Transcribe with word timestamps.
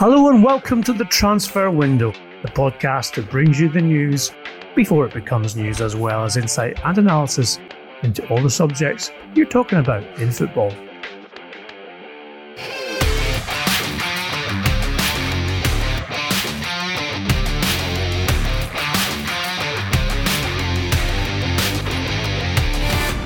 Hello 0.00 0.30
and 0.30 0.42
welcome 0.42 0.82
to 0.84 0.94
the 0.94 1.04
Transfer 1.04 1.70
Window, 1.70 2.10
the 2.40 2.48
podcast 2.48 3.16
that 3.16 3.30
brings 3.30 3.60
you 3.60 3.68
the 3.68 3.82
news 3.82 4.32
before 4.74 5.04
it 5.04 5.12
becomes 5.12 5.56
news, 5.56 5.82
as 5.82 5.94
well 5.94 6.24
as 6.24 6.38
insight 6.38 6.80
and 6.86 6.96
analysis 6.96 7.58
into 8.02 8.26
all 8.28 8.42
the 8.42 8.48
subjects 8.48 9.12
you're 9.34 9.44
talking 9.44 9.78
about 9.78 10.02
in 10.18 10.32
football. 10.32 10.70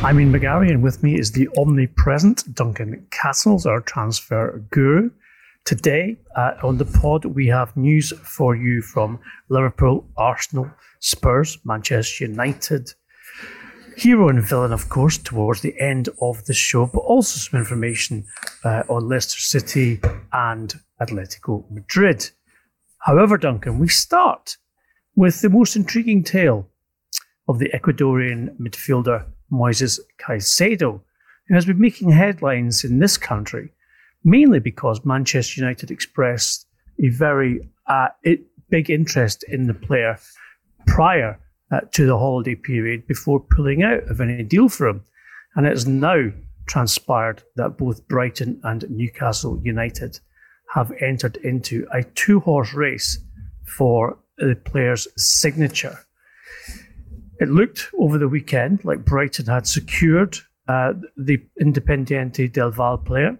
I'm 0.03 0.19
Ian 0.19 0.33
McGarry, 0.33 0.71
and 0.71 0.83
with 0.83 1.05
me 1.05 1.17
is 1.17 1.31
the 1.31 1.49
omnipresent 1.57 2.53
Duncan 2.53 3.07
Castles, 3.13 3.65
our 3.65 3.81
transfer 3.81 4.61
guru. 4.73 5.11
Today 5.65 6.19
uh, 6.37 6.53
on 6.62 6.77
the 6.77 6.85
pod, 6.85 7.25
we 7.25 7.46
have 7.46 7.75
news 7.75 8.13
for 8.23 8.54
you 8.54 8.82
from 8.82 9.18
Liverpool, 9.49 10.07
Arsenal, 10.14 10.71
Spurs, 11.00 11.57
Manchester 11.64 12.27
United, 12.27 12.93
hero 13.96 14.29
and 14.29 14.46
villain, 14.46 14.75
of 14.75 14.90
course, 14.90 15.17
towards 15.17 15.63
the 15.63 15.75
end 15.81 16.11
of 16.21 16.45
the 16.45 16.53
show, 16.53 16.85
but 16.85 17.00
also 17.00 17.39
some 17.39 17.59
information 17.59 18.27
uh, 18.63 18.82
on 18.90 19.09
Leicester 19.09 19.40
City 19.40 20.00
and 20.35 20.75
Atletico 21.00 21.65
Madrid. 21.71 22.29
However, 22.99 23.39
Duncan, 23.39 23.79
we 23.79 23.89
start 23.89 24.59
with 25.17 25.40
the 25.40 25.49
most 25.49 25.76
intriguing 25.76 26.25
tale 26.25 26.68
of 27.49 27.59
the 27.59 27.71
Ecuadorian 27.71 28.54
midfielder 28.59 29.25
Moises 29.51 29.99
Caicedo, 30.21 31.01
who 31.49 31.54
has 31.54 31.65
been 31.65 31.81
making 31.81 32.11
headlines 32.11 32.84
in 32.84 32.98
this 32.98 33.17
country 33.17 33.70
mainly 34.25 34.59
because 34.59 35.05
Manchester 35.05 35.61
United 35.61 35.91
expressed 35.91 36.67
a 37.03 37.09
very 37.11 37.61
uh, 37.87 38.09
big 38.70 38.91
interest 38.91 39.45
in 39.48 39.67
the 39.67 39.75
player 39.75 40.19
prior 40.87 41.39
uh, 41.71 41.81
to 41.93 42.07
the 42.07 42.19
holiday 42.19 42.55
period 42.55 43.07
before 43.07 43.41
pulling 43.41 43.83
out 43.83 44.03
of 44.11 44.21
any 44.21 44.43
deal 44.43 44.69
for 44.69 44.89
him. 44.89 45.05
And 45.55 45.67
it 45.67 45.71
has 45.71 45.87
now 45.87 46.31
transpired 46.67 47.43
that 47.57 47.77
both 47.77 48.07
Brighton 48.09 48.61
and 48.65 48.89
Newcastle 48.91 49.61
United 49.63 50.19
have 50.73 50.93
entered 51.01 51.37
into 51.39 51.87
a 51.93 52.03
two 52.03 52.41
horse 52.41 52.73
race 52.73 53.19
for 53.77 54.19
the 54.39 54.57
player's 54.57 55.07
signature. 55.17 55.98
It 57.41 57.48
looked 57.48 57.91
over 57.98 58.19
the 58.19 58.29
weekend 58.29 58.85
like 58.85 59.05
Brighton 59.05 59.47
had 59.47 59.67
secured 59.67 60.39
uh, 60.69 60.95
the 61.17 61.43
Independiente 61.61 62.53
del 62.53 62.70
Valle 62.70 62.98
player, 62.98 63.39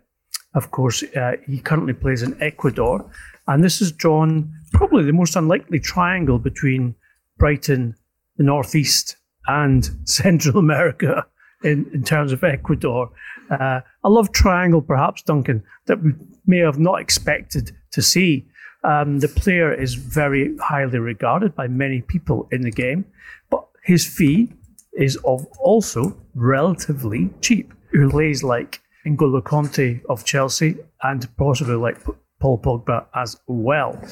of 0.55 0.70
course, 0.70 1.02
uh, 1.02 1.33
he 1.47 1.58
currently 1.60 1.94
plays 1.94 2.22
in 2.22 2.41
Ecuador, 2.41 3.10
and 3.47 3.62
this 3.62 3.80
has 3.80 3.92
drawn 3.92 4.52
probably 4.72 5.05
the 5.05 5.12
most 5.12 5.36
unlikely 5.36 5.80
triangle 5.80 6.38
between 6.38 6.94
Brighton, 7.38 7.94
the 8.36 8.44
Northeast, 8.44 9.16
and 9.46 9.91
Central 10.05 10.58
America 10.58 11.27
in, 11.62 11.91
in 11.92 12.05
terms 12.05 12.33
of 12.33 12.44
Ecuador. 12.44 13.11
Uh, 13.50 13.80
a 14.02 14.08
love 14.11 14.33
triangle, 14.33 14.80
perhaps, 14.80 15.22
Duncan, 15.22 15.62
that 15.86 16.02
we 16.02 16.12
may 16.46 16.58
have 16.58 16.78
not 16.78 17.00
expected 17.00 17.72
to 17.92 18.02
see. 18.02 18.46
Um, 18.84 19.20
the 19.20 19.28
player 19.28 19.72
is 19.72 19.94
very 19.94 20.56
highly 20.58 20.98
regarded 20.98 21.55
by 21.55 21.68
many 21.68 22.02
people 22.02 22.48
in 22.52 22.62
the 22.62 22.70
game, 22.70 23.06
but 23.50 23.66
his 23.83 24.06
fee 24.06 24.52
is 24.92 25.16
of 25.24 25.46
also 25.58 26.16
relatively 26.34 27.30
cheap. 27.41 27.72
lays 27.92 28.42
like 28.42 28.80
N'Golo 29.06 29.42
Kanté 29.42 30.05
of 30.06 30.24
Chelsea 30.24 30.77
and 31.02 31.28
possibly 31.36 31.74
like 31.74 31.98
Paul 32.41 32.58
Pogba 32.58 33.06
as 33.14 33.38
well. 33.46 34.02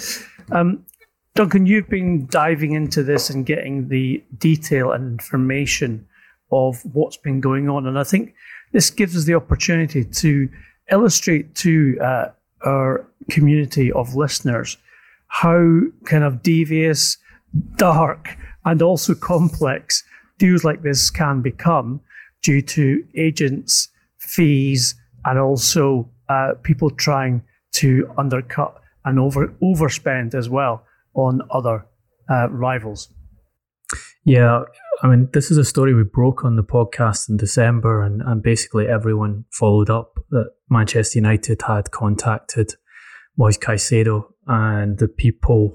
Um, 0.50 0.84
Duncan, 1.34 1.66
you've 1.66 1.88
been 1.88 2.26
diving 2.26 2.72
into 2.72 3.02
this 3.02 3.30
and 3.30 3.46
getting 3.46 3.88
the 3.88 4.22
detail 4.38 4.92
and 4.92 5.12
information 5.12 6.06
of 6.50 6.82
what's 6.94 7.16
been 7.16 7.40
going 7.40 7.70
on, 7.70 7.86
and 7.86 7.98
I 7.98 8.04
think 8.04 8.34
this 8.72 8.90
gives 8.90 9.16
us 9.16 9.24
the 9.24 9.34
opportunity 9.34 10.04
to 10.04 10.48
illustrate 10.90 11.54
to 11.56 11.98
uh, 12.00 12.26
our 12.64 13.06
community 13.30 13.90
of 13.92 14.14
listeners 14.14 14.76
how 15.28 15.80
kind 16.04 16.24
of 16.24 16.42
devious, 16.42 17.16
dark, 17.76 18.36
and 18.66 18.82
also 18.82 19.14
complex 19.14 20.04
deals 20.36 20.64
like 20.64 20.82
this 20.82 21.08
can 21.08 21.40
become 21.40 22.00
due 22.42 22.60
to 22.60 23.02
agents 23.14 23.88
fees 24.32 24.94
and 25.24 25.38
also 25.38 26.10
uh, 26.28 26.52
people 26.62 26.90
trying 26.90 27.42
to 27.72 28.10
undercut 28.18 28.74
and 29.04 29.18
over 29.18 29.48
overspend 29.62 30.34
as 30.34 30.48
well 30.48 30.84
on 31.14 31.40
other 31.50 31.86
uh, 32.30 32.48
rivals. 32.50 33.12
Yeah, 34.24 34.62
I 35.02 35.08
mean, 35.08 35.28
this 35.32 35.50
is 35.50 35.58
a 35.58 35.64
story 35.64 35.94
we 35.94 36.04
broke 36.04 36.44
on 36.44 36.56
the 36.56 36.62
podcast 36.62 37.28
in 37.28 37.36
December, 37.36 38.02
and, 38.02 38.22
and 38.22 38.42
basically 38.42 38.86
everyone 38.86 39.44
followed 39.52 39.90
up 39.90 40.14
that 40.30 40.50
Manchester 40.70 41.18
United 41.18 41.60
had 41.62 41.90
contacted 41.90 42.74
Moise 43.36 43.58
Caicedo 43.58 44.24
and 44.46 44.98
the 44.98 45.08
people 45.08 45.72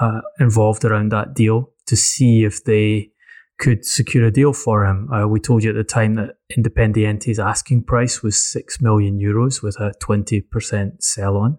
uh, 0.00 0.20
involved 0.38 0.84
around 0.84 1.10
that 1.10 1.34
deal 1.34 1.72
to 1.86 1.96
see 1.96 2.44
if 2.44 2.64
they 2.64 3.10
could 3.58 3.84
secure 3.84 4.24
a 4.26 4.30
deal 4.30 4.52
for 4.52 4.86
him. 4.86 5.10
Uh, 5.12 5.26
we 5.26 5.40
told 5.40 5.64
you 5.64 5.70
at 5.70 5.76
the 5.76 5.84
time 5.84 6.14
that 6.14 6.36
Independiente's 6.56 7.38
asking 7.38 7.84
price 7.84 8.22
was 8.22 8.36
6 8.36 8.80
million 8.80 9.18
euros 9.18 9.62
with 9.62 9.76
a 9.80 9.92
20% 10.00 11.02
sell 11.02 11.36
on. 11.36 11.58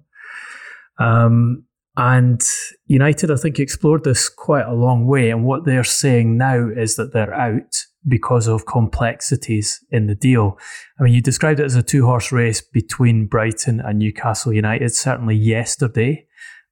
Um, 0.97 1.65
and 1.97 2.41
United, 2.85 3.29
I 3.29 3.35
think, 3.35 3.59
explored 3.59 4.05
this 4.05 4.29
quite 4.29 4.65
a 4.65 4.73
long 4.73 5.05
way. 5.05 5.29
And 5.29 5.43
what 5.43 5.65
they're 5.65 5.83
saying 5.83 6.37
now 6.37 6.69
is 6.69 6.95
that 6.95 7.11
they're 7.11 7.33
out 7.33 7.75
because 8.07 8.47
of 8.47 8.65
complexities 8.65 9.83
in 9.91 10.07
the 10.07 10.15
deal. 10.15 10.57
I 10.97 11.03
mean, 11.03 11.13
you 11.13 11.21
described 11.21 11.59
it 11.59 11.65
as 11.65 11.75
a 11.75 11.83
two 11.83 12.05
horse 12.05 12.31
race 12.31 12.61
between 12.61 13.27
Brighton 13.27 13.81
and 13.81 13.99
Newcastle 13.99 14.53
United. 14.53 14.95
Certainly, 14.95 15.35
yesterday, 15.35 16.25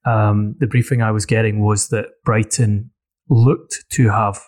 um, 0.05 0.55
the 0.59 0.67
briefing 0.67 1.01
I 1.01 1.11
was 1.11 1.25
getting 1.25 1.59
was 1.59 1.89
that 1.89 2.05
Brighton 2.23 2.91
looked 3.29 3.83
to 3.91 4.09
have 4.09 4.39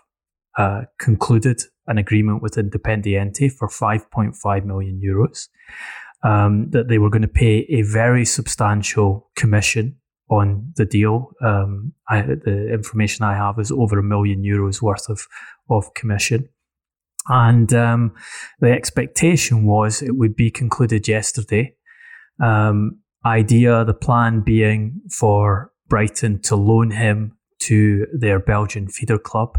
uh, 0.60 0.82
concluded 1.00 1.62
an 1.88 1.98
agreement 1.98 2.42
with 2.42 2.56
Independiente 2.56 3.50
for 3.50 3.70
5.5 3.70 4.66
million 4.66 5.02
euros. 5.04 5.48
Um, 6.22 6.70
that 6.72 6.90
they 6.90 6.98
were 6.98 7.10
going 7.10 7.22
to 7.22 7.30
pay 7.30 7.60
a 7.70 7.82
very 7.84 8.26
substantial 8.26 9.30
commission 9.38 9.96
on 10.30 10.74
the 10.76 10.84
deal. 10.84 11.32
Um, 11.42 11.94
I, 12.10 12.24
the 12.24 12.74
information 12.74 13.24
I 13.24 13.36
have 13.36 13.58
is 13.58 13.72
over 13.72 13.98
a 13.98 14.04
million 14.04 14.44
euros 14.44 14.82
worth 14.82 15.08
of, 15.08 15.26
of 15.70 15.94
commission. 15.94 16.50
And 17.30 17.74
um, 17.74 18.14
the 18.60 18.72
expectation 18.72 19.64
was 19.64 20.02
it 20.02 20.18
would 20.18 20.36
be 20.36 20.52
concluded 20.52 21.08
yesterday. 21.08 21.74
Um, 22.44 23.00
idea, 23.26 23.86
the 23.86 23.94
plan 23.94 24.42
being 24.42 25.00
for 25.10 25.72
Brighton 25.88 26.42
to 26.44 26.58
loan 26.58 26.92
him 26.92 27.38
to 27.60 28.08
their 28.14 28.40
Belgian 28.40 28.90
feeder 28.90 29.18
club 29.18 29.58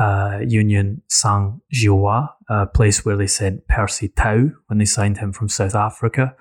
uh, 0.00 0.38
Union 0.46 1.02
Saint 1.08 1.60
Gilloise, 1.70 2.28
a 2.48 2.66
place 2.66 3.04
where 3.04 3.16
they 3.16 3.26
sent 3.26 3.68
Percy 3.68 4.08
Tau 4.08 4.50
when 4.66 4.78
they 4.78 4.86
signed 4.86 5.18
him 5.18 5.30
from 5.32 5.48
South 5.48 5.74
Africa 5.74 6.34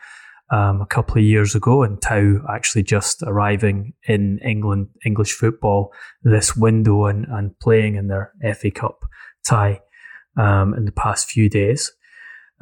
um, 0.50 0.82
a 0.82 0.86
couple 0.86 1.18
of 1.18 1.24
years 1.24 1.56
ago, 1.56 1.84
and 1.84 2.02
Tau 2.02 2.38
actually 2.50 2.84
just 2.84 3.22
arriving 3.24 3.94
in 4.08 4.40
England 4.40 4.88
English 5.06 5.34
football 5.34 5.92
this 6.24 6.56
window 6.56 7.06
and, 7.06 7.26
and 7.30 7.60
playing 7.60 7.96
in 7.96 8.08
their 8.08 8.32
FA 8.56 8.72
Cup 8.72 9.04
tie 9.46 9.82
um, 10.38 10.74
in 10.74 10.86
the 10.86 10.94
past 10.94 11.30
few 11.30 11.50
days. 11.50 11.92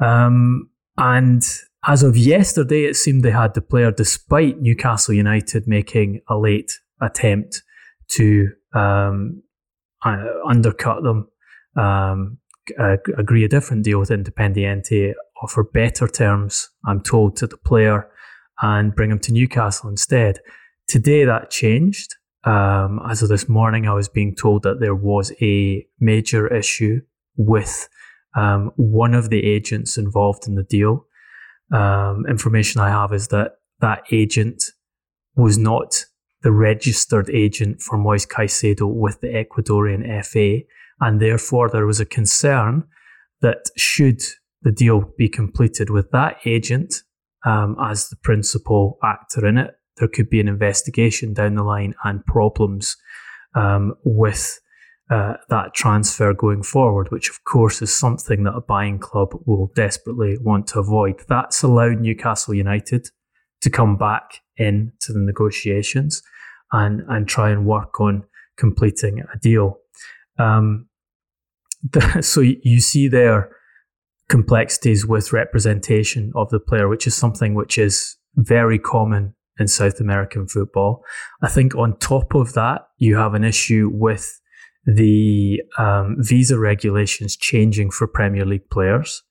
Um, 0.00 0.68
and 0.96 1.42
as 1.86 2.02
of 2.02 2.16
yesterday, 2.16 2.84
it 2.84 2.96
seemed 2.96 3.22
they 3.22 3.30
had 3.30 3.54
the 3.54 3.60
player, 3.60 3.92
despite 3.92 4.60
Newcastle 4.60 5.14
United 5.14 5.68
making 5.68 6.22
a 6.28 6.36
late 6.36 6.72
attempt 7.00 7.62
to 8.08 8.48
um, 8.74 9.42
uh, 10.04 10.24
undercut 10.46 11.02
them, 11.02 11.28
um, 11.76 12.38
uh, 12.78 12.96
agree 13.16 13.44
a 13.44 13.48
different 13.48 13.84
deal 13.84 13.98
with 13.98 14.10
Independiente, 14.10 15.14
offer 15.42 15.64
better 15.64 16.08
terms, 16.08 16.68
I'm 16.86 17.02
told, 17.02 17.36
to 17.36 17.46
the 17.46 17.56
player 17.56 18.08
and 18.60 18.94
bring 18.94 19.10
him 19.10 19.18
to 19.20 19.32
Newcastle 19.32 19.88
instead. 19.88 20.40
Today 20.86 21.24
that 21.24 21.50
changed. 21.50 22.14
Um, 22.44 23.00
as 23.08 23.22
of 23.22 23.28
this 23.28 23.48
morning, 23.48 23.86
I 23.86 23.92
was 23.92 24.08
being 24.08 24.34
told 24.34 24.62
that 24.62 24.80
there 24.80 24.94
was 24.94 25.32
a 25.40 25.86
major 26.00 26.52
issue 26.52 27.00
with 27.36 27.88
um, 28.36 28.72
one 28.76 29.14
of 29.14 29.30
the 29.30 29.44
agents 29.44 29.98
involved 29.98 30.46
in 30.46 30.54
the 30.54 30.62
deal. 30.62 31.06
Um, 31.72 32.24
information 32.28 32.80
I 32.80 32.88
have 32.90 33.12
is 33.12 33.28
that 33.28 33.52
that 33.80 34.02
agent 34.10 34.64
was 35.36 35.58
not 35.58 36.04
the 36.48 36.52
registered 36.52 37.28
agent 37.28 37.82
for 37.82 37.98
Moise 37.98 38.24
Caicedo 38.24 38.90
with 38.90 39.20
the 39.20 39.26
Ecuadorian 39.26 40.24
FA, 40.24 40.64
and 40.98 41.20
therefore 41.20 41.68
there 41.68 41.84
was 41.84 42.00
a 42.00 42.06
concern 42.06 42.84
that 43.42 43.66
should 43.76 44.22
the 44.62 44.72
deal 44.72 45.12
be 45.18 45.28
completed 45.28 45.90
with 45.90 46.10
that 46.12 46.38
agent 46.46 47.02
um, 47.44 47.76
as 47.82 48.08
the 48.08 48.16
principal 48.16 48.96
actor 49.04 49.46
in 49.46 49.58
it, 49.58 49.74
there 49.98 50.08
could 50.08 50.30
be 50.30 50.40
an 50.40 50.48
investigation 50.48 51.34
down 51.34 51.54
the 51.54 51.62
line 51.62 51.92
and 52.04 52.24
problems 52.24 52.96
um, 53.54 53.92
with 54.02 54.58
uh, 55.10 55.34
that 55.50 55.74
transfer 55.74 56.32
going 56.32 56.62
forward, 56.62 57.10
which 57.10 57.28
of 57.28 57.44
course 57.44 57.82
is 57.82 57.94
something 57.94 58.44
that 58.44 58.56
a 58.56 58.62
buying 58.62 58.98
club 58.98 59.34
will 59.44 59.70
desperately 59.74 60.38
want 60.40 60.66
to 60.68 60.78
avoid. 60.78 61.20
That's 61.28 61.62
allowed 61.62 62.00
Newcastle 62.00 62.54
United 62.54 63.10
to 63.60 63.68
come 63.68 63.98
back 63.98 64.40
into 64.56 65.12
the 65.12 65.20
negotiations 65.20 66.22
and, 66.72 67.02
and 67.08 67.28
try 67.28 67.50
and 67.50 67.66
work 67.66 68.00
on 68.00 68.24
completing 68.56 69.22
a 69.32 69.38
deal. 69.38 69.78
Um, 70.38 70.88
the, 71.90 72.22
so 72.22 72.40
you 72.40 72.80
see 72.80 73.08
there 73.08 73.50
complexities 74.28 75.06
with 75.06 75.32
representation 75.32 76.32
of 76.34 76.50
the 76.50 76.60
player, 76.60 76.88
which 76.88 77.06
is 77.06 77.14
something 77.14 77.54
which 77.54 77.78
is 77.78 78.16
very 78.36 78.78
common 78.78 79.34
in 79.58 79.66
South 79.66 80.00
American 80.00 80.46
football. 80.46 81.02
I 81.42 81.48
think 81.48 81.74
on 81.74 81.98
top 81.98 82.34
of 82.34 82.52
that, 82.52 82.82
you 82.98 83.16
have 83.16 83.34
an 83.34 83.44
issue 83.44 83.90
with 83.92 84.40
the 84.84 85.60
um, 85.78 86.16
visa 86.18 86.58
regulations 86.58 87.36
changing 87.36 87.90
for 87.90 88.06
Premier 88.06 88.44
League 88.44 88.70
players. 88.70 89.22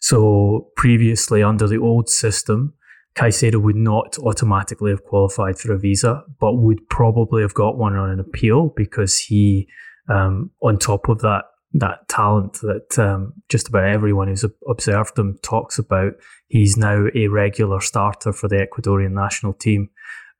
So 0.00 0.70
previously, 0.76 1.42
under 1.42 1.66
the 1.66 1.78
old 1.78 2.08
system, 2.08 2.74
Caicedo 3.16 3.60
would 3.62 3.76
not 3.76 4.18
automatically 4.18 4.90
have 4.90 5.04
qualified 5.04 5.58
for 5.58 5.72
a 5.72 5.78
visa, 5.78 6.22
but 6.38 6.54
would 6.54 6.86
probably 6.88 7.42
have 7.42 7.54
got 7.54 7.78
one 7.78 7.96
on 7.96 8.10
an 8.10 8.20
appeal 8.20 8.72
because 8.76 9.18
he, 9.18 9.68
um, 10.08 10.50
on 10.62 10.78
top 10.78 11.08
of 11.08 11.20
that, 11.20 11.44
that 11.72 12.08
talent 12.08 12.58
that 12.62 12.98
um, 12.98 13.32
just 13.48 13.68
about 13.68 13.84
everyone 13.84 14.28
who's 14.28 14.44
observed 14.68 15.18
him 15.18 15.38
talks 15.42 15.78
about. 15.78 16.12
He's 16.48 16.76
now 16.76 17.06
a 17.14 17.28
regular 17.28 17.80
starter 17.80 18.32
for 18.32 18.48
the 18.48 18.66
Ecuadorian 18.66 19.12
national 19.12 19.54
team. 19.54 19.90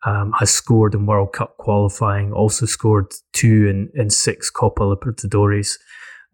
Um, 0.05 0.33
has 0.39 0.51
scored 0.51 0.95
in 0.95 1.07
World 1.07 1.33
Cup 1.33 1.57
qualifying, 1.57 2.33
also 2.33 2.65
scored 2.67 3.13
two 3.33 3.67
in, 3.67 3.91
in 4.01 4.11
six 4.11 4.51
Copa 4.51 4.83
Libertadores 4.83 5.79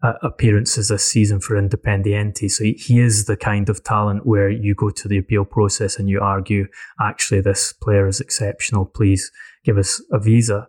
uh, 0.03 0.13
appearances 0.21 0.89
this 0.89 1.09
season 1.09 1.39
for 1.39 1.55
Independiente. 1.55 2.51
So 2.51 2.65
he, 2.65 2.99
is 2.99 3.25
the 3.25 3.37
kind 3.37 3.69
of 3.69 3.83
talent 3.83 4.25
where 4.25 4.49
you 4.49 4.75
go 4.75 4.89
to 4.89 5.07
the 5.07 5.17
appeal 5.17 5.45
process 5.45 5.97
and 5.97 6.09
you 6.09 6.19
argue, 6.19 6.67
actually, 6.99 7.41
this 7.41 7.71
player 7.71 8.07
is 8.07 8.19
exceptional. 8.19 8.85
Please 8.85 9.31
give 9.63 9.77
us 9.77 10.01
a 10.11 10.19
visa. 10.19 10.67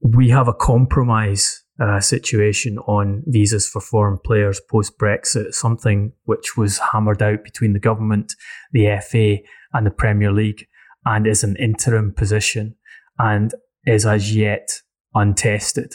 We 0.00 0.30
have 0.30 0.46
a 0.46 0.54
compromise 0.54 1.64
uh, 1.82 1.98
situation 1.98 2.78
on 2.78 3.24
visas 3.26 3.66
for 3.66 3.80
foreign 3.80 4.18
players 4.24 4.60
post 4.70 4.96
Brexit, 4.98 5.52
something 5.52 6.12
which 6.24 6.56
was 6.56 6.78
hammered 6.92 7.22
out 7.22 7.42
between 7.42 7.72
the 7.72 7.80
government, 7.80 8.34
the 8.72 9.00
FA, 9.02 9.38
and 9.72 9.84
the 9.84 9.90
Premier 9.90 10.32
League, 10.32 10.68
and 11.04 11.26
is 11.26 11.42
an 11.42 11.56
interim 11.56 12.12
position 12.12 12.76
and 13.18 13.54
is 13.84 14.06
as 14.06 14.36
yet 14.36 14.80
untested. 15.14 15.94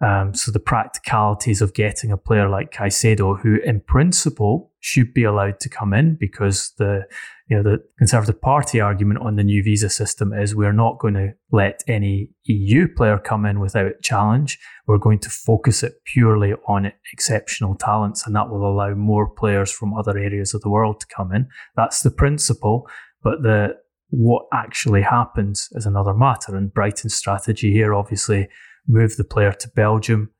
Um, 0.00 0.32
so 0.32 0.52
the 0.52 0.60
practicalities 0.60 1.60
of 1.60 1.74
getting 1.74 2.12
a 2.12 2.16
player 2.16 2.48
like 2.48 2.72
Caicedo, 2.72 3.40
who 3.40 3.58
in 3.64 3.80
principle 3.80 4.72
should 4.80 5.12
be 5.12 5.24
allowed 5.24 5.58
to 5.60 5.68
come 5.68 5.92
in 5.92 6.14
because 6.14 6.72
the 6.78 7.02
you 7.48 7.56
know 7.56 7.62
the 7.64 7.82
Conservative 7.98 8.40
Party 8.40 8.80
argument 8.80 9.20
on 9.20 9.34
the 9.34 9.42
new 9.42 9.62
visa 9.62 9.88
system 9.88 10.32
is 10.32 10.54
we're 10.54 10.72
not 10.72 11.00
going 11.00 11.14
to 11.14 11.32
let 11.50 11.82
any 11.88 12.30
EU 12.44 12.86
player 12.86 13.18
come 13.18 13.44
in 13.44 13.58
without 13.58 14.00
challenge. 14.02 14.58
We're 14.86 14.98
going 14.98 15.18
to 15.20 15.30
focus 15.30 15.82
it 15.82 15.94
purely 16.04 16.52
on 16.68 16.92
exceptional 17.12 17.74
talents, 17.74 18.24
and 18.24 18.36
that 18.36 18.50
will 18.50 18.70
allow 18.70 18.94
more 18.94 19.28
players 19.28 19.72
from 19.72 19.94
other 19.94 20.16
areas 20.16 20.54
of 20.54 20.60
the 20.60 20.70
world 20.70 21.00
to 21.00 21.06
come 21.06 21.32
in. 21.34 21.48
That's 21.74 22.02
the 22.02 22.10
principle, 22.10 22.86
but 23.22 23.42
the 23.42 23.76
what 24.10 24.46
actually 24.54 25.02
happens 25.02 25.68
is 25.72 25.86
another 25.86 26.14
matter. 26.14 26.56
And 26.56 26.72
Brighton's 26.72 27.14
strategy 27.14 27.72
here, 27.72 27.94
obviously, 27.94 28.48
move 28.88 29.16
the 29.16 29.24
player 29.24 29.52
to 29.52 29.68
Belgium. 29.68 30.30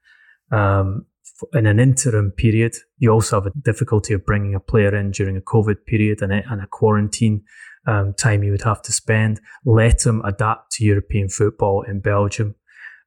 Um, 0.50 1.06
in 1.52 1.66
an 1.66 1.78
interim 1.78 2.32
period, 2.32 2.74
you 2.96 3.10
also 3.10 3.36
have 3.36 3.46
a 3.46 3.58
difficulty 3.60 4.14
of 4.14 4.26
bringing 4.26 4.54
a 4.54 4.60
player 4.60 4.94
in 4.96 5.12
during 5.12 5.36
a 5.36 5.40
COVID 5.40 5.84
period 5.86 6.22
and 6.22 6.32
a, 6.32 6.42
and 6.50 6.60
a 6.60 6.66
quarantine 6.66 7.44
um, 7.86 8.14
time 8.14 8.42
you 8.42 8.50
would 8.50 8.62
have 8.62 8.82
to 8.82 8.92
spend. 8.92 9.40
Let 9.64 10.04
him 10.04 10.22
adapt 10.24 10.72
to 10.72 10.84
European 10.84 11.28
football 11.28 11.82
in 11.82 12.00
Belgium, 12.00 12.54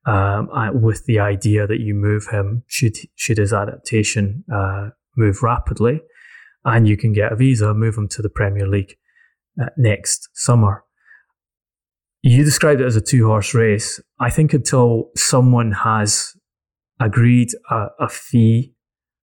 um, 0.05 0.49
with 0.81 1.05
the 1.05 1.19
idea 1.19 1.67
that 1.67 1.79
you 1.79 1.93
move 1.93 2.27
him 2.31 2.63
should 2.67 2.95
should 3.15 3.37
his 3.37 3.53
adaptation 3.53 4.43
uh, 4.53 4.89
move 5.17 5.43
rapidly, 5.43 6.01
and 6.63 6.87
you 6.87 6.97
can 6.97 7.13
get 7.13 7.33
a 7.33 7.35
visa, 7.35 7.73
move 7.73 7.97
him 7.97 8.07
to 8.09 8.21
the 8.21 8.29
Premier 8.29 8.67
League 8.67 8.95
uh, 9.61 9.65
next 9.77 10.29
summer. 10.33 10.83
You 12.23 12.43
described 12.43 12.81
it 12.81 12.85
as 12.85 12.95
a 12.95 13.01
two 13.01 13.25
horse 13.25 13.53
race. 13.53 13.99
I 14.19 14.29
think 14.29 14.53
until 14.53 15.09
someone 15.15 15.71
has 15.71 16.33
agreed 16.99 17.49
a, 17.69 17.87
a 17.99 18.09
fee 18.09 18.73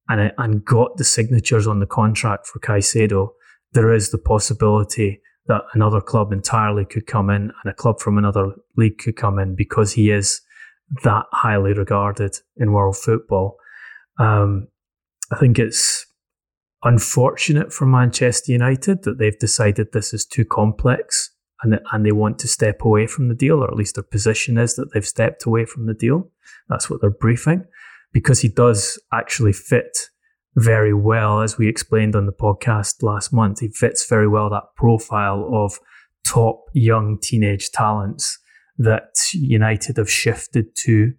and, 0.09 0.33
and 0.37 0.65
got 0.65 0.97
the 0.97 1.05
signatures 1.05 1.67
on 1.67 1.79
the 1.79 1.87
contract 1.87 2.47
for 2.47 2.59
Caicedo, 2.59 3.29
there 3.73 3.93
is 3.93 4.11
the 4.11 4.19
possibility 4.19 5.21
that 5.47 5.63
another 5.75 6.01
club 6.01 6.33
entirely 6.33 6.85
could 6.85 7.07
come 7.07 7.31
in 7.31 7.53
and 7.63 7.71
a 7.71 7.75
club 7.75 8.01
from 8.01 8.19
another 8.19 8.53
league 8.77 8.99
could 8.99 9.17
come 9.17 9.39
in 9.39 9.55
because 9.55 9.93
he 9.93 10.11
is 10.11 10.41
that 11.05 11.25
highly 11.33 11.73
regarded 11.73 12.39
in 12.57 12.73
world 12.73 12.97
football. 12.97 13.57
Um, 14.19 14.69
I 15.31 15.37
think 15.37 15.59
it's 15.59 16.07
unfortunate 16.83 17.73
for 17.73 17.87
Manchester 17.87 18.53
United 18.53 19.05
that 19.05 19.19
they've 19.19 19.39
decided 19.39 19.89
this 19.93 20.13
is 20.13 20.27
too 20.27 20.45
complex 20.45 21.31
and, 21.63 21.81
and 21.93 22.07
they 22.07 22.13
want 22.13 22.39
to 22.41 22.49
step 22.49 22.83
away 22.83 23.07
from 23.07 23.29
the 23.29 23.35
deal, 23.35 23.63
or 23.63 23.69
at 23.69 23.77
least 23.77 23.97
their 23.97 24.05
position 24.05 24.59
is 24.59 24.77
that 24.77 24.91
they've 24.93 25.07
stepped 25.07 25.45
away 25.45 25.65
from 25.65 25.87
the 25.87 25.95
deal. 25.95 26.31
That's 26.69 26.89
what 26.89 27.01
they're 27.01 27.11
briefing, 27.11 27.65
because 28.13 28.41
he 28.41 28.49
does 28.49 28.99
actually 29.13 29.53
fit 29.53 29.99
very 30.57 30.95
well, 30.95 31.41
as 31.41 31.59
we 31.59 31.69
explained 31.69 32.17
on 32.17 32.27
the 32.27 32.33
podcast 32.33 33.03
last 33.03 33.33
month. 33.33 33.61
He 33.61 33.69
fits 33.69 34.09
very 34.09 34.29
well 34.29 34.51
that 34.51 34.65
profile 34.77 35.49
of 35.53 35.79
top 36.27 36.65
young 36.75 37.19
teenage 37.21 37.71
talents 37.71 38.39
that 38.77 39.15
United 39.33 39.97
have 39.97 40.11
shifted 40.11 40.75
to 40.77 41.13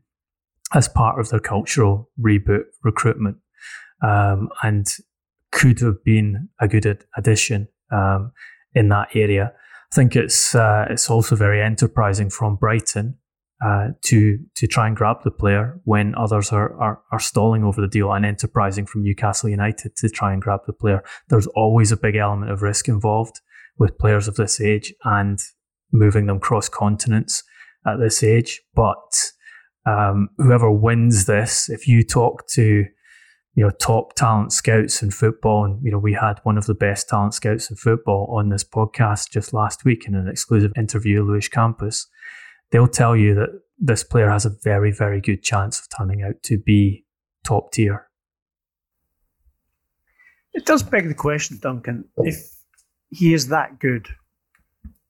as 0.74 0.88
part 0.88 1.19
of 1.19 1.30
their 1.30 1.39
cultural 1.39 2.09
reboot 2.21 2.63
recruitment, 2.83 3.38
um, 4.03 4.50
and 4.62 4.88
could 5.51 5.80
have 5.80 6.03
been 6.03 6.50
a 6.59 6.68
good 6.68 7.03
addition 7.18 7.68
um, 7.91 8.31
in 8.75 8.89
that 8.89 9.07
area. 9.15 9.51
I 9.91 9.95
think 9.95 10.15
it's 10.15 10.53
uh, 10.53 10.86
it's 10.89 11.09
also 11.09 11.36
very 11.36 11.62
enterprising 11.62 12.30
from 12.30 12.56
Brighton 12.56 13.18
uh, 13.65 13.89
to 14.03 14.38
to 14.55 14.67
try 14.67 14.88
and 14.88 14.96
grab 14.96 15.17
the 15.24 15.31
player 15.31 15.79
when 15.84 16.13
others 16.15 16.51
are, 16.51 16.79
are 16.79 17.01
are 17.12 17.19
stalling 17.19 17.63
over 17.63 17.81
the 17.81 17.88
deal, 17.88 18.12
and 18.13 18.25
enterprising 18.25 18.86
from 18.86 19.03
Newcastle 19.03 19.50
United 19.50 19.96
to 19.98 20.10
try 20.10 20.31
and 20.31 20.41
grab 20.41 20.62
the 20.67 20.74
player. 20.74 21.03
There's 21.29 21.48
always 21.48 21.91
a 21.91 21.98
big 21.98 22.15
element 22.15 22.51
of 22.51 22.62
risk 22.62 22.88
involved 22.88 23.41
with 23.77 23.98
players 23.98 24.27
of 24.27 24.36
this 24.36 24.62
age 24.62 24.93
and 25.03 25.39
moving 25.91 26.27
them 26.27 26.39
cross 26.39 26.69
continents 26.69 27.43
at 27.88 28.00
this 28.00 28.22
age. 28.22 28.62
But 28.75 29.31
um, 29.86 30.29
whoever 30.38 30.72
wins 30.72 31.25
this, 31.25 31.69
if 31.69 31.88
you 31.88 32.03
talk 32.03 32.48
to 32.50 32.86
you 33.60 33.66
know, 33.66 33.72
top 33.72 34.13
talent 34.13 34.54
scouts 34.54 35.04
in 35.04 35.12
football. 35.12 35.66
And, 35.66 35.84
you 35.84 35.92
know, 35.92 35.98
we 35.98 36.13
had 36.13 36.39
one 36.44 36.58
of 36.58 36.66
the 36.66 36.74
best 36.74 37.10
talent 37.10 37.34
scouts 37.34 37.70
in 37.70 37.75
football 37.75 38.34
on 38.34 38.48
this 38.48 38.63
podcast 38.63 39.32
just 39.32 39.51
last 39.51 39.84
week 39.84 40.08
in 40.08 40.16
an 40.16 40.30
exclusive 40.30 40.72
interview, 40.78 41.22
Luis 41.25 41.50
Campos. 41.50 42.08
They'll 42.72 42.88
tell 42.88 43.18
you 43.18 43.36
that 43.36 43.50
this 43.78 44.01
player 44.01 44.30
has 44.30 44.46
a 44.46 44.56
very, 44.63 44.94
very 44.94 45.20
good 45.20 45.44
chance 45.44 45.78
of 45.78 45.88
turning 45.89 46.24
out 46.24 46.42
to 46.44 46.58
be 46.58 47.04
top 47.44 47.74
tier. 47.74 48.08
It 50.54 50.66
does 50.66 50.82
beg 50.82 51.10
the 51.10 51.13
question, 51.13 51.60
Duncan, 51.62 52.06
if 52.20 52.38
he 53.10 53.34
is 53.34 53.50
that 53.50 53.78
good 53.78 54.08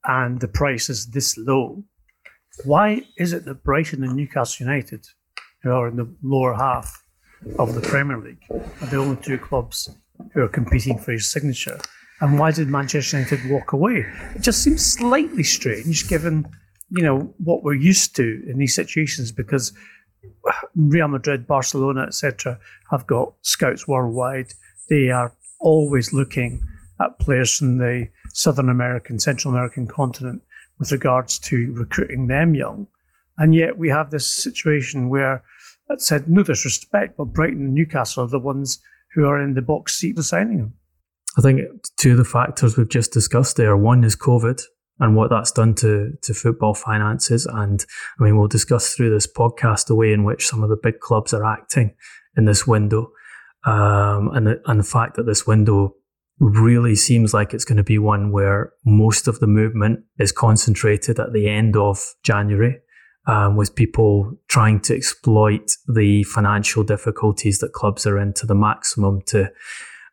and 0.06 0.42
the 0.42 0.48
price 0.48 0.90
is 0.90 1.12
this 1.12 1.38
low, 1.38 1.84
why 2.66 3.04
is 3.16 3.32
it 3.32 3.46
that 3.46 3.64
Brighton 3.64 4.04
and 4.04 4.16
Newcastle 4.16 4.66
United, 4.66 5.06
who 5.62 5.70
are 5.70 5.88
in 5.88 5.98
the 5.98 6.12
lower 6.24 6.56
half, 6.56 7.04
of 7.58 7.76
the 7.76 7.82
Premier 7.82 8.18
League 8.18 8.44
are 8.50 8.88
the 8.88 8.98
only 8.98 9.18
two 9.18 9.38
clubs 9.38 9.90
who 10.34 10.42
are 10.42 10.50
competing 10.50 10.98
for 10.98 11.12
his 11.12 11.32
signature. 11.32 11.80
And 12.22 12.38
why 12.38 12.52
did 12.52 12.68
Manchester 12.68 13.18
United 13.18 13.50
walk 13.50 13.72
away? 13.72 14.06
It 14.36 14.42
just 14.42 14.62
seems 14.62 14.86
slightly 14.86 15.44
strange 15.44 16.08
given, 16.10 16.48
you 16.90 17.04
know, 17.04 17.34
what 17.38 17.64
we're 17.64 17.76
used 17.76 18.16
to 18.18 18.44
in 18.48 18.58
these 18.58 18.76
situations 18.76 19.32
because 19.32 19.72
Real 20.76 21.08
Madrid, 21.08 21.48
Barcelona, 21.48 22.04
etc., 22.04 22.60
have 22.92 23.08
got 23.08 23.34
scouts 23.42 23.88
worldwide. 23.88 24.54
They 24.90 25.10
are 25.10 25.34
always 25.60 26.14
looking 26.14 26.62
at 27.00 27.20
players 27.20 27.56
from 27.56 27.78
the 27.78 28.10
Southern 28.34 28.70
American, 28.70 29.20
Central 29.20 29.54
American 29.54 29.88
continent 29.88 30.42
with 30.78 30.92
regards 30.92 31.40
to 31.40 31.72
recruiting 31.74 32.28
them 32.28 32.56
young. 32.56 32.88
And 33.38 33.56
yet 33.56 33.78
we 33.78 33.90
have 33.90 34.12
this 34.12 34.28
situation 34.28 35.10
where 35.10 35.44
that 35.90 36.02
said, 36.02 36.30
no 36.30 36.44
disrespect, 36.44 37.18
but 37.18 37.26
Brighton 37.26 37.66
and 37.66 37.74
Newcastle 37.74 38.24
are 38.24 38.28
the 38.28 38.40
ones 38.40 38.80
who 39.14 39.26
are 39.26 39.42
in 39.42 39.56
the 39.56 39.62
box 39.62 39.96
seat 39.96 40.16
for 40.16 40.24
signing 40.24 40.60
him. 40.60 40.74
I 41.38 41.42
think 41.42 41.62
two 41.98 42.12
of 42.12 42.18
the 42.18 42.24
factors 42.24 42.78
we've 42.78 42.90
just 42.90 43.12
discussed 43.12 43.58
there 43.58 43.76
one 43.76 44.04
is 44.04 44.16
COVID, 44.16 44.62
and 45.00 45.16
what 45.16 45.30
that's 45.30 45.52
done 45.52 45.74
to 45.76 46.14
to 46.22 46.34
football 46.34 46.74
finances. 46.74 47.46
And 47.46 47.84
I 48.20 48.24
mean, 48.24 48.38
we'll 48.38 48.48
discuss 48.48 48.94
through 48.94 49.12
this 49.12 49.28
podcast 49.28 49.88
the 49.88 49.96
way 49.96 50.12
in 50.14 50.24
which 50.24 50.48
some 50.48 50.64
of 50.64 50.70
the 50.70 50.80
big 50.82 51.00
clubs 51.00 51.34
are 51.34 51.46
acting 51.46 51.96
in 52.38 52.46
this 52.46 52.68
window, 52.68 53.12
um, 53.66 54.30
and 54.34 54.48
the, 54.48 54.62
and 54.66 54.80
the 54.80 54.84
fact 54.84 55.16
that 55.16 55.26
this 55.26 55.48
window 55.48 55.96
really 56.40 56.96
seems 56.96 57.34
like 57.34 57.54
it's 57.54 57.66
going 57.66 57.78
to 57.78 57.84
be 57.84 58.00
one 58.00 58.32
where 58.32 58.72
most 58.86 59.28
of 59.28 59.40
the 59.40 59.48
movement 59.48 60.06
is 60.18 60.32
concentrated 60.32 61.20
at 61.20 61.34
the 61.34 61.50
end 61.50 61.76
of 61.76 62.00
January. 62.24 62.80
Um, 63.30 63.56
with 63.56 63.76
people 63.76 64.34
trying 64.48 64.80
to 64.82 64.96
exploit 64.96 65.70
the 65.88 66.24
financial 66.24 66.84
difficulties 66.84 67.60
that 67.60 67.74
clubs 67.74 68.08
are 68.08 68.18
in 68.18 68.34
to 68.34 68.48
the 68.48 68.56
maximum 68.56 69.22
to 69.28 69.52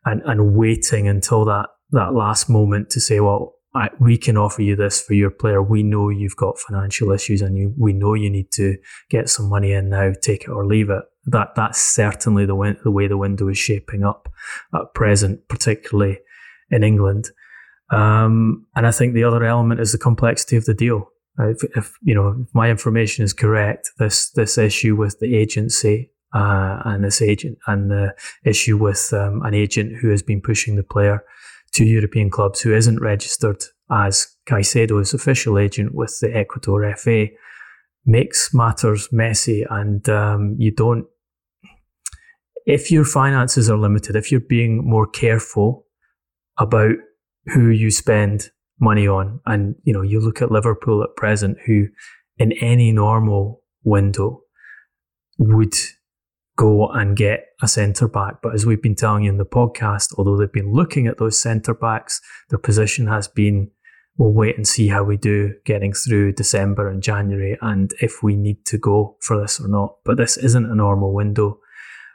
and, 0.04 0.20
and 0.26 0.54
waiting 0.54 1.08
until 1.08 1.46
that 1.46 1.68
that 1.92 2.12
last 2.12 2.50
moment 2.50 2.90
to 2.90 3.00
say, 3.00 3.20
well, 3.20 3.54
I, 3.74 3.90
we 4.00 4.18
can 4.18 4.36
offer 4.36 4.62
you 4.62 4.76
this 4.76 5.00
for 5.00 5.14
your 5.14 5.30
player. 5.30 5.62
We 5.62 5.82
know 5.82 6.08
you've 6.08 6.36
got 6.36 6.58
financial 6.58 7.12
issues 7.12 7.42
and 7.42 7.56
you, 7.56 7.74
we 7.78 7.92
know 7.92 8.14
you 8.14 8.30
need 8.30 8.50
to 8.52 8.76
get 9.10 9.28
some 9.28 9.48
money 9.48 9.72
in 9.72 9.90
now, 9.90 10.12
take 10.20 10.44
it 10.44 10.50
or 10.50 10.66
leave 10.66 10.90
it. 10.90 11.02
That 11.26 11.54
that's 11.56 11.80
certainly 11.80 12.46
the 12.46 12.54
way, 12.54 12.76
the 12.82 12.90
way 12.90 13.08
the 13.08 13.18
window 13.18 13.48
is 13.48 13.58
shaping 13.58 14.04
up 14.04 14.28
at 14.74 14.94
present, 14.94 15.46
particularly 15.48 16.18
in 16.70 16.82
England. 16.82 17.30
Um, 17.90 18.66
and 18.74 18.86
I 18.86 18.90
think 18.90 19.14
the 19.14 19.24
other 19.24 19.44
element 19.44 19.80
is 19.80 19.92
the 19.92 19.98
complexity 19.98 20.56
of 20.56 20.64
the 20.64 20.74
deal. 20.74 21.10
If, 21.38 21.64
if, 21.76 21.92
you 22.02 22.14
know 22.14 22.44
if 22.46 22.54
my 22.54 22.70
information 22.70 23.24
is 23.24 23.32
correct, 23.32 23.90
this 23.98 24.30
this 24.30 24.56
issue 24.58 24.96
with 24.96 25.18
the 25.20 25.36
agency 25.36 26.10
uh, 26.34 26.80
and 26.84 27.04
this 27.04 27.20
agent 27.20 27.58
and 27.66 27.90
the 27.90 28.14
issue 28.44 28.76
with 28.76 29.12
um, 29.12 29.42
an 29.44 29.54
agent 29.54 29.96
who 30.00 30.10
has 30.10 30.22
been 30.22 30.40
pushing 30.40 30.76
the 30.76 30.82
player 30.82 31.22
to 31.72 31.84
European 31.84 32.30
clubs 32.30 32.60
who 32.60 32.74
isn't 32.74 33.00
registered 33.00 33.62
as 33.90 34.36
Caicedo's 34.48 35.14
official 35.14 35.58
agent 35.58 35.94
with 35.94 36.18
the 36.20 36.34
Ecuador 36.34 36.94
FA 36.96 37.26
makes 38.04 38.54
matters 38.54 39.08
messy. 39.12 39.64
And 39.68 40.08
um, 40.08 40.56
you 40.58 40.70
don't 40.70 41.06
if 42.64 42.90
your 42.90 43.04
finances 43.04 43.70
are 43.70 43.78
limited 43.78 44.16
if 44.16 44.32
you're 44.32 44.40
being 44.40 44.88
more 44.88 45.06
careful 45.06 45.86
about 46.58 46.96
who 47.46 47.68
you 47.68 47.90
spend 47.90 48.50
money 48.78 49.08
on 49.08 49.40
and 49.46 49.74
you 49.84 49.92
know 49.92 50.02
you 50.02 50.20
look 50.20 50.42
at 50.42 50.50
Liverpool 50.50 51.02
at 51.02 51.16
present 51.16 51.56
who 51.66 51.86
in 52.38 52.52
any 52.52 52.92
normal 52.92 53.62
window 53.84 54.42
would 55.38 55.74
go 56.56 56.88
and 56.88 57.16
get 57.16 57.46
a 57.62 57.68
centre 57.68 58.08
back. 58.08 58.36
But 58.42 58.54
as 58.54 58.64
we've 58.64 58.82
been 58.82 58.94
telling 58.94 59.24
you 59.24 59.30
in 59.30 59.38
the 59.38 59.44
podcast, 59.44 60.14
although 60.16 60.36
they've 60.36 60.52
been 60.52 60.72
looking 60.72 61.06
at 61.06 61.18
those 61.18 61.40
centre 61.40 61.74
backs, 61.74 62.20
their 62.48 62.58
position 62.58 63.06
has 63.06 63.28
been 63.28 63.70
we'll 64.18 64.32
wait 64.32 64.56
and 64.56 64.66
see 64.66 64.88
how 64.88 65.04
we 65.04 65.16
do 65.16 65.52
getting 65.66 65.92
through 65.92 66.32
December 66.32 66.88
and 66.88 67.02
January 67.02 67.58
and 67.60 67.92
if 68.00 68.22
we 68.22 68.34
need 68.34 68.64
to 68.64 68.78
go 68.78 69.16
for 69.20 69.38
this 69.38 69.60
or 69.60 69.68
not. 69.68 69.96
But 70.04 70.16
this 70.16 70.36
isn't 70.38 70.70
a 70.70 70.74
normal 70.74 71.12
window. 71.12 71.58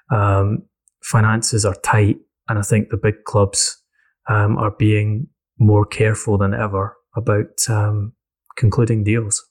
Um, 0.09 0.63
finances 1.03 1.63
are 1.65 1.75
tight, 1.75 2.17
and 2.49 2.57
I 2.57 2.63
think 2.63 2.89
the 2.89 2.97
big 2.97 3.23
clubs 3.25 3.81
um, 4.27 4.57
are 4.57 4.71
being 4.71 5.27
more 5.61 5.85
careful 5.85 6.39
than 6.39 6.55
ever 6.55 6.97
about 7.15 7.69
um, 7.69 8.13
concluding 8.57 9.03
deals. 9.03 9.47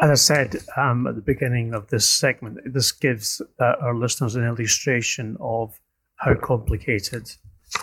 As 0.00 0.10
I 0.10 0.14
said 0.14 0.56
um, 0.76 1.06
at 1.06 1.14
the 1.14 1.22
beginning 1.22 1.72
of 1.72 1.86
this 1.88 2.08
segment, 2.10 2.58
this 2.64 2.90
gives 2.90 3.40
uh, 3.60 3.74
our 3.80 3.94
listeners 3.94 4.34
an 4.34 4.44
illustration 4.44 5.36
of 5.40 5.78
how 6.16 6.34
complicated 6.34 7.30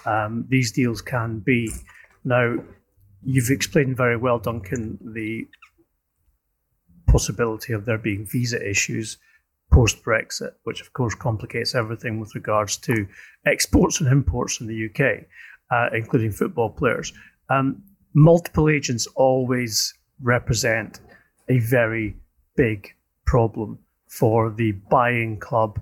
um, 0.06 0.46
these 0.50 0.74
deals 0.74 1.02
can 1.02 1.40
be. 1.40 1.72
Now, 2.26 2.58
you've 3.24 3.50
explained 3.50 3.96
very 3.96 4.18
well, 4.18 4.40
Duncan, 4.40 5.00
the 5.02 5.48
possibility 7.08 7.72
of 7.72 7.86
there 7.86 7.98
being 7.98 8.28
visa 8.30 8.62
issues 8.70 9.18
post 9.72 10.04
Brexit, 10.04 10.52
which 10.64 10.82
of 10.82 10.92
course 10.94 11.16
complicates 11.16 11.76
everything 11.76 12.20
with 12.20 12.36
regards 12.36 12.76
to 12.78 13.08
exports 13.46 14.02
and 14.02 14.12
imports 14.12 14.60
in 14.60 14.68
the 14.68 14.86
UK, 14.90 15.26
uh, 15.72 15.90
including 15.94 16.32
football 16.32 16.70
players. 16.70 17.14
Um, 17.50 17.84
multiple 18.14 18.70
agents 18.70 19.08
always 19.16 19.94
represent 20.22 21.00
a 21.48 21.60
very 21.60 22.16
big 22.56 22.94
problem 23.26 23.80
for 24.08 24.50
the 24.50 24.72
buying 24.90 25.40
club 25.40 25.80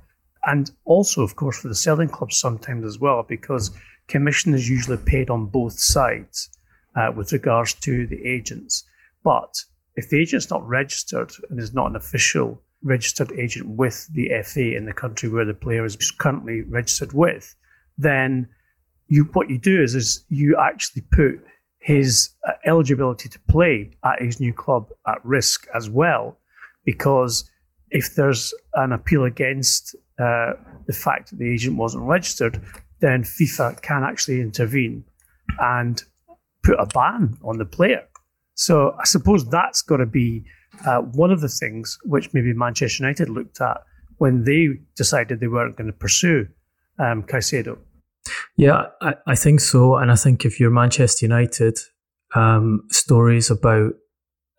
and 0.48 0.72
also, 0.86 1.22
of 1.24 1.36
course, 1.36 1.60
for 1.60 1.68
the 1.68 1.76
selling 1.76 2.08
club 2.08 2.32
sometimes 2.32 2.86
as 2.86 3.00
well, 3.00 3.24
because 3.28 3.72
commission 4.08 4.54
is 4.54 4.70
usually 4.70 4.98
paid 4.98 5.30
on 5.30 5.46
both 5.46 5.78
sides 5.78 6.50
uh, 6.96 7.12
with 7.14 7.34
regards 7.34 7.74
to 7.74 8.08
the 8.08 8.26
agents. 8.26 8.86
But 9.24 9.54
if 9.98 10.10
the 10.10 10.20
agent's 10.22 10.50
not 10.50 10.66
registered 10.66 11.32
and 11.50 11.60
is 11.60 11.74
not 11.74 11.90
an 11.90 11.98
official 11.98 12.62
registered 12.82 13.32
agent 13.34 13.68
with 13.68 14.08
the 14.14 14.32
FA 14.46 14.76
in 14.76 14.86
the 14.86 14.94
country 14.94 15.28
where 15.28 15.44
the 15.44 15.54
player 15.54 15.84
is 15.84 15.98
currently 16.18 16.62
registered 16.62 17.12
with, 17.12 17.54
then 17.98 18.48
you 19.08 19.24
what 19.34 19.50
you 19.50 19.58
do 19.58 19.82
is 19.82 19.96
is 19.96 20.26
you 20.30 20.58
actually 20.58 21.04
put 21.12 21.40
his 21.80 22.32
uh, 22.48 22.52
eligibility 22.66 23.30
to 23.30 23.40
play 23.48 23.92
at 24.04 24.22
his 24.22 24.40
new 24.40 24.54
club 24.54 24.90
at 25.08 25.24
risk 25.24 25.68
as 25.74 25.90
well, 25.90 26.38
because 26.86 27.50
if 27.92 28.16
there's 28.16 28.54
an 28.74 28.92
appeal 28.92 29.24
against 29.24 29.96
uh, 30.20 30.54
the 30.88 30.94
fact 30.94 31.30
that 31.30 31.40
the 31.40 31.50
agent 31.50 31.78
wasn't 31.78 32.04
registered, 32.04 32.62
then 33.00 33.24
FIFA 33.24 33.82
can 33.82 34.04
actually 34.04 34.42
intervene 34.42 35.04
and 35.60 36.04
put 36.64 36.76
a 36.80 36.86
ban 36.88 37.38
on 37.44 37.58
the 37.58 37.66
player. 37.66 38.04
So 38.56 38.96
I 39.00 39.06
suppose 39.06 39.48
that's 39.50 39.82
got 39.82 39.98
to 39.98 40.06
be 40.06 40.44
uh, 40.86 41.00
one 41.00 41.32
of 41.32 41.42
the 41.42 41.48
things 41.48 41.98
which 42.04 42.34
maybe 42.34 42.54
Manchester 42.54 43.04
United 43.04 43.30
looked 43.30 43.62
at 43.62 43.82
when 44.18 44.44
they 44.44 44.80
decided 44.96 45.40
they 45.40 45.48
weren't 45.48 45.78
going 45.78 45.88
to 45.88 45.94
pursue 45.94 46.48
um, 47.00 47.24
Caicedo. 47.24 47.78
Yeah, 48.58 48.88
I, 49.02 49.16
I 49.28 49.36
think 49.36 49.60
so. 49.60 49.96
And 49.96 50.12
I 50.12 50.16
think 50.16 50.46
if 50.46 50.60
you're 50.60 50.72
Manchester 50.72 51.26
United, 51.26 51.78
um, 52.36 52.84
stories 52.90 53.50
about 53.50 53.94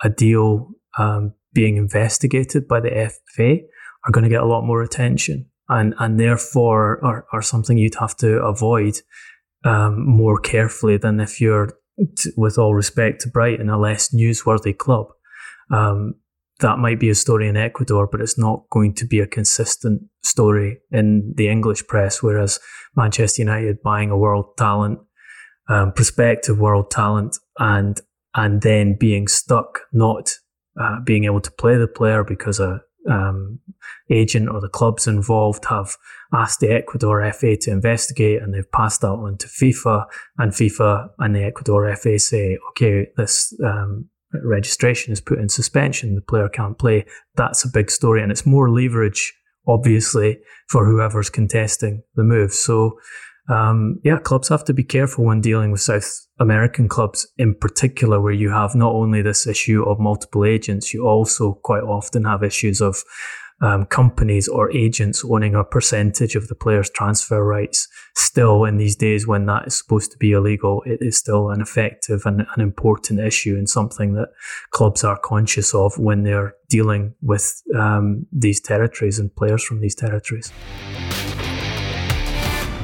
a 0.03 0.09
deal 0.09 0.69
um, 0.99 1.35
being 1.53 1.77
investigated 1.77 2.69
by 2.69 2.81
the 2.81 3.13
FA 3.35 3.59
are 4.05 4.13
going 4.13 4.25
to 4.25 4.31
get 4.31 4.43
a 4.43 4.47
lot 4.47 4.63
more 4.63 4.83
attention 4.83 5.47
and, 5.69 5.95
and 5.99 6.19
therefore 6.19 7.05
are, 7.05 7.27
are 7.33 7.43
something 7.43 7.79
you'd 7.79 7.95
have 7.97 8.17
to 8.17 8.41
avoid 8.43 8.95
um, 9.65 10.07
more 10.07 10.39
carefully 10.39 10.97
than 10.97 11.21
if 11.21 11.41
you're, 11.41 11.71
t- 12.17 12.31
with 12.37 12.59
all 12.59 12.75
respect 12.75 13.21
to 13.23 13.29
Brighton, 13.29 13.69
a 13.69 13.79
less 13.79 14.15
newsworthy 14.15 14.77
club. 14.77 15.09
Um, 15.71 16.15
that 16.61 16.79
might 16.79 16.99
be 16.99 17.11
a 17.11 17.15
story 17.15 17.49
in 17.49 17.57
Ecuador, 17.57 18.09
but 18.11 18.21
it's 18.21 18.39
not 18.39 18.65
going 18.71 18.95
to 18.95 19.07
be 19.07 19.21
a 19.21 19.27
consistent 19.27 20.03
story 20.23 20.79
in 20.91 21.33
the 21.37 21.49
English 21.49 21.87
press. 21.87 22.23
Whereas 22.23 22.59
Manchester 22.97 23.43
United 23.43 23.83
buying 23.83 24.11
a 24.11 24.19
world 24.19 24.57
talent, 24.57 24.99
um, 25.69 25.93
prospective 25.93 26.59
world 26.59 26.91
talent, 26.91 27.39
and 27.59 28.01
and 28.35 28.63
then 28.63 28.97
being 28.99 29.29
stuck, 29.29 29.81
not 29.93 30.33
uh, 30.81 31.01
being 31.05 31.25
able 31.25 31.41
to 31.41 31.51
play 31.53 31.77
the 31.77 31.89
player 31.89 32.25
because 32.25 32.61
a 32.61 32.81
um, 33.09 33.61
agent 34.11 34.49
or 34.49 34.61
the 34.61 34.69
clubs 34.69 35.07
involved 35.07 35.65
have 35.67 35.97
asked 36.33 36.61
the 36.61 36.71
Ecuador 36.71 37.31
FA 37.33 37.57
to 37.57 37.71
investigate, 37.71 38.43
and 38.43 38.53
they've 38.53 38.71
passed 38.73 39.01
that 39.01 39.09
on 39.09 39.39
to 39.39 39.47
FIFA, 39.47 40.07
and 40.39 40.53
FIFA 40.53 41.09
and 41.19 41.35
the 41.35 41.45
Ecuador 41.45 41.95
FA 41.97 42.19
say, 42.19 42.59
okay, 42.71 43.07
this 43.17 43.55
um, 43.65 44.09
registration 44.33 45.13
is 45.13 45.21
put 45.21 45.39
in 45.39 45.49
suspension, 45.49 46.15
the 46.15 46.21
player 46.21 46.49
can't 46.49 46.79
play. 46.79 47.07
That's 47.37 47.65
a 47.65 47.69
big 47.69 47.91
story, 47.91 48.23
and 48.23 48.31
it's 48.31 48.47
more 48.47 48.71
leverage, 48.71 49.35
obviously, 49.67 50.39
for 50.69 50.87
whoever's 50.87 51.31
contesting 51.31 52.03
the 52.15 52.25
move. 52.25 52.53
So, 52.53 52.99
um, 53.49 53.99
yeah, 54.05 54.19
clubs 54.19 54.49
have 54.49 54.65
to 54.65 54.75
be 54.75 54.85
careful 54.85 55.25
when 55.25 55.41
dealing 55.41 55.71
with 55.71 55.81
South 55.81 56.27
American 56.39 56.89
clubs 56.89 57.27
in 57.39 57.55
particular, 57.55 58.21
where 58.21 58.33
you 58.33 58.51
have 58.51 58.75
not 58.75 58.93
only 58.93 59.23
this 59.23 59.47
issue 59.47 59.83
of 59.85 59.99
multiple 59.99 60.45
agents, 60.45 60.93
you 60.93 61.07
also 61.07 61.55
quite 61.63 61.83
often 61.83 62.25
have 62.25 62.43
issues 62.43 62.81
of 62.81 63.03
um, 63.61 63.87
companies 63.87 64.49
or 64.49 64.71
agents 64.71 65.25
owning 65.25 65.55
a 65.55 65.65
percentage 65.65 66.37
of 66.37 66.49
the 66.49 66.55
player's 66.55 66.91
transfer 66.91 67.45
rights. 67.45 67.89
Still, 68.15 68.65
in 68.65 68.77
these 68.77 68.97
days 68.97 69.27
when 69.27 69.47
that 69.47 69.67
is 69.67 69.77
supposed 69.77 70.13
to 70.13 70.19
be 70.19 70.33
illegal, 70.33 70.83
it 70.87 70.99
is 71.01 71.19
still 71.19 71.51
an 71.51 71.61
effective 71.61 72.23
and 72.25 72.43
an 72.55 72.61
important 72.61 73.21
issue 73.21 73.57
and 73.57 73.69
something 73.69 74.15
that 74.15 74.29
clubs 74.71 75.03
are 75.05 75.19
conscious 75.19 75.75
of 75.75 75.99
when 75.99 76.23
they're 76.23 76.55
dealing 76.69 77.15
with 77.23 77.63
um, 77.77 78.27
these 78.33 78.61
territories 78.61 79.19
and 79.19 79.35
players 79.35 79.65
from 79.65 79.81
these 79.81 79.95
territories. 79.95 80.53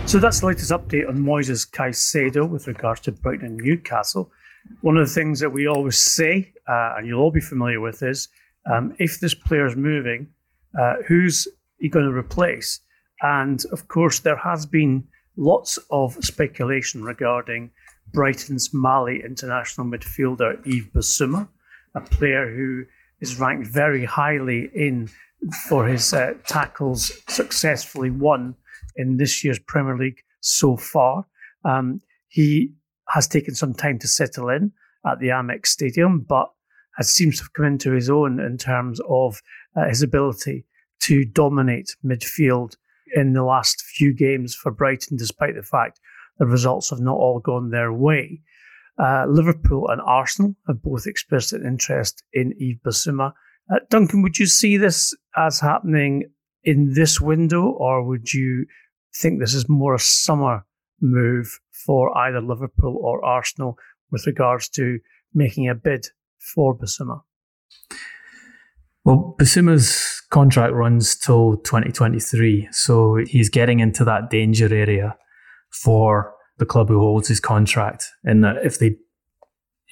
So 0.06 0.18
that's 0.18 0.40
the 0.40 0.46
latest 0.46 0.70
update 0.70 1.08
on 1.08 1.16
Moises 1.18 1.68
Caicedo 1.68 2.48
with 2.48 2.66
regards 2.66 3.00
to 3.00 3.12
Brighton 3.12 3.46
and 3.46 3.56
Newcastle. 3.56 4.30
One 4.80 4.96
of 4.96 5.06
the 5.06 5.12
things 5.12 5.40
that 5.40 5.50
we 5.50 5.66
always 5.66 5.98
say, 5.98 6.52
uh, 6.68 6.94
and 6.96 7.06
you'll 7.06 7.20
all 7.20 7.30
be 7.30 7.40
familiar 7.40 7.80
with, 7.80 8.02
is 8.02 8.28
um, 8.70 8.94
if 8.98 9.20
this 9.20 9.34
player 9.34 9.66
is 9.66 9.76
moving, 9.76 10.28
uh, 10.80 10.94
who's 11.06 11.48
he 11.78 11.88
going 11.88 12.06
to 12.06 12.16
replace? 12.16 12.80
And 13.22 13.64
of 13.72 13.88
course, 13.88 14.20
there 14.20 14.36
has 14.36 14.66
been 14.66 15.04
lots 15.36 15.78
of 15.90 16.14
speculation 16.24 17.02
regarding 17.02 17.70
Brighton's 18.12 18.72
Mali 18.72 19.22
international 19.24 19.86
midfielder 19.86 20.60
Yves 20.66 20.88
Bissouma, 20.94 21.48
a 21.94 22.00
player 22.00 22.54
who 22.54 22.84
is 23.20 23.40
ranked 23.40 23.68
very 23.68 24.04
highly 24.04 24.70
in 24.74 25.08
for 25.68 25.86
his 25.86 26.12
uh, 26.12 26.34
tackles 26.46 27.12
successfully 27.28 28.10
won 28.10 28.54
in 28.96 29.16
this 29.16 29.44
year's 29.44 29.58
Premier 29.58 29.96
League 29.96 30.22
so 30.40 30.76
far. 30.76 31.26
Um, 31.64 32.00
he 32.28 32.72
has 33.08 33.26
taken 33.26 33.54
some 33.54 33.74
time 33.74 33.98
to 33.98 34.08
settle 34.08 34.48
in 34.48 34.72
at 35.06 35.18
the 35.18 35.28
Amex 35.28 35.66
Stadium, 35.66 36.20
but 36.20 36.50
has 36.96 37.10
seems 37.10 37.38
to 37.38 37.44
have 37.44 37.52
come 37.52 37.66
into 37.66 37.92
his 37.92 38.08
own 38.08 38.40
in 38.40 38.56
terms 38.56 39.00
of 39.08 39.42
uh, 39.76 39.88
his 39.88 40.02
ability 40.02 40.64
to 41.00 41.24
dominate 41.24 41.96
midfield 42.04 42.76
in 43.14 43.32
the 43.32 43.44
last 43.44 43.82
few 43.82 44.12
games 44.12 44.54
for 44.54 44.72
Brighton, 44.72 45.16
despite 45.16 45.54
the 45.54 45.62
fact 45.62 46.00
the 46.38 46.46
results 46.46 46.90
have 46.90 47.00
not 47.00 47.16
all 47.16 47.40
gone 47.40 47.70
their 47.70 47.92
way. 47.92 48.40
Uh, 48.98 49.26
Liverpool 49.28 49.88
and 49.88 50.00
Arsenal 50.00 50.54
have 50.66 50.82
both 50.82 51.06
expressed 51.06 51.52
an 51.52 51.66
interest 51.66 52.22
in 52.32 52.52
Yves 52.58 52.80
Bissouma. 52.84 53.32
Uh, 53.72 53.78
Duncan, 53.90 54.22
would 54.22 54.38
you 54.38 54.46
see 54.46 54.76
this 54.76 55.14
as 55.36 55.60
happening 55.60 56.24
in 56.62 56.94
this 56.94 57.20
window, 57.20 57.64
or 57.64 58.04
would 58.04 58.32
you 58.32 58.66
think 59.14 59.38
this 59.38 59.54
is 59.54 59.68
more 59.68 59.94
a 59.94 59.98
summer 59.98 60.64
move 61.00 61.60
for 61.84 62.16
either 62.16 62.40
Liverpool 62.40 62.96
or 63.02 63.24
Arsenal 63.24 63.76
with 64.10 64.26
regards 64.26 64.68
to 64.70 64.98
making 65.34 65.68
a 65.68 65.74
bid 65.74 66.06
for 66.54 66.76
Bissouma? 66.76 67.22
Well, 69.04 69.37
Bissouma's 69.38 70.23
contract 70.30 70.73
runs 70.73 71.16
till 71.16 71.58
2023, 71.58 72.68
so 72.73 73.18
he's 73.26 73.50
getting 73.50 73.80
into 73.80 74.04
that 74.04 74.30
danger 74.30 74.75
area 74.75 75.16
for 75.70 76.32
the 76.58 76.64
club 76.64 76.88
who 76.88 76.99
holds 76.99 77.28
his 77.28 77.40
contract. 77.40 78.04
And 78.25 78.44
if 78.62 78.78
they 78.78 78.96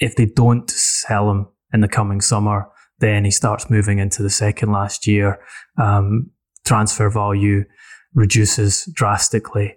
if 0.00 0.16
they 0.16 0.26
don't 0.26 0.71
sell 0.71 1.31
him 1.31 1.47
in 1.73 1.81
the 1.81 1.88
coming 1.88 2.21
summer, 2.21 2.66
then 3.00 3.25
he 3.25 3.31
starts 3.31 3.69
moving 3.69 3.99
into 3.99 4.23
the 4.23 4.31
second 4.31 4.73
last 4.73 5.07
year. 5.07 5.38
Um, 5.76 6.31
transfer 6.64 7.11
value 7.11 7.64
reduces 8.14 8.88
drastically. 8.95 9.75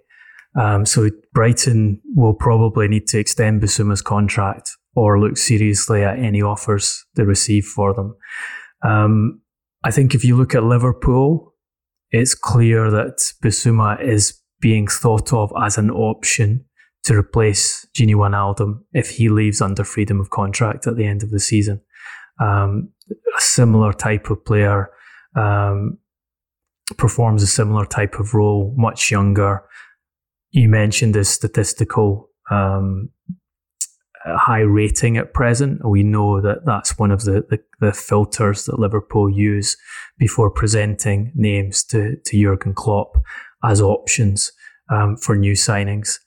Um, 0.58 0.86
so 0.86 1.10
Brighton 1.34 2.00
will 2.14 2.34
probably 2.34 2.88
need 2.88 3.06
to 3.08 3.18
extend 3.18 3.60
Bissouma's 3.60 4.00
contract 4.00 4.70
or 4.94 5.20
look 5.20 5.36
seriously 5.36 6.02
at 6.02 6.18
any 6.18 6.40
offers 6.40 7.04
they 7.14 7.24
receive 7.24 7.66
for 7.66 7.92
them. 7.92 8.16
Um, 8.84 9.40
I 9.84 9.90
think 9.90 10.14
if 10.14 10.24
you 10.24 10.36
look 10.36 10.54
at 10.54 10.64
Liverpool, 10.64 11.54
it's 12.10 12.34
clear 12.34 12.90
that 12.90 13.32
Bissouma 13.42 14.00
is 14.02 14.40
being 14.60 14.86
thought 14.86 15.32
of 15.32 15.52
as 15.62 15.78
an 15.78 15.90
option 15.90 16.64
to 17.04 17.16
replace 17.16 17.86
Gini 17.96 18.14
Wijnaldum 18.14 18.80
if 18.92 19.10
he 19.10 19.28
leaves 19.28 19.60
under 19.60 19.84
freedom 19.84 20.20
of 20.20 20.30
contract 20.30 20.86
at 20.86 20.96
the 20.96 21.06
end 21.06 21.22
of 21.22 21.30
the 21.30 21.38
season. 21.38 21.80
Um, 22.40 22.90
a 23.10 23.40
similar 23.40 23.92
type 23.92 24.28
of 24.30 24.44
player 24.44 24.90
um, 25.36 25.98
performs 26.96 27.42
a 27.42 27.46
similar 27.46 27.86
type 27.86 28.18
of 28.18 28.34
role, 28.34 28.74
much 28.76 29.10
younger. 29.10 29.62
You 30.50 30.68
mentioned 30.68 31.14
his 31.14 31.28
statistical 31.28 32.30
um, 32.50 33.10
high 34.26 34.60
rating 34.60 35.16
at 35.16 35.32
present. 35.32 35.86
We 35.88 36.02
know 36.02 36.40
that 36.40 36.64
that's 36.64 36.98
one 36.98 37.10
of 37.10 37.24
the, 37.24 37.44
the, 37.48 37.58
the, 37.80 37.92
filters 37.92 38.64
that 38.64 38.78
Liverpool 38.78 39.30
use 39.30 39.76
before 40.18 40.50
presenting 40.50 41.32
names 41.34 41.84
to, 41.84 42.16
to 42.24 42.42
Jurgen 42.42 42.74
Klopp 42.74 43.16
as 43.64 43.80
options 43.80 44.50
um, 44.90 45.16
for 45.16 45.36
new 45.36 45.52
signings. 45.52 46.18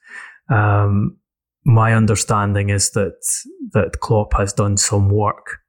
Um, 0.49 1.17
my 1.65 1.93
understanding 1.93 2.69
is 2.69 2.91
that 2.91 3.19
that 3.73 3.99
Klopp 3.99 4.33
has 4.33 4.53
done 4.53 4.77
some 4.77 5.09
work 5.09 5.59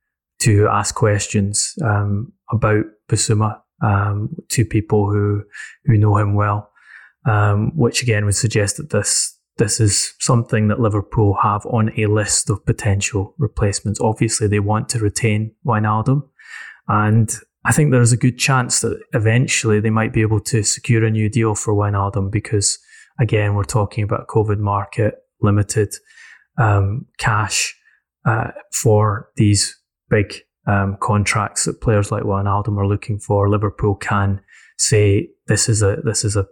to 0.40 0.68
ask 0.68 0.94
questions 0.94 1.74
um, 1.84 2.32
about 2.50 2.84
Bissouma 3.10 3.60
um, 3.82 4.34
to 4.50 4.64
people 4.64 5.10
who 5.10 5.42
who 5.84 5.98
know 5.98 6.16
him 6.16 6.34
well, 6.34 6.70
um, 7.26 7.72
which 7.76 8.02
again 8.02 8.24
would 8.24 8.36
suggest 8.36 8.76
that 8.76 8.90
this 8.90 9.36
this 9.58 9.80
is 9.80 10.14
something 10.20 10.68
that 10.68 10.80
Liverpool 10.80 11.36
have 11.42 11.66
on 11.66 11.92
a 11.98 12.06
list 12.06 12.48
of 12.48 12.64
potential 12.64 13.34
replacements. 13.38 14.00
Obviously, 14.00 14.48
they 14.48 14.60
want 14.60 14.88
to 14.90 14.98
retain 14.98 15.52
Wijnaldum, 15.66 16.22
and 16.88 17.30
I 17.64 17.72
think 17.72 17.90
there's 17.90 18.12
a 18.12 18.16
good 18.16 18.38
chance 18.38 18.80
that 18.80 19.00
eventually 19.12 19.80
they 19.80 19.90
might 19.90 20.12
be 20.12 20.22
able 20.22 20.40
to 20.40 20.62
secure 20.62 21.04
a 21.04 21.10
new 21.10 21.28
deal 21.28 21.54
for 21.54 21.74
Wijnaldum 21.74 22.30
because, 22.30 22.78
again, 23.18 23.54
we're 23.54 23.64
talking 23.64 24.02
about 24.02 24.28
COVID 24.28 24.58
market, 24.58 25.16
limited 25.42 25.94
um, 26.56 27.06
cash 27.18 27.76
uh, 28.24 28.52
for 28.72 29.30
these 29.36 29.78
big 30.08 30.34
um, 30.66 30.96
contracts 31.00 31.64
that 31.64 31.80
players 31.80 32.10
like 32.10 32.22
Wijnaldum 32.22 32.78
are 32.78 32.86
looking 32.86 33.18
for. 33.18 33.48
Liverpool 33.48 33.94
can 33.94 34.40
say 34.78 35.28
this 35.46 35.68
is 35.68 35.82
a 35.82 35.96
this 36.04 36.24
is 36.24 36.36
a, 36.36 36.40
a 36.40 36.46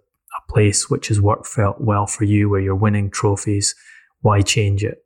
place 0.49 0.89
which 0.89 1.09
has 1.09 1.21
worked 1.21 1.49
well 1.79 2.07
for 2.07 2.25
you, 2.25 2.49
where 2.49 2.61
you're 2.61 2.75
winning 2.75 3.11
trophies. 3.11 3.75
Why 4.21 4.43
change 4.43 4.83
it? 4.85 5.05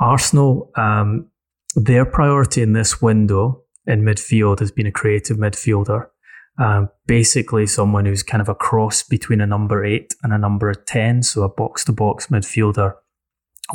Arsenal, 0.00 0.70
um, 0.76 1.30
their 1.74 2.04
priority 2.04 2.62
in 2.62 2.72
this 2.72 3.02
window 3.02 3.62
in 3.86 4.02
midfield 4.02 4.60
has 4.60 4.70
been 4.70 4.86
a 4.86 4.92
creative 4.92 5.36
midfielder. 5.36 6.06
Um, 6.58 6.90
basically, 7.06 7.66
someone 7.66 8.04
who's 8.04 8.22
kind 8.22 8.40
of 8.40 8.48
a 8.48 8.54
cross 8.54 9.02
between 9.02 9.40
a 9.40 9.46
number 9.46 9.84
eight 9.84 10.14
and 10.22 10.32
a 10.32 10.38
number 10.38 10.72
10, 10.74 11.22
so 11.22 11.42
a 11.42 11.48
box 11.48 11.84
to 11.84 11.92
box 11.92 12.26
midfielder 12.28 12.94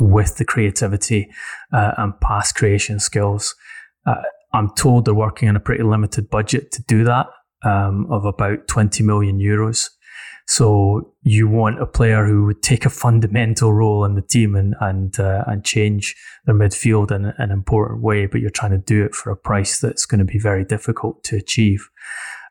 with 0.00 0.36
the 0.36 0.44
creativity 0.44 1.30
uh, 1.72 1.92
and 1.96 2.18
pass 2.20 2.52
creation 2.52 3.00
skills. 3.00 3.54
Uh, 4.06 4.22
I'm 4.52 4.70
told 4.74 5.04
they're 5.04 5.14
working 5.14 5.48
on 5.48 5.56
a 5.56 5.60
pretty 5.60 5.82
limited 5.82 6.28
budget 6.30 6.72
to 6.72 6.82
do 6.82 7.04
that 7.04 7.26
um, 7.64 8.06
of 8.10 8.24
about 8.24 8.68
20 8.68 9.02
million 9.02 9.38
euros. 9.38 9.88
So 10.46 11.14
you 11.22 11.48
want 11.48 11.80
a 11.80 11.86
player 11.86 12.26
who 12.26 12.44
would 12.44 12.62
take 12.62 12.84
a 12.84 12.90
fundamental 12.90 13.72
role 13.72 14.04
in 14.04 14.14
the 14.14 14.22
team 14.22 14.54
and 14.54 14.74
and 14.80 15.18
uh, 15.18 15.44
and 15.46 15.64
change 15.64 16.14
their 16.44 16.54
midfield 16.54 17.10
in 17.10 17.32
an 17.38 17.50
important 17.50 18.02
way, 18.02 18.26
but 18.26 18.40
you're 18.40 18.50
trying 18.50 18.72
to 18.72 18.78
do 18.78 19.04
it 19.04 19.14
for 19.14 19.30
a 19.30 19.36
price 19.36 19.80
that's 19.80 20.04
going 20.04 20.18
to 20.18 20.24
be 20.24 20.38
very 20.38 20.64
difficult 20.64 21.24
to 21.24 21.36
achieve. 21.36 21.88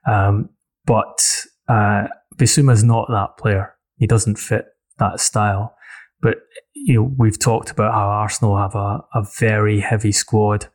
Um, 0.07 0.49
but 0.85 1.45
uh, 1.67 2.07
Bissouma 2.35 2.73
is 2.73 2.83
not 2.83 3.07
that 3.09 3.37
player. 3.37 3.75
He 3.97 4.07
doesn't 4.07 4.37
fit 4.37 4.65
that 4.97 5.19
style. 5.19 5.75
But 6.21 6.37
you 6.73 6.95
know, 6.95 7.11
we've 7.17 7.39
talked 7.39 7.69
about 7.69 7.93
how 7.93 8.07
Arsenal 8.07 8.57
have 8.57 8.75
a, 8.75 9.03
a 9.13 9.25
very 9.39 9.81
heavy 9.81 10.11
squad, 10.11 10.67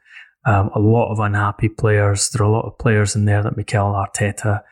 um, 0.47 0.71
a 0.75 0.79
lot 0.79 1.11
of 1.11 1.19
unhappy 1.19 1.69
players. 1.69 2.31
There 2.31 2.43
are 2.43 2.49
a 2.49 2.53
lot 2.53 2.67
of 2.67 2.79
players 2.79 3.17
in 3.17 3.25
there 3.25 3.43
that 3.43 3.57
Mikel 3.57 3.93
Arteta 3.93 4.63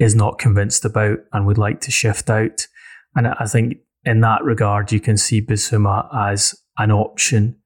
is 0.00 0.16
not 0.16 0.38
convinced 0.38 0.84
about 0.84 1.18
and 1.32 1.46
would 1.46 1.58
like 1.58 1.80
to 1.82 1.90
shift 1.90 2.30
out. 2.30 2.66
And 3.14 3.28
I 3.28 3.44
think 3.44 3.76
in 4.04 4.20
that 4.20 4.42
regard, 4.42 4.90
you 4.90 4.98
can 4.98 5.16
see 5.16 5.42
Bissouma 5.42 6.08
as 6.16 6.54
an 6.78 6.90
option. 6.90 7.56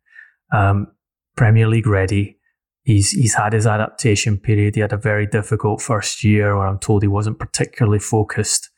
Um, 0.52 0.88
Premier 1.36 1.68
League 1.68 1.86
ready. 1.86 2.38
He's 2.82 3.12
he's 3.12 3.34
had 3.34 3.54
his 3.54 3.66
adaptation 3.66 4.38
period. 4.38 4.74
He 4.74 4.80
had 4.80 4.92
a 4.92 4.98
very 4.98 5.26
difficult 5.26 5.80
first 5.80 6.22
year 6.22 6.56
where 6.56 6.66
I'm 6.66 6.78
told 6.78 7.02
he 7.02 7.08
wasn't 7.08 7.38
particularly 7.38 7.98
focused 7.98 8.68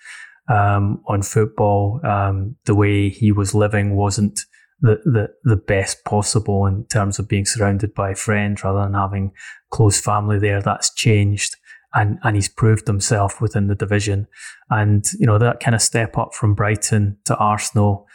um, 0.48 1.02
on 1.08 1.22
football. 1.22 2.00
Um, 2.04 2.56
the 2.66 2.74
way 2.74 3.08
he 3.08 3.32
was 3.32 3.54
living 3.54 3.96
wasn't 3.96 4.40
the, 4.80 5.00
the 5.04 5.28
the 5.44 5.56
best 5.56 6.04
possible 6.04 6.66
in 6.66 6.84
terms 6.86 7.18
of 7.18 7.28
being 7.28 7.46
surrounded 7.46 7.94
by 7.94 8.14
friends 8.14 8.62
rather 8.62 8.82
than 8.82 8.94
having 8.94 9.32
close 9.70 10.00
family 10.00 10.38
there. 10.38 10.62
That's 10.62 10.94
changed 10.94 11.56
and 11.96 12.18
and 12.22 12.36
he's 12.36 12.48
proved 12.48 12.86
himself 12.86 13.40
within 13.40 13.66
the 13.66 13.74
division. 13.74 14.28
And 14.70 15.04
you 15.18 15.26
know 15.26 15.38
that 15.38 15.58
kind 15.60 15.74
of 15.74 15.82
step 15.82 16.16
up 16.16 16.34
from 16.34 16.54
Brighton 16.54 17.18
to 17.24 17.36
Arsenal 17.36 18.06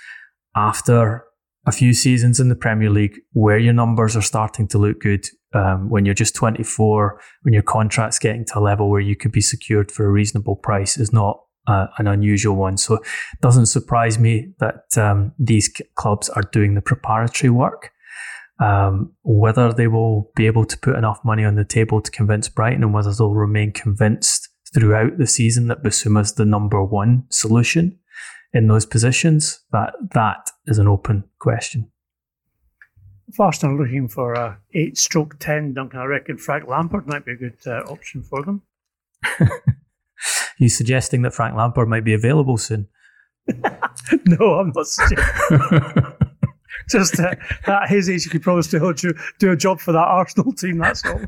after 0.55 1.25
a 1.67 1.71
few 1.71 1.93
seasons 1.93 2.39
in 2.39 2.49
the 2.49 2.55
Premier 2.55 2.89
League, 2.89 3.19
where 3.33 3.57
your 3.57 3.73
numbers 3.73 4.15
are 4.15 4.21
starting 4.21 4.67
to 4.69 4.77
look 4.77 4.99
good. 5.01 5.25
Um, 5.53 5.89
when 5.89 6.05
you're 6.05 6.15
just 6.15 6.33
24, 6.33 7.19
when 7.41 7.53
your 7.53 7.61
contract's 7.61 8.19
getting 8.19 8.45
to 8.45 8.59
a 8.59 8.61
level 8.61 8.89
where 8.89 9.01
you 9.01 9.17
could 9.17 9.33
be 9.33 9.41
secured 9.41 9.91
for 9.91 10.05
a 10.05 10.09
reasonable 10.09 10.55
price, 10.55 10.97
is 10.97 11.11
not 11.11 11.41
uh, 11.67 11.87
an 11.97 12.07
unusual 12.07 12.55
one. 12.55 12.77
So 12.77 12.95
it 12.95 13.41
doesn't 13.41 13.65
surprise 13.65 14.17
me 14.17 14.53
that 14.59 14.97
um, 14.97 15.33
these 15.37 15.69
clubs 15.95 16.29
are 16.29 16.43
doing 16.43 16.75
the 16.75 16.81
preparatory 16.81 17.49
work. 17.49 17.91
Um, 18.61 19.13
whether 19.23 19.73
they 19.73 19.87
will 19.87 20.29
be 20.35 20.45
able 20.45 20.65
to 20.65 20.77
put 20.77 20.95
enough 20.95 21.19
money 21.25 21.43
on 21.43 21.55
the 21.55 21.65
table 21.65 21.99
to 21.99 22.11
convince 22.11 22.47
Brighton 22.47 22.83
and 22.83 22.93
whether 22.93 23.11
they'll 23.11 23.33
remain 23.33 23.71
convinced 23.71 24.49
throughout 24.71 25.17
the 25.17 25.25
season 25.25 25.67
that 25.67 25.83
Bissouma 25.83 26.21
is 26.21 26.33
the 26.33 26.45
number 26.45 26.83
one 26.83 27.23
solution 27.29 27.97
in 28.53 28.67
those 28.67 28.85
positions, 28.85 29.61
that 29.71 29.93
that 30.13 30.51
is 30.67 30.77
an 30.77 30.87
open 30.87 31.23
question. 31.39 31.89
Arsenal 33.39 33.75
are 33.75 33.83
looking 33.83 34.07
for 34.09 34.33
a 34.33 34.59
eight 34.73 34.97
stroke 34.97 35.39
ten, 35.39 35.73
Duncan, 35.73 35.99
I 35.99 36.05
reckon 36.05 36.37
Frank 36.37 36.67
Lampard 36.67 37.07
might 37.07 37.25
be 37.25 37.31
a 37.31 37.35
good 37.35 37.57
uh, 37.65 37.79
option 37.89 38.23
for 38.23 38.43
them. 38.43 38.61
you 40.57 40.67
suggesting 40.69 41.21
that 41.21 41.33
Frank 41.33 41.55
Lampard 41.55 41.87
might 41.87 42.03
be 42.03 42.13
available 42.13 42.57
soon? 42.57 42.87
no, 44.25 44.55
I'm 44.55 44.73
not 44.75 44.87
suggesting. 44.87 46.03
just 46.89 47.19
uh, 47.19 47.35
at 47.67 47.89
his 47.89 48.09
age, 48.09 48.23
he 48.23 48.29
could 48.29 48.41
probably 48.41 48.63
still 48.63 48.93
do, 48.93 49.13
do 49.39 49.51
a 49.51 49.55
job 49.55 49.79
for 49.79 49.91
that 49.91 49.99
Arsenal 49.99 50.53
team. 50.53 50.77
That's 50.77 51.05
all. 51.05 51.21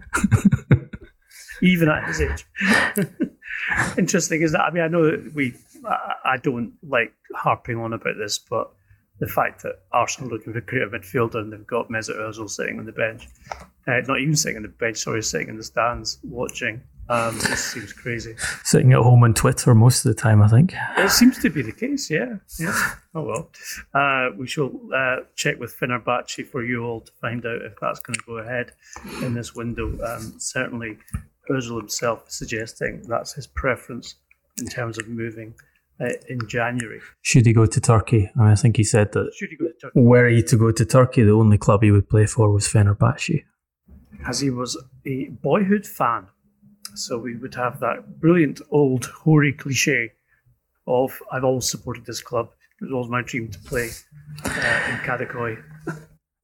Even 1.61 1.89
at 1.89 2.07
his 2.07 2.21
age. 2.21 2.45
Interesting 3.97 4.41
is 4.41 4.51
that 4.51 4.61
I 4.61 4.71
mean 4.71 4.83
I 4.83 4.87
know 4.87 5.09
that 5.09 5.33
we 5.33 5.53
I, 5.85 6.13
I 6.25 6.37
don't 6.37 6.73
like 6.83 7.13
harping 7.35 7.77
on 7.77 7.93
about 7.93 8.17
this, 8.17 8.37
but 8.37 8.71
the 9.19 9.27
fact 9.27 9.63
that 9.63 9.79
Arsenal 9.91 10.29
are 10.29 10.33
looking 10.33 10.53
for 10.53 10.59
a 10.59 10.61
creative 10.61 10.91
midfielder 10.91 11.35
and 11.35 11.53
they've 11.53 11.67
got 11.67 11.89
Mesut 11.89 12.17
Ozil 12.17 12.49
sitting 12.49 12.79
on 12.79 12.85
the 12.85 12.91
bench, 12.91 13.27
uh, 13.87 14.01
not 14.07 14.19
even 14.19 14.35
sitting 14.35 14.57
on 14.57 14.63
the 14.63 14.69
bench, 14.69 14.97
sorry, 14.97 15.21
sitting 15.21 15.49
in 15.49 15.57
the 15.57 15.63
stands 15.63 16.19
watching. 16.23 16.81
Um, 17.09 17.37
this 17.37 17.65
seems 17.65 17.91
crazy. 17.91 18.35
Sitting 18.63 18.93
at 18.93 18.99
home 18.99 19.23
on 19.23 19.33
Twitter 19.33 19.75
most 19.75 20.05
of 20.05 20.15
the 20.15 20.21
time, 20.21 20.41
I 20.41 20.47
think. 20.47 20.73
It 20.97 21.11
seems 21.11 21.37
to 21.39 21.49
be 21.49 21.61
the 21.61 21.71
case, 21.71 22.09
yeah. 22.09 22.37
yeah. 22.59 22.95
Oh 23.13 23.23
well. 23.23 23.49
Uh, 23.93 24.29
we 24.37 24.47
shall 24.47 24.71
uh, 24.95 25.17
check 25.35 25.59
with 25.59 25.77
Fenerbahce 25.77 26.47
for 26.47 26.63
you 26.63 26.83
all 26.85 27.01
to 27.01 27.11
find 27.21 27.45
out 27.45 27.61
if 27.61 27.73
that's 27.81 27.99
going 27.99 28.15
to 28.15 28.23
go 28.25 28.37
ahead 28.37 28.71
in 29.21 29.33
this 29.33 29.53
window. 29.53 29.87
Um, 30.03 30.35
certainly, 30.37 30.97
Ozil 31.49 31.77
himself 31.77 32.31
suggesting 32.31 33.03
that's 33.07 33.33
his 33.33 33.47
preference 33.47 34.15
in 34.59 34.67
terms 34.67 34.97
of 34.97 35.07
moving 35.09 35.53
uh, 35.99 36.09
in 36.29 36.39
January. 36.47 37.01
Should 37.21 37.45
he 37.45 37.53
go 37.53 37.65
to 37.65 37.81
Turkey? 37.81 38.31
I, 38.35 38.39
mean, 38.39 38.49
I 38.49 38.55
think 38.55 38.77
he 38.77 38.83
said 38.83 39.11
that. 39.11 39.33
Should 39.35 39.49
he 39.49 39.57
go 39.57 39.67
to 39.67 39.73
Turkey? 39.73 39.99
Were 39.99 40.27
he 40.27 40.41
to 40.43 40.57
go 40.57 40.71
to 40.71 40.85
Turkey, 40.85 41.23
the 41.23 41.31
only 41.31 41.57
club 41.57 41.83
he 41.83 41.91
would 41.91 42.09
play 42.09 42.25
for 42.25 42.51
was 42.51 42.67
Fenerbahce. 42.67 43.43
As 44.25 44.39
he 44.39 44.49
was 44.49 44.81
a 45.05 45.25
boyhood 45.41 45.85
fan 45.85 46.27
so 46.95 47.17
we 47.17 47.35
would 47.35 47.55
have 47.55 47.79
that 47.79 48.19
brilliant 48.19 48.61
old 48.71 49.05
hoary 49.05 49.53
cliche 49.53 50.11
of 50.87 51.17
I've 51.31 51.43
always 51.43 51.69
supported 51.69 52.05
this 52.05 52.21
club. 52.21 52.49
It 52.81 52.85
was 52.85 52.91
always 52.91 53.09
my 53.09 53.21
dream 53.21 53.49
to 53.49 53.59
play 53.59 53.89
uh, 54.43 54.49
in 54.89 54.97
Kadikoy. 54.97 55.63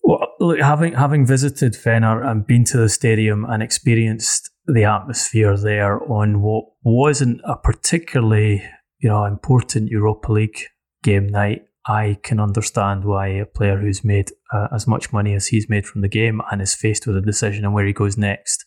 Well, 0.04 0.28
look, 0.40 0.60
having 0.60 0.94
having 0.94 1.26
visited 1.26 1.74
Fener 1.74 2.26
and 2.26 2.48
been 2.48 2.64
to 2.66 2.78
the 2.78 2.90
stadium 2.90 3.46
and 3.46 3.62
experienced 3.62 4.50
the 4.66 4.86
atmosphere 4.86 5.58
there 5.58 6.02
on 6.12 6.42
what 6.42 6.66
wasn't 6.84 7.42
a 7.44 7.56
particularly 7.56 8.64
you 9.00 9.10
know 9.10 9.26
important 9.26 9.90
Europa 9.90 10.32
League 10.32 10.62
game 11.04 11.28
night, 11.28 11.66
I 11.86 12.18
can 12.24 12.40
understand 12.40 13.04
why 13.04 13.28
a 13.28 13.46
player 13.46 13.78
who's 13.78 14.04
made 14.04 14.32
uh, 14.54 14.68
as 14.74 14.88
much 14.88 15.12
money 15.12 15.34
as 15.34 15.48
he's 15.48 15.70
made 15.70 15.86
from 15.86 16.02
the 16.02 16.08
game 16.08 16.42
and 16.52 16.62
is 16.62 16.74
faced 16.74 17.06
with 17.06 17.18
a 17.18 17.22
decision 17.22 17.66
on 17.66 17.74
where 17.74 17.86
he 17.86 17.94
goes 17.94 18.18
next 18.18 18.66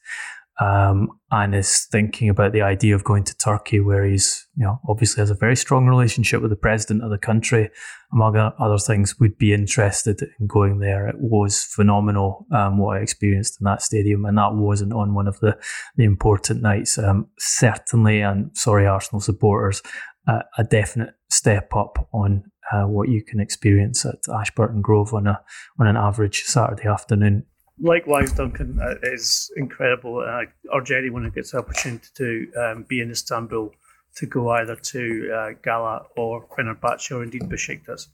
um, 0.61 1.09
and 1.31 1.55
is 1.55 1.87
thinking 1.91 2.29
about 2.29 2.53
the 2.53 2.63
idea 2.63 2.95
of 2.95 3.05
going 3.05 3.25
to 3.25 3.37
Turkey, 3.37 3.81
where 3.81 4.05
he's, 4.05 4.47
you 4.55 4.65
know, 4.65 4.79
obviously 4.89 5.21
has 5.21 5.31
a 5.31 5.35
very 5.35 5.57
strong 5.57 5.87
relationship 5.87 6.43
with 6.43 6.51
the 6.51 6.57
president 6.57 7.03
of 7.03 7.11
the 7.11 7.19
country, 7.19 7.71
among 8.13 8.37
other 8.37 8.79
things, 8.79 9.19
would 9.19 9.39
be 9.39 9.55
interested 9.55 10.23
in 10.39 10.47
going 10.47 10.79
there. 10.79 11.09
It 11.09 11.17
was 11.19 11.65
phenomenal 11.65 12.47
um, 12.53 12.79
what 12.79 12.99
I 12.99 13.01
experienced 13.01 13.61
in 13.61 13.65
that 13.65 13.83
stadium, 13.83 14.25
and 14.25 14.37
that 14.37 14.55
wasn't 14.55 14.93
on 14.93 15.15
one 15.15 15.27
of 15.27 15.41
the, 15.41 15.59
the 15.97 16.05
important 16.05 16.61
nights. 16.63 16.99
Um, 16.99 17.29
certainly, 17.39 18.21
and 18.21 18.51
sorry, 18.57 18.87
Arsenal 18.87 19.21
supporters, 19.21 19.83
uh, 20.29 20.43
a 20.59 20.65
definite 20.65 21.15
step 21.31 21.75
up 21.75 22.09
on 22.13 22.45
uh, 22.73 22.83
what 22.83 23.09
you 23.09 23.25
can 23.25 23.41
experience 23.41 24.05
at 24.05 24.21
Ashburton 24.33 24.81
Grove 24.83 25.13
on 25.13 25.27
a 25.27 25.41
on 25.79 25.87
an 25.87 25.97
average 25.97 26.43
Saturday 26.43 26.87
afternoon 26.87 27.45
likewise, 27.81 28.33
Duncan 28.33 28.79
uh, 28.81 28.95
is 29.03 29.51
incredible. 29.57 30.19
Uh, 30.19 30.45
urge 30.75 30.93
anyone 30.93 31.25
who 31.25 31.31
gets 31.31 31.53
the 31.53 31.59
opportunity 31.59 32.09
to 32.15 32.53
um, 32.61 32.87
be 32.89 33.01
in 33.01 33.11
Istanbul 33.11 33.73
to 34.17 34.27
go 34.27 34.51
either 34.51 34.77
to 34.77 35.33
uh, 35.35 35.51
Gala 35.63 36.03
or 36.17 36.47
Fenerbahce 36.57 37.11
or 37.11 37.23
indeed 37.23 37.43
Besiktas, 37.43 38.09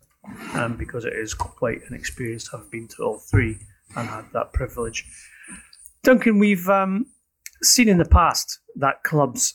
um, 0.55 0.77
because 0.77 1.05
it 1.05 1.12
is 1.12 1.35
quite 1.35 1.81
an 1.88 1.94
experience 1.94 2.49
have 2.53 2.71
been 2.71 2.87
to 2.88 3.03
all 3.03 3.18
three 3.18 3.59
and 3.97 4.09
had 4.09 4.27
that 4.33 4.53
privilege. 4.53 5.05
Duncan, 6.03 6.38
we've 6.38 6.68
um, 6.68 7.07
seen 7.62 7.88
in 7.88 7.99
the 7.99 8.05
past 8.05 8.61
that 8.77 9.03
clubs 9.03 9.55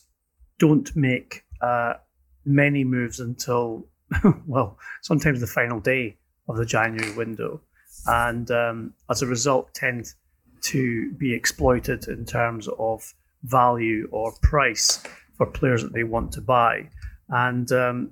don't 0.60 0.94
make 0.96 1.44
uh, 1.62 1.94
many 2.46 2.84
moves 2.84 3.20
until, 3.20 3.88
well, 4.46 4.78
sometimes 5.02 5.40
the 5.40 5.48
final 5.48 5.80
day 5.80 6.18
of 6.50 6.58
the 6.58 6.66
January 6.66 7.16
window 7.16 7.62
and 8.08 8.50
um, 8.52 8.94
as 9.10 9.22
a 9.22 9.28
result 9.28 9.74
tend 9.74 10.14
to 10.62 11.12
be 11.14 11.34
exploited 11.34 12.08
in 12.08 12.26
terms 12.26 12.68
of 12.80 13.14
value 13.44 14.08
or 14.12 14.34
price 14.42 15.04
for 15.36 15.46
players 15.46 15.84
that 15.84 15.94
they 15.94 16.04
want 16.04 16.32
to 16.34 16.42
buy. 16.42 16.90
And 17.30 17.72
um, 17.72 18.12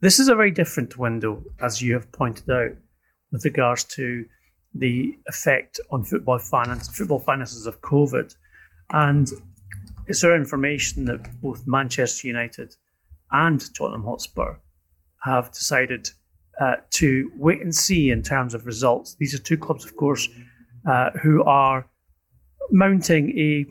this 0.00 0.18
is 0.18 0.28
a 0.28 0.34
very 0.34 0.50
different 0.50 0.98
window, 0.98 1.42
as 1.60 1.80
you 1.80 1.94
have 1.94 2.10
pointed 2.12 2.50
out, 2.50 2.72
with 3.32 3.44
regards 3.44 3.84
to 3.84 4.24
the 4.74 5.18
effect 5.26 5.80
on 5.90 6.04
football 6.04 6.38
finance, 6.38 6.88
football 6.88 7.18
finances 7.18 7.66
of 7.66 7.80
COVID. 7.80 8.34
And 8.90 9.28
it's 10.06 10.24
our 10.24 10.34
information 10.34 11.04
that 11.06 11.40
both 11.40 11.66
Manchester 11.66 12.26
United 12.26 12.74
and 13.30 13.62
Tottenham 13.74 14.04
Hotspur 14.04 14.56
have 15.22 15.52
decided 15.52 16.10
uh, 16.60 16.76
to 16.90 17.30
wait 17.36 17.62
and 17.62 17.74
see 17.74 18.10
in 18.10 18.22
terms 18.22 18.54
of 18.54 18.66
results. 18.66 19.16
These 19.18 19.34
are 19.34 19.38
two 19.38 19.56
clubs, 19.56 19.84
of 19.84 19.96
course, 19.96 20.28
uh, 20.88 21.10
who 21.22 21.42
are 21.44 21.88
mounting 22.70 23.36
a 23.38 23.66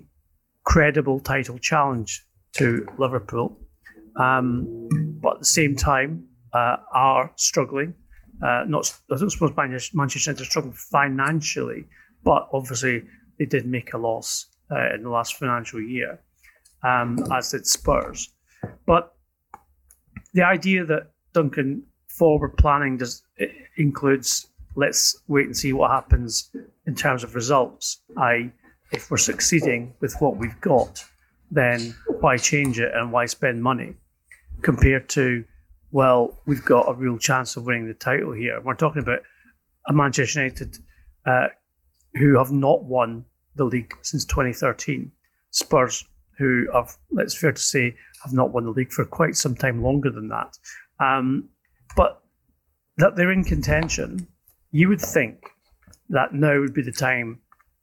credible 0.64 1.20
title 1.20 1.58
challenge 1.58 2.26
to 2.54 2.88
Liverpool, 2.98 3.60
um, 4.16 4.90
but 5.22 5.36
at 5.36 5.40
the 5.40 5.46
same 5.46 5.76
time 5.76 6.26
uh, 6.54 6.78
are 6.94 7.32
struggling. 7.36 7.94
Uh, 8.44 8.64
not, 8.68 8.92
I 9.12 9.18
don't 9.18 9.30
suppose 9.30 9.52
Manchester 9.56 9.92
United 10.32 10.42
are 10.42 10.46
struggling 10.46 10.74
financially, 10.74 11.86
but 12.24 12.48
obviously 12.54 13.04
they 13.38 13.46
did 13.46 13.66
make 13.66 13.94
a 13.94 13.98
loss 13.98 14.48
uh, 14.72 14.94
in 14.94 15.04
the 15.04 15.10
last 15.10 15.36
financial 15.36 15.82
year, 15.82 16.20
um, 16.84 17.20
as 17.32 17.52
did 17.52 17.68
Spurs. 17.68 18.34
But 18.86 19.14
the 20.34 20.44
idea 20.44 20.86
that 20.86 21.12
Duncan 21.34 21.84
forward 22.20 22.58
planning 22.58 22.98
does 22.98 23.24
includes 23.78 24.48
let's 24.76 25.18
wait 25.28 25.46
and 25.46 25.58
see 25.58 25.74
what 25.74 25.90
happens 25.90 26.52
in 26.86 26.94
terms 26.94 27.24
of 27.24 27.34
results. 27.34 28.02
I, 28.18 28.52
if 28.92 29.10
we're 29.10 29.18
succeeding 29.18 29.94
with 30.00 30.14
what 30.20 30.38
we've 30.38 30.60
got, 30.62 31.04
then 31.50 31.96
why 32.20 32.38
change 32.38 32.80
it 32.80 32.94
and 32.94 33.12
why 33.12 33.26
spend 33.26 33.64
money? 33.64 33.96
Compared 34.62 35.10
to, 35.10 35.44
well, 35.92 36.40
we've 36.46 36.64
got 36.64 36.90
a 36.90 36.94
real 36.94 37.18
chance 37.18 37.56
of 37.56 37.66
winning 37.66 37.88
the 37.88 37.94
title 37.94 38.34
here. 38.34 38.60
We're 38.62 38.76
talking 38.76 39.02
about 39.02 39.22
a 39.88 39.94
Manchester 39.94 40.42
United 40.42 40.78
uh, 41.26 41.48
who 42.16 42.38
have 42.38 42.52
not 42.52 42.84
won 42.84 43.26
the 43.56 43.64
league 43.64 43.94
since 44.02 44.26
2013. 44.26 45.12
Spurs, 45.52 46.06
who 46.38 46.68
have, 46.74 46.96
let's 47.12 47.36
fair 47.36 47.54
to 47.54 47.62
say, 47.62 47.96
have 48.24 48.34
not 48.34 48.52
won 48.52 48.66
the 48.66 48.72
league 48.72 48.92
for 48.92 49.06
quite 49.06 49.36
some 49.36 49.56
time 49.56 49.82
longer 49.82 50.12
than 50.12 50.28
that. 50.30 50.58
Um, 51.00 51.50
but 51.96 52.22
that 52.98 53.16
they're 53.16 53.32
in 53.32 53.44
contention, 53.44 54.28
you 54.72 54.90
would 54.90 55.02
think 55.02 55.50
that 56.10 56.34
now 56.34 56.60
would 56.60 56.74
be 56.74 56.82
the 56.82 56.92
time 56.92 57.40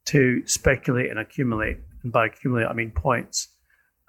to 0.07 0.47
speculate 0.47 1.11
and 1.11 1.19
accumulate. 1.19 1.79
And 2.03 2.13
by 2.13 2.27
accumulate, 2.27 2.67
I 2.67 2.73
mean 2.73 2.91
points. 2.91 3.49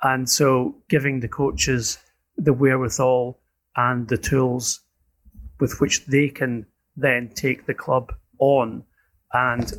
And 0.03 0.29
so 0.29 0.75
giving 0.89 1.19
the 1.19 1.27
coaches 1.27 1.97
the 2.37 2.53
wherewithal 2.53 3.39
and 3.75 4.07
the 4.07 4.17
tools 4.17 4.81
with 5.59 5.79
which 5.81 6.05
they 6.05 6.29
can 6.29 6.65
then 6.95 7.29
take 7.29 7.65
the 7.65 7.73
club 7.73 8.13
on 8.39 8.83
and 9.33 9.73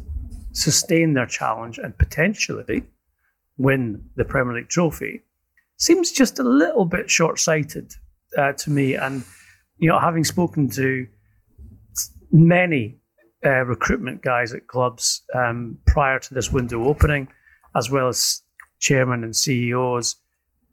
sustain 0.52 1.14
their 1.14 1.26
challenge 1.26 1.78
and 1.78 1.96
potentially 1.98 2.82
win 3.58 4.04
the 4.16 4.24
Premier 4.24 4.54
League 4.54 4.68
trophy 4.68 5.22
seems 5.76 6.10
just 6.10 6.38
a 6.38 6.42
little 6.42 6.84
bit 6.84 7.10
short 7.10 7.38
sighted 7.38 7.92
uh, 8.36 8.52
to 8.52 8.70
me. 8.70 8.94
And 8.94 9.24
you 9.78 9.88
know, 9.88 9.98
having 9.98 10.24
spoken 10.24 10.68
to 10.70 11.06
many 12.32 12.98
uh, 13.44 13.64
recruitment 13.64 14.22
guys 14.22 14.52
at 14.52 14.66
clubs 14.66 15.22
um, 15.34 15.78
prior 15.86 16.18
to 16.18 16.34
this 16.34 16.52
window 16.52 16.84
opening, 16.84 17.28
as 17.76 17.90
well 17.90 18.08
as 18.08 18.42
chairman 18.80 19.22
and 19.24 19.34
CEOs, 19.34 20.16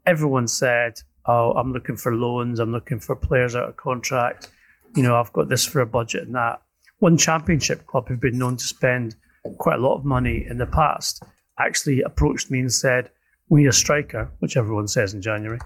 everyone 0.06 0.48
said, 0.48 1.00
"Oh, 1.26 1.52
I'm 1.52 1.72
looking 1.72 1.96
for 1.96 2.14
loans. 2.14 2.58
I'm 2.58 2.72
looking 2.72 2.98
for 2.98 3.14
players 3.14 3.54
out 3.54 3.68
of 3.68 3.76
contract. 3.76 4.50
You 4.94 5.02
know, 5.02 5.18
I've 5.18 5.32
got 5.32 5.48
this 5.48 5.64
for 5.64 5.80
a 5.80 5.86
budget 5.86 6.24
and 6.24 6.34
that." 6.34 6.60
One 6.98 7.16
championship 7.16 7.86
club 7.86 8.08
who've 8.08 8.20
been 8.20 8.38
known 8.38 8.56
to 8.56 8.64
spend 8.64 9.16
quite 9.58 9.78
a 9.78 9.82
lot 9.82 9.96
of 9.96 10.04
money 10.04 10.46
in 10.48 10.58
the 10.58 10.66
past 10.66 11.22
actually 11.58 12.02
approached 12.02 12.50
me 12.50 12.60
and 12.60 12.72
said, 12.72 13.10
"We 13.48 13.60
need 13.62 13.68
a 13.68 13.72
striker," 13.72 14.30
which 14.40 14.56
everyone 14.56 14.88
says 14.88 15.14
in 15.14 15.22
January, 15.22 15.60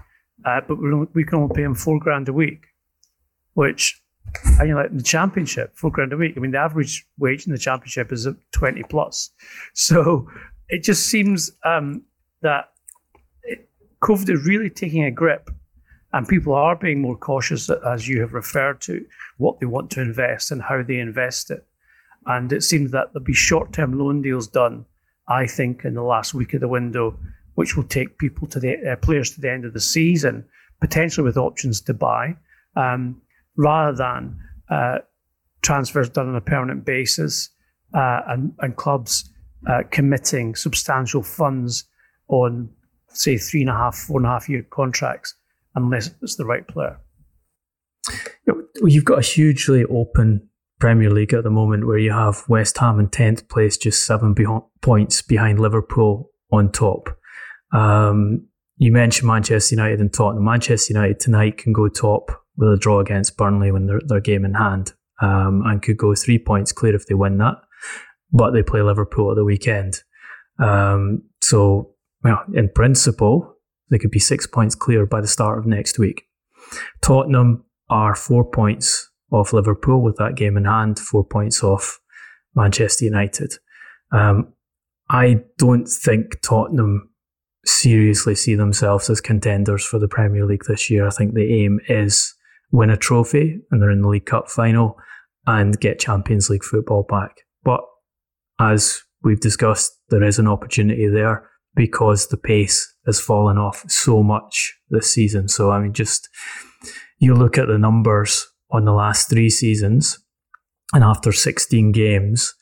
uh, 0.45 0.61
but 0.67 0.75
we 1.15 1.23
can 1.23 1.39
only 1.39 1.55
pay 1.55 1.63
him 1.63 1.73
four 1.73 1.97
grand 1.99 2.29
a 2.29 2.33
week 2.33 2.67
which 3.53 4.01
and 4.59 4.67
you 4.67 4.73
know, 4.73 4.81
like 4.81 4.95
the 4.95 5.03
championship, 5.03 5.71
four 5.75 5.91
grand 5.91 6.13
a 6.13 6.17
week. 6.17 6.33
I 6.37 6.39
mean, 6.39 6.51
the 6.51 6.59
average 6.59 7.05
wage 7.17 7.45
in 7.45 7.51
the 7.51 7.57
championship 7.57 8.11
is 8.11 8.27
20 8.51 8.83
plus. 8.83 9.31
So 9.73 10.27
it 10.69 10.83
just 10.83 11.07
seems 11.07 11.51
um, 11.65 12.03
that 12.41 12.71
it, 13.43 13.69
COVID 14.01 14.29
is 14.29 14.45
really 14.45 14.69
taking 14.69 15.03
a 15.03 15.11
grip 15.11 15.49
and 16.13 16.27
people 16.27 16.53
are 16.53 16.75
being 16.75 17.01
more 17.01 17.17
cautious, 17.17 17.69
as 17.69 18.07
you 18.07 18.21
have 18.21 18.33
referred 18.33 18.81
to, 18.81 19.05
what 19.37 19.59
they 19.59 19.65
want 19.65 19.89
to 19.91 20.01
invest 20.01 20.51
and 20.51 20.61
how 20.61 20.83
they 20.83 20.99
invest 20.99 21.51
it. 21.51 21.65
And 22.25 22.51
it 22.51 22.63
seems 22.63 22.91
that 22.91 23.13
there'll 23.13 23.25
be 23.25 23.33
short 23.33 23.73
term 23.73 23.97
loan 23.97 24.21
deals 24.21 24.47
done, 24.47 24.85
I 25.27 25.47
think, 25.47 25.85
in 25.85 25.93
the 25.93 26.03
last 26.03 26.33
week 26.33 26.53
of 26.53 26.61
the 26.61 26.67
window, 26.67 27.17
which 27.55 27.75
will 27.75 27.83
take 27.83 28.17
people 28.17 28.47
to 28.47 28.59
the 28.59 28.91
uh, 28.91 28.95
players 28.97 29.31
to 29.31 29.41
the 29.41 29.51
end 29.51 29.65
of 29.65 29.73
the 29.73 29.79
season, 29.79 30.45
potentially 30.79 31.23
with 31.23 31.37
options 31.37 31.81
to 31.81 31.93
buy, 31.93 32.35
um, 32.75 33.21
rather 33.57 33.95
than 33.95 34.39
uh, 34.69 34.99
transfers 35.61 36.09
done 36.09 36.29
on 36.29 36.35
a 36.35 36.41
permanent 36.41 36.85
basis 36.85 37.49
uh, 37.93 38.21
and, 38.27 38.53
and 38.59 38.75
clubs 38.75 39.29
uh, 39.69 39.83
committing 39.91 40.55
substantial 40.55 41.21
funds 41.21 41.85
on, 42.27 42.69
say, 43.09 43.37
three 43.37 43.61
and 43.61 43.69
a 43.69 43.73
half, 43.73 43.95
four 43.95 44.17
and 44.17 44.25
a 44.25 44.29
half 44.29 44.49
year 44.49 44.65
contracts, 44.69 45.35
unless 45.75 46.09
it's 46.21 46.35
the 46.35 46.45
right 46.45 46.67
player. 46.67 46.97
You've 48.83 49.05
got 49.05 49.19
a 49.19 49.21
hugely 49.21 49.85
open 49.85 50.49
Premier 50.79 51.11
League 51.11 51.33
at 51.33 51.43
the 51.43 51.51
moment 51.51 51.85
where 51.85 51.99
you 51.99 52.11
have 52.11 52.43
West 52.49 52.77
Ham 52.79 52.99
in 52.99 53.07
10th 53.07 53.47
place, 53.47 53.77
just 53.77 54.05
seven 54.05 54.35
points 54.81 55.21
behind 55.21 55.59
Liverpool 55.59 56.31
on 56.51 56.71
top. 56.71 57.15
Um, 57.71 58.47
you 58.77 58.91
mentioned 58.91 59.27
Manchester 59.27 59.75
United 59.75 59.99
and 59.99 60.11
Tottenham. 60.11 60.43
Manchester 60.43 60.93
United 60.93 61.19
tonight 61.19 61.59
can 61.59 61.71
go 61.71 61.87
top 61.87 62.40
with 62.61 62.71
a 62.71 62.77
draw 62.77 62.99
against 62.99 63.37
Burnley 63.37 63.71
when 63.71 63.89
their 64.05 64.19
game 64.19 64.45
in 64.45 64.53
hand 64.53 64.93
um, 65.19 65.63
and 65.65 65.81
could 65.81 65.97
go 65.97 66.13
three 66.13 66.37
points 66.37 66.71
clear 66.71 66.95
if 66.95 67.07
they 67.07 67.15
win 67.15 67.39
that. 67.39 67.55
But 68.31 68.51
they 68.51 68.61
play 68.61 68.81
Liverpool 68.81 69.31
at 69.31 69.35
the 69.35 69.43
weekend. 69.43 69.95
Um, 70.59 71.23
so, 71.41 71.95
well, 72.23 72.43
in 72.53 72.69
principle, 72.69 73.55
they 73.89 73.97
could 73.97 74.11
be 74.11 74.19
six 74.19 74.45
points 74.45 74.75
clear 74.75 75.07
by 75.07 75.21
the 75.21 75.27
start 75.27 75.57
of 75.57 75.65
next 75.65 75.97
week. 75.97 76.23
Tottenham 77.01 77.65
are 77.89 78.15
four 78.15 78.45
points 78.49 79.09
off 79.31 79.53
Liverpool 79.53 80.01
with 80.01 80.17
that 80.17 80.35
game 80.35 80.55
in 80.55 80.65
hand, 80.65 80.99
four 80.99 81.25
points 81.25 81.63
off 81.63 81.99
Manchester 82.55 83.05
United. 83.05 83.55
Um, 84.11 84.53
I 85.09 85.41
don't 85.57 85.87
think 85.87 86.41
Tottenham 86.41 87.09
seriously 87.65 88.35
see 88.35 88.55
themselves 88.55 89.09
as 89.09 89.19
contenders 89.19 89.83
for 89.83 89.99
the 89.99 90.07
Premier 90.07 90.45
League 90.45 90.65
this 90.67 90.89
year. 90.89 91.07
I 91.07 91.09
think 91.09 91.33
the 91.33 91.63
aim 91.63 91.79
is 91.89 92.33
win 92.71 92.89
a 92.89 92.97
trophy 92.97 93.59
and 93.69 93.81
they're 93.81 93.91
in 93.91 94.01
the 94.01 94.07
League 94.07 94.25
Cup 94.25 94.49
final 94.49 94.97
and 95.45 95.79
get 95.79 95.99
Champions 95.99 96.49
League 96.49 96.63
football 96.63 97.03
back. 97.03 97.37
But 97.63 97.81
as 98.59 99.01
we've 99.23 99.39
discussed, 99.39 99.91
there 100.09 100.23
is 100.23 100.39
an 100.39 100.47
opportunity 100.47 101.07
there 101.07 101.49
because 101.75 102.27
the 102.27 102.37
pace 102.37 102.93
has 103.05 103.19
fallen 103.19 103.57
off 103.57 103.83
so 103.87 104.21
much 104.23 104.73
this 104.89 105.11
season. 105.11 105.47
So, 105.47 105.71
I 105.71 105.79
mean, 105.79 105.93
just 105.93 106.29
you 107.19 107.33
look 107.33 107.57
at 107.57 107.67
the 107.67 107.77
numbers 107.77 108.47
on 108.71 108.85
the 108.85 108.93
last 108.93 109.29
three 109.29 109.49
seasons, 109.49 110.17
and 110.93 111.03
after 111.03 111.31
16 111.31 111.91
games, 111.91 112.53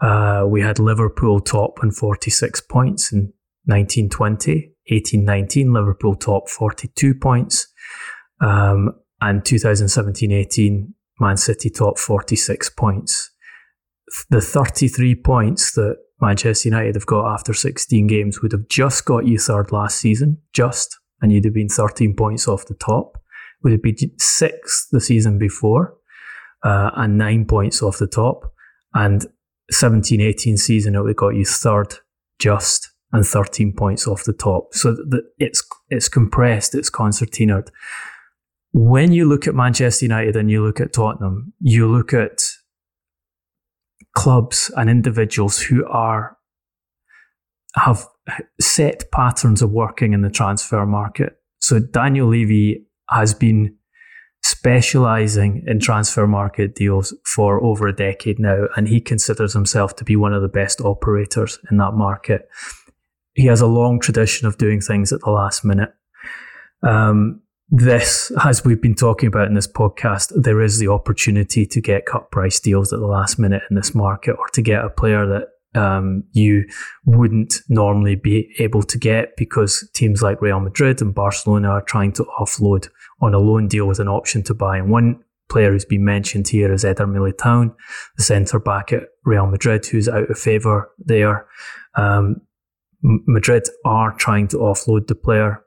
uh, 0.00 0.44
we 0.46 0.60
had 0.60 0.78
Liverpool 0.78 1.40
top 1.40 1.78
on 1.82 1.90
46 1.90 2.60
points 2.62 3.12
in 3.12 3.32
1920, 3.66 4.72
1819, 4.88 5.72
Liverpool 5.72 6.14
top 6.14 6.48
42 6.48 7.14
points, 7.14 7.66
um, 8.40 8.90
and 9.20 9.44
2017 9.44 10.32
18, 10.32 10.94
Man 11.20 11.36
City 11.36 11.70
top 11.70 11.98
46 11.98 12.70
points. 12.70 13.30
The 14.30 14.40
33 14.40 15.14
points 15.16 15.72
that 15.72 15.96
Manchester 16.20 16.68
United 16.68 16.94
have 16.94 17.06
got 17.06 17.32
after 17.32 17.52
16 17.52 18.06
games 18.06 18.42
would 18.42 18.52
have 18.52 18.68
just 18.68 19.04
got 19.04 19.26
you 19.26 19.38
third 19.38 19.72
last 19.72 19.98
season, 19.98 20.38
just, 20.52 20.98
and 21.20 21.32
you'd 21.32 21.44
have 21.44 21.54
been 21.54 21.68
13 21.68 22.14
points 22.14 22.46
off 22.48 22.66
the 22.66 22.74
top. 22.74 23.18
Would 23.62 23.72
have 23.72 23.82
been 23.82 23.96
sixth 24.18 24.88
the 24.90 25.00
season 25.00 25.38
before, 25.38 25.96
uh, 26.62 26.90
and 26.96 27.16
nine 27.16 27.46
points 27.46 27.82
off 27.82 27.98
the 27.98 28.06
top. 28.06 28.52
And 28.92 29.26
17 29.70 30.20
18 30.20 30.56
season, 30.56 30.94
it 30.94 31.00
would 31.00 31.08
have 31.08 31.16
got 31.16 31.34
you 31.34 31.44
third, 31.44 31.94
just, 32.38 32.90
and 33.12 33.26
13 33.26 33.74
points 33.74 34.06
off 34.06 34.24
the 34.24 34.32
top. 34.32 34.74
So 34.74 34.96
it's 35.38 35.66
it's 35.88 36.08
compressed, 36.08 36.74
it's 36.74 36.90
concertinaed. 36.90 37.68
When 38.74 39.12
you 39.12 39.24
look 39.26 39.46
at 39.46 39.54
Manchester 39.54 40.04
United 40.04 40.36
and 40.36 40.50
you 40.50 40.62
look 40.62 40.80
at 40.80 40.92
Tottenham, 40.92 41.52
you 41.60 41.90
look 41.90 42.12
at 42.12 42.42
clubs 44.14 44.70
and 44.76 44.90
individuals 44.90 45.60
who 45.60 45.86
are 45.86 46.36
have 47.76 48.06
set 48.60 49.10
patterns 49.10 49.62
of 49.62 49.70
working 49.70 50.12
in 50.12 50.20
the 50.20 50.30
transfer 50.30 50.84
market. 50.86 51.36
So 51.60 51.80
Daniel 51.80 52.28
Levy 52.28 52.86
has 53.10 53.34
been 53.34 53.76
specializing 54.42 55.64
in 55.66 55.80
transfer 55.80 56.26
market 56.26 56.74
deals 56.74 57.16
for 57.24 57.62
over 57.64 57.88
a 57.88 57.96
decade 57.96 58.38
now, 58.38 58.66
and 58.76 58.86
he 58.86 59.00
considers 59.00 59.54
himself 59.54 59.96
to 59.96 60.04
be 60.04 60.14
one 60.14 60.32
of 60.32 60.42
the 60.42 60.48
best 60.48 60.80
operators 60.80 61.58
in 61.70 61.78
that 61.78 61.94
market 61.94 62.48
he 63.34 63.46
has 63.46 63.60
a 63.60 63.66
long 63.66 64.00
tradition 64.00 64.46
of 64.46 64.58
doing 64.58 64.80
things 64.80 65.12
at 65.12 65.20
the 65.20 65.30
last 65.30 65.64
minute. 65.64 65.92
Um, 66.86 67.42
this, 67.70 68.30
as 68.44 68.64
we've 68.64 68.80
been 68.80 68.94
talking 68.94 69.26
about 69.26 69.48
in 69.48 69.54
this 69.54 69.66
podcast, 69.66 70.32
there 70.34 70.60
is 70.60 70.78
the 70.78 70.88
opportunity 70.88 71.66
to 71.66 71.80
get 71.80 72.06
cut 72.06 72.30
price 72.30 72.60
deals 72.60 72.92
at 72.92 73.00
the 73.00 73.06
last 73.06 73.38
minute 73.38 73.62
in 73.70 73.76
this 73.76 73.94
market, 73.94 74.32
or 74.38 74.48
to 74.48 74.62
get 74.62 74.84
a 74.84 74.90
player 74.90 75.26
that 75.26 75.80
um, 75.80 76.24
you 76.32 76.64
wouldn't 77.04 77.54
normally 77.68 78.14
be 78.14 78.54
able 78.58 78.82
to 78.82 78.98
get 78.98 79.36
because 79.36 79.88
teams 79.94 80.22
like 80.22 80.40
Real 80.40 80.60
Madrid 80.60 81.02
and 81.02 81.14
Barcelona 81.14 81.68
are 81.70 81.82
trying 81.82 82.12
to 82.12 82.24
offload 82.38 82.88
on 83.20 83.34
a 83.34 83.38
loan 83.38 83.66
deal 83.66 83.86
with 83.86 83.98
an 83.98 84.08
option 84.08 84.42
to 84.44 84.54
buy. 84.54 84.78
And 84.78 84.90
one 84.90 85.24
player 85.48 85.72
who's 85.72 85.84
been 85.84 86.04
mentioned 86.04 86.48
here 86.48 86.72
is 86.72 86.84
Eder 86.84 87.06
Militao, 87.06 87.74
the 88.16 88.22
centre 88.22 88.60
back 88.60 88.92
at 88.92 89.04
Real 89.24 89.46
Madrid, 89.46 89.84
who's 89.86 90.08
out 90.08 90.30
of 90.30 90.38
favour 90.38 90.90
there. 90.98 91.46
Um, 91.96 92.36
Madrid 93.02 93.64
are 93.84 94.12
trying 94.12 94.48
to 94.48 94.58
offload 94.58 95.08
the 95.08 95.14
player. 95.14 95.62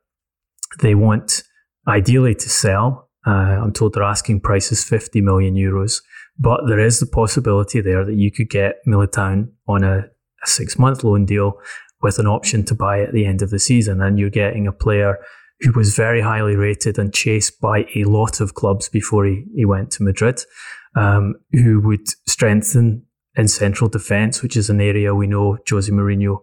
They 0.80 0.96
want 0.96 1.44
ideally 1.88 2.36
to 2.36 2.50
sell. 2.50 3.10
Uh, 3.26 3.60
I'm 3.62 3.74
told 3.74 3.94
their 3.94 4.04
asking 4.04 4.42
price 4.42 4.72
is 4.72 4.84
50 4.84 5.22
million 5.22 5.56
euros, 5.56 6.02
but 6.40 6.62
there 6.68 6.80
is 6.80 7.00
the 7.00 7.08
possibility 7.08 7.82
there 7.82 8.06
that 8.06 8.16
you 8.16 8.32
could 8.32 8.50
get 8.50 8.76
Militao 8.88 9.50
on 9.68 9.84
a, 9.84 9.98
a 10.00 10.48
six 10.48 10.78
month 10.78 11.04
loan 11.04 11.26
deal 11.26 11.60
with 12.02 12.20
an 12.20 12.28
option 12.28 12.64
to 12.66 12.76
buy 12.76 13.02
at 13.02 13.14
the 13.14 13.26
end 13.26 13.42
of 13.42 13.50
the 13.50 13.60
season. 13.60 14.02
And 14.02 14.20
you're 14.20 14.30
getting 14.30 14.68
a 14.68 14.72
player 14.72 15.18
who 15.62 15.72
was 15.76 15.96
very 15.96 16.22
highly 16.22 16.56
rated 16.56 17.00
and 17.00 17.14
chased 17.14 17.60
by 17.60 17.86
a 17.96 18.04
lot 18.04 18.40
of 18.40 18.54
clubs 18.54 18.90
before 18.90 19.26
he, 19.26 19.44
he 19.56 19.66
went 19.66 19.92
to 19.92 20.04
Madrid, 20.04 20.42
um, 20.96 21.34
who 21.52 21.82
would 21.82 22.08
strengthen 22.28 23.04
in 23.36 23.48
central 23.48 23.90
defence, 23.90 24.42
which 24.42 24.56
is 24.56 24.70
an 24.70 24.82
area 24.82 25.16
we 25.16 25.28
know 25.28 25.58
Jose 25.70 25.92
Mourinho 25.92 26.42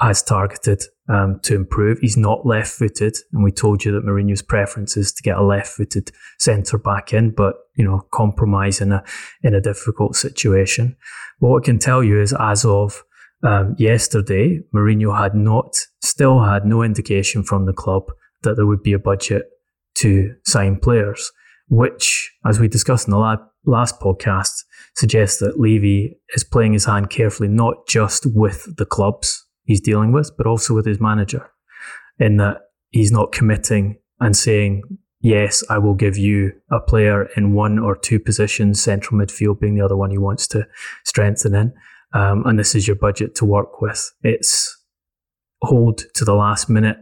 has 0.00 0.22
targeted 0.22 0.82
um, 1.08 1.40
to 1.42 1.54
improve. 1.54 1.98
He's 1.98 2.16
not 2.16 2.46
left 2.46 2.72
footed, 2.72 3.16
and 3.32 3.44
we 3.44 3.52
told 3.52 3.84
you 3.84 3.92
that 3.92 4.04
Mourinho's 4.04 4.42
preference 4.42 4.96
is 4.96 5.12
to 5.12 5.22
get 5.22 5.36
a 5.36 5.42
left 5.42 5.68
footed 5.68 6.10
centre 6.38 6.78
back 6.78 7.12
in, 7.12 7.30
but 7.30 7.54
you 7.76 7.84
know, 7.84 8.06
compromise 8.12 8.80
in 8.80 8.92
a 8.92 9.04
in 9.42 9.54
a 9.54 9.60
difficult 9.60 10.16
situation. 10.16 10.96
What 11.38 11.62
I 11.62 11.64
can 11.64 11.78
tell 11.78 12.02
you 12.02 12.20
is, 12.20 12.34
as 12.38 12.64
of 12.64 13.04
um, 13.42 13.74
yesterday, 13.78 14.60
Mourinho 14.74 15.16
had 15.16 15.34
not, 15.34 15.74
still 16.02 16.42
had 16.42 16.64
no 16.64 16.82
indication 16.82 17.42
from 17.42 17.66
the 17.66 17.72
club 17.72 18.04
that 18.42 18.56
there 18.56 18.66
would 18.66 18.82
be 18.82 18.92
a 18.92 18.98
budget 18.98 19.46
to 19.96 20.34
sign 20.44 20.78
players, 20.78 21.30
which, 21.68 22.32
as 22.46 22.60
we 22.60 22.68
discussed 22.68 23.06
in 23.06 23.10
the 23.10 23.18
lab, 23.18 23.40
last 23.66 24.00
podcast, 24.00 24.64
suggests 24.94 25.38
that 25.40 25.58
Levy 25.58 26.18
is 26.34 26.44
playing 26.44 26.72
his 26.72 26.84
hand 26.84 27.10
carefully, 27.10 27.48
not 27.48 27.86
just 27.86 28.26
with 28.26 28.66
the 28.76 28.86
clubs 28.86 29.44
he's 29.64 29.80
dealing 29.80 30.12
with, 30.12 30.30
but 30.36 30.46
also 30.46 30.74
with 30.74 30.86
his 30.86 31.00
manager, 31.00 31.50
in 32.18 32.36
that 32.38 32.58
he's 32.90 33.12
not 33.12 33.32
committing 33.32 33.98
and 34.20 34.36
saying, 34.36 34.82
yes, 35.20 35.62
I 35.70 35.78
will 35.78 35.94
give 35.94 36.16
you 36.16 36.52
a 36.70 36.80
player 36.80 37.28
in 37.36 37.54
one 37.54 37.78
or 37.78 37.96
two 37.96 38.18
positions, 38.18 38.82
central 38.82 39.20
midfield 39.20 39.60
being 39.60 39.74
the 39.74 39.84
other 39.84 39.96
one 39.96 40.10
he 40.10 40.18
wants 40.18 40.46
to 40.48 40.66
strengthen 41.04 41.54
in. 41.54 41.72
Um, 42.14 42.44
and 42.44 42.58
this 42.58 42.74
is 42.74 42.86
your 42.86 42.96
budget 42.96 43.34
to 43.36 43.44
work 43.44 43.80
with. 43.80 44.12
It's 44.22 44.78
hold 45.62 46.02
to 46.14 46.24
the 46.24 46.34
last 46.34 46.68
minute 46.68 46.98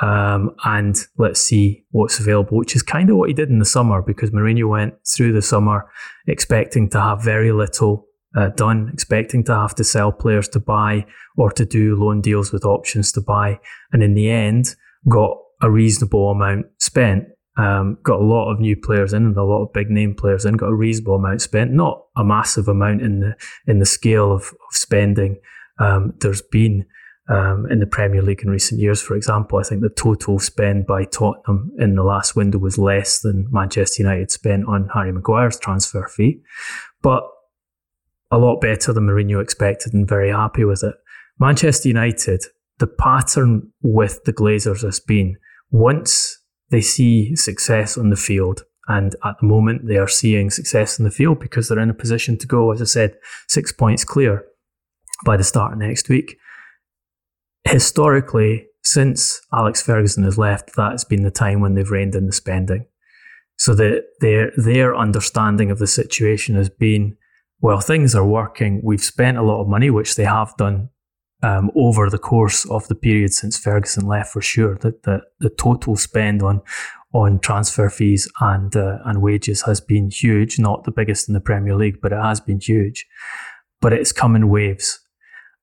um, 0.00 0.54
and 0.64 0.96
let's 1.18 1.40
see 1.40 1.84
what's 1.90 2.18
available, 2.18 2.56
which 2.56 2.74
is 2.74 2.82
kind 2.82 3.10
of 3.10 3.16
what 3.16 3.28
he 3.28 3.34
did 3.34 3.50
in 3.50 3.58
the 3.58 3.64
summer 3.64 4.00
because 4.00 4.30
Mourinho 4.30 4.68
went 4.68 4.94
through 5.06 5.32
the 5.32 5.42
summer 5.42 5.90
expecting 6.26 6.88
to 6.90 7.00
have 7.00 7.22
very 7.22 7.52
little 7.52 8.06
uh, 8.36 8.48
done, 8.50 8.90
expecting 8.92 9.44
to 9.44 9.54
have 9.54 9.74
to 9.74 9.84
sell 9.84 10.12
players 10.12 10.48
to 10.48 10.60
buy 10.60 11.06
or 11.36 11.50
to 11.52 11.64
do 11.64 11.96
loan 11.96 12.20
deals 12.20 12.52
with 12.52 12.64
options 12.64 13.12
to 13.12 13.20
buy. 13.20 13.58
And 13.92 14.02
in 14.02 14.14
the 14.14 14.30
end, 14.30 14.76
got 15.08 15.36
a 15.60 15.70
reasonable 15.70 16.30
amount 16.30 16.66
spent. 16.78 17.26
Um, 17.56 17.98
got 18.02 18.20
a 18.20 18.24
lot 18.24 18.50
of 18.50 18.60
new 18.60 18.76
players 18.76 19.12
in 19.12 19.26
and 19.26 19.36
a 19.36 19.42
lot 19.42 19.62
of 19.62 19.72
big 19.72 19.90
name 19.90 20.14
players 20.14 20.44
in. 20.44 20.56
Got 20.56 20.68
a 20.68 20.74
reasonable 20.74 21.16
amount 21.16 21.42
spent, 21.42 21.72
not 21.72 22.04
a 22.16 22.24
massive 22.24 22.68
amount 22.68 23.02
in 23.02 23.20
the 23.20 23.36
in 23.66 23.80
the 23.80 23.86
scale 23.86 24.32
of, 24.32 24.42
of 24.42 24.72
spending. 24.72 25.40
Um, 25.78 26.14
there's 26.20 26.42
been 26.42 26.86
um, 27.28 27.66
in 27.70 27.80
the 27.80 27.86
Premier 27.86 28.22
League 28.22 28.42
in 28.42 28.50
recent 28.50 28.80
years. 28.80 29.02
For 29.02 29.14
example, 29.16 29.58
I 29.58 29.62
think 29.62 29.82
the 29.82 29.88
total 29.88 30.38
spend 30.38 30.86
by 30.86 31.04
Tottenham 31.04 31.72
in 31.78 31.96
the 31.96 32.02
last 32.02 32.36
window 32.36 32.58
was 32.58 32.78
less 32.78 33.20
than 33.20 33.48
Manchester 33.50 34.02
United 34.02 34.30
spent 34.30 34.66
on 34.66 34.88
Harry 34.94 35.12
Maguire's 35.12 35.58
transfer 35.58 36.06
fee. 36.08 36.40
But 37.02 37.28
a 38.30 38.38
lot 38.38 38.60
better 38.60 38.92
than 38.92 39.06
Mourinho 39.06 39.42
expected 39.42 39.92
and 39.92 40.08
very 40.08 40.30
happy 40.30 40.64
with 40.64 40.82
it. 40.84 40.94
Manchester 41.38 41.88
United, 41.88 42.44
the 42.78 42.86
pattern 42.86 43.72
with 43.82 44.22
the 44.24 44.32
Glazers 44.32 44.82
has 44.82 45.00
been 45.00 45.36
once 45.70 46.38
they 46.70 46.80
see 46.80 47.34
success 47.34 47.98
on 47.98 48.10
the 48.10 48.16
field, 48.16 48.62
and 48.88 49.14
at 49.24 49.36
the 49.40 49.46
moment 49.46 49.86
they 49.86 49.96
are 49.96 50.08
seeing 50.08 50.50
success 50.50 50.98
in 50.98 51.04
the 51.04 51.10
field 51.10 51.40
because 51.40 51.68
they're 51.68 51.78
in 51.78 51.90
a 51.90 51.94
position 51.94 52.38
to 52.38 52.46
go, 52.46 52.70
as 52.72 52.80
I 52.80 52.84
said, 52.84 53.16
six 53.48 53.72
points 53.72 54.04
clear 54.04 54.44
by 55.24 55.36
the 55.36 55.44
start 55.44 55.72
of 55.72 55.78
next 55.78 56.08
week. 56.08 56.36
Historically, 57.64 58.66
since 58.82 59.40
Alex 59.52 59.82
Ferguson 59.82 60.24
has 60.24 60.38
left, 60.38 60.74
that 60.76 60.92
has 60.92 61.04
been 61.04 61.22
the 61.22 61.30
time 61.30 61.60
when 61.60 61.74
they've 61.74 61.90
reined 61.90 62.14
in 62.14 62.26
the 62.26 62.32
spending. 62.32 62.86
So 63.58 63.74
that 63.74 64.04
their 64.20 64.52
their 64.56 64.96
understanding 64.96 65.70
of 65.70 65.78
the 65.78 65.86
situation 65.86 66.54
has 66.54 66.70
been, 66.70 67.16
well, 67.60 67.80
things 67.80 68.14
are 68.14 68.26
working. 68.26 68.80
We've 68.82 69.02
spent 69.02 69.36
a 69.36 69.42
lot 69.42 69.60
of 69.60 69.68
money, 69.68 69.90
which 69.90 70.16
they 70.16 70.24
have 70.24 70.56
done 70.56 70.88
um, 71.42 71.70
over 71.74 72.08
the 72.08 72.18
course 72.18 72.68
of 72.70 72.86
the 72.88 72.94
period 72.94 73.32
since 73.32 73.58
Ferguson 73.58 74.06
left, 74.06 74.32
for 74.32 74.40
sure. 74.40 74.76
That 74.78 75.02
the, 75.02 75.20
the 75.40 75.50
total 75.50 75.96
spend 75.96 76.42
on 76.42 76.62
on 77.12 77.40
transfer 77.40 77.90
fees 77.90 78.28
and 78.40 78.74
uh, 78.76 78.98
and 79.04 79.20
wages 79.20 79.62
has 79.62 79.80
been 79.80 80.10
huge. 80.10 80.58
Not 80.58 80.84
the 80.84 80.92
biggest 80.92 81.28
in 81.28 81.34
the 81.34 81.40
Premier 81.40 81.74
League, 81.74 82.00
but 82.00 82.12
it 82.12 82.22
has 82.22 82.40
been 82.40 82.60
huge. 82.60 83.06
But 83.80 83.92
it's 83.92 84.12
come 84.12 84.36
in 84.36 84.48
waves, 84.48 85.00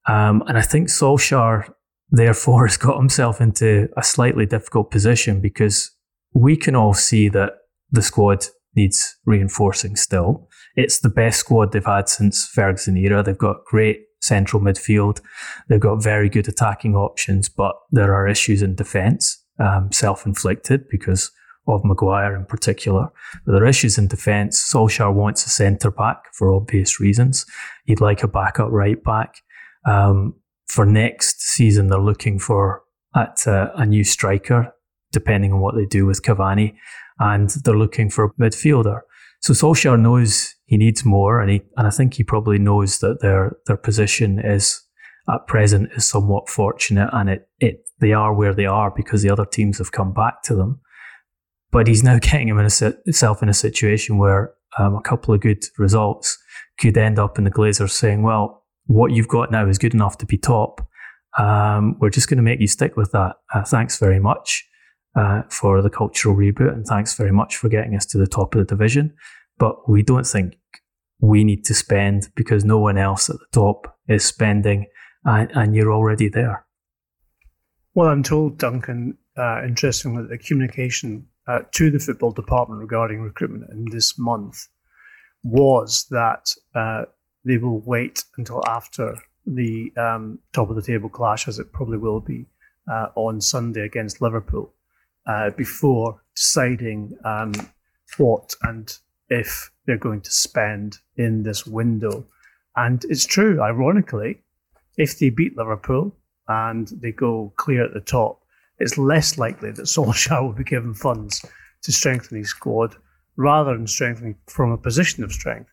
um, 0.08 0.44
and 0.48 0.58
I 0.58 0.62
think 0.62 0.90
Solskjaer 0.90 1.72
therefore 2.10 2.68
has 2.68 2.78
got 2.78 2.98
himself 2.98 3.42
into 3.42 3.90
a 3.98 4.04
slightly 4.04 4.46
difficult 4.46 4.92
position 4.92 5.42
because 5.42 5.92
we 6.34 6.58
can 6.58 6.76
all 6.76 6.94
see 6.94 7.30
that 7.30 7.54
the 7.90 8.02
squad 8.02 8.46
needs 8.76 9.18
reinforcing 9.26 9.96
still. 9.96 10.48
It's 10.78 11.00
the 11.00 11.10
best 11.10 11.40
squad 11.40 11.72
they've 11.74 11.86
had 11.86 12.08
since 12.08 12.48
Ferguson 12.48 12.96
era. 12.96 13.22
They've 13.22 13.38
got 13.38 13.66
great 13.66 14.06
central 14.22 14.62
midfield. 14.62 15.20
They've 15.68 15.80
got 15.80 16.02
very 16.02 16.30
good 16.30 16.48
attacking 16.48 16.96
options, 16.96 17.50
but 17.50 17.76
there 17.92 18.14
are 18.14 18.28
issues 18.28 18.62
in 18.62 18.76
defence, 18.76 19.44
um, 19.60 19.92
self-inflicted 19.92 20.88
because 20.90 21.32
of 21.68 21.84
Maguire 21.84 22.36
in 22.36 22.46
particular. 22.46 23.10
But 23.46 23.52
there 23.52 23.64
are 23.64 23.68
issues 23.68 23.98
in 23.98 24.08
defence. 24.08 24.72
Solskjaer 24.72 25.14
wants 25.14 25.46
a 25.46 25.50
centre 25.50 25.92
back 25.92 26.34
for 26.34 26.54
obvious 26.54 27.00
reasons. 27.00 27.46
He'd 27.86 28.00
like 28.00 28.24
a 28.24 28.28
backup 28.28 28.72
right 28.72 29.04
back. 29.04 29.36
Um, 29.86 30.36
for 30.68 30.86
next 30.86 31.42
season, 31.42 31.88
they're 31.88 32.00
looking 32.00 32.40
for 32.40 32.84
at 33.16 33.46
uh, 33.48 33.72
a 33.76 33.86
new 33.86 34.04
striker, 34.04 34.74
depending 35.12 35.52
on 35.52 35.60
what 35.60 35.76
they 35.76 35.86
do 35.86 36.06
with 36.06 36.22
Cavani 36.22 36.76
and 37.20 37.50
they're 37.64 37.78
looking 37.78 38.10
for 38.10 38.26
a 38.26 38.34
midfielder. 38.34 39.02
So 39.42 39.54
Solskjaer 39.54 40.00
knows 40.00 40.56
he 40.68 40.78
needs 40.78 41.04
more, 41.04 41.42
and 41.42 41.50
he 41.50 41.62
and 41.76 41.88
I 41.88 41.90
think 41.90 42.14
he 42.14 42.24
probably 42.24 42.60
knows 42.60 43.00
that 43.00 43.22
their 43.22 43.58
their 43.66 43.78
position 43.78 44.40
is 44.40 44.82
at 45.30 45.48
present 45.48 45.90
is 45.96 46.08
somewhat 46.08 46.50
fortunate, 46.50 47.10
and 47.14 47.30
it 47.30 47.50
it 47.60 47.90
they 48.00 48.14
are 48.14 48.34
where 48.34 48.54
they 48.54 48.66
are 48.66 48.94
because 48.96 49.24
the 49.24 49.30
other 49.30 49.46
teams 49.46 49.80
have 49.80 49.92
come 49.92 50.14
back 50.14 50.44
to 50.44 50.56
them. 50.56 50.80
But 51.72 51.88
he's 51.88 52.04
now 52.04 52.20
getting 52.22 52.48
himself 52.48 53.42
in 53.42 53.50
a 53.50 53.54
situation 53.54 54.18
where 54.18 54.54
um, 54.78 54.96
a 54.96 55.02
couple 55.02 55.34
of 55.34 55.42
good 55.42 55.64
results 55.78 56.38
could 56.80 56.98
end 56.98 57.18
up 57.18 57.38
in 57.38 57.44
the 57.44 57.52
Glazers 57.52 57.92
saying, 57.92 58.22
"Well, 58.22 58.64
what 58.86 59.12
you've 59.12 59.28
got 59.28 59.52
now 59.52 59.68
is 59.68 59.78
good 59.78 59.94
enough 59.94 60.18
to 60.20 60.26
be 60.26 60.38
top. 60.38 60.88
Um, 61.40 61.98
we're 62.00 62.10
just 62.10 62.30
going 62.30 62.38
to 62.38 62.44
make 62.44 62.60
you 62.60 62.68
stick 62.68 62.96
with 62.98 63.12
that. 63.14 63.38
Uh, 63.54 63.64
thanks 63.64 63.98
very 63.98 64.20
much." 64.20 64.68
uh, 65.18 65.42
for 65.50 65.82
the 65.82 65.90
cultural 65.90 66.36
reboot, 66.36 66.72
and 66.74 66.86
thanks 66.86 67.16
very 67.16 67.32
much 67.32 67.56
for 67.58 67.70
getting 67.70 67.96
us 67.96 68.06
to 68.06 68.18
the 68.18 68.28
top 68.28 68.54
of 68.54 68.60
the 68.60 68.66
division. 68.66 69.14
But 69.58 69.90
we 69.90 70.04
don't 70.04 70.28
think 70.28 70.58
we 71.20 71.44
need 71.44 71.66
to 71.66 71.74
spend 71.74 72.30
because 72.36 72.64
no 72.64 72.78
one 72.78 72.98
else 72.98 73.30
at 73.30 73.38
the 73.38 73.46
top 73.52 73.98
is 74.08 74.24
spending, 74.26 74.88
and, 75.26 75.52
and 75.52 75.76
you're 75.76 75.92
already 75.92 76.30
there. 76.30 76.66
Well, 77.96 78.10
I'm 78.10 78.24
told, 78.24 78.60
Duncan, 78.60 79.18
uh, 79.36 79.64
interestingly, 79.64 80.28
the 80.28 80.38
communication 80.38 81.28
uh, 81.48 81.60
to 81.72 81.90
the 81.90 82.00
football 82.00 82.32
department 82.32 82.82
regarding 82.82 83.22
recruitment 83.22 83.72
in 83.72 83.86
this 83.92 84.20
month 84.20 84.68
was 85.44 86.06
that 86.12 86.52
uh, 86.76 87.06
they 87.46 87.58
will 87.58 87.80
wait 87.80 88.24
until 88.38 88.62
after 88.68 89.16
the 89.46 89.92
um, 89.98 90.40
top 90.54 90.70
of 90.70 90.76
the 90.76 90.82
table 90.82 91.10
clash, 91.10 91.48
as 91.48 91.58
it 91.58 91.72
probably 91.72 91.98
will 91.98 92.20
be 92.20 92.46
uh, 92.92 93.08
on 93.16 93.40
Sunday 93.42 93.82
against 93.82 94.22
Liverpool, 94.22 94.74
uh, 95.26 95.50
before 95.52 96.22
deciding 96.36 97.18
um, 97.24 97.54
what 98.18 98.54
and 98.64 98.98
if 99.30 99.72
they're 99.86 99.98
going 99.98 100.22
to 100.22 100.32
spend 100.32 101.00
in 101.16 101.44
this 101.44 101.66
window. 101.66 102.26
And 102.76 103.04
it's 103.10 103.26
true, 103.26 103.62
ironically, 103.62 104.42
if 104.98 105.20
they 105.20 105.30
beat 105.30 105.58
Liverpool 105.58 106.16
and 106.48 106.88
they 107.02 107.12
go 107.12 107.54
clear 107.58 107.86
at 107.86 107.94
the 107.94 108.02
top, 108.02 108.42
it's 108.80 108.98
less 108.98 109.38
likely 109.38 109.72
that 109.72 109.82
Solskjaer 109.86 110.44
will 110.44 110.54
be 110.54 110.64
given 110.64 110.94
funds 110.94 111.44
to 111.84 111.92
strengthen 111.92 112.38
his 112.38 112.50
squad 112.50 112.96
rather 113.36 113.74
than 113.74 113.88
strengthening 113.88 114.36
from 114.48 114.72
a 114.72 114.78
position 114.78 115.24
of 115.24 115.32
strength, 115.32 115.72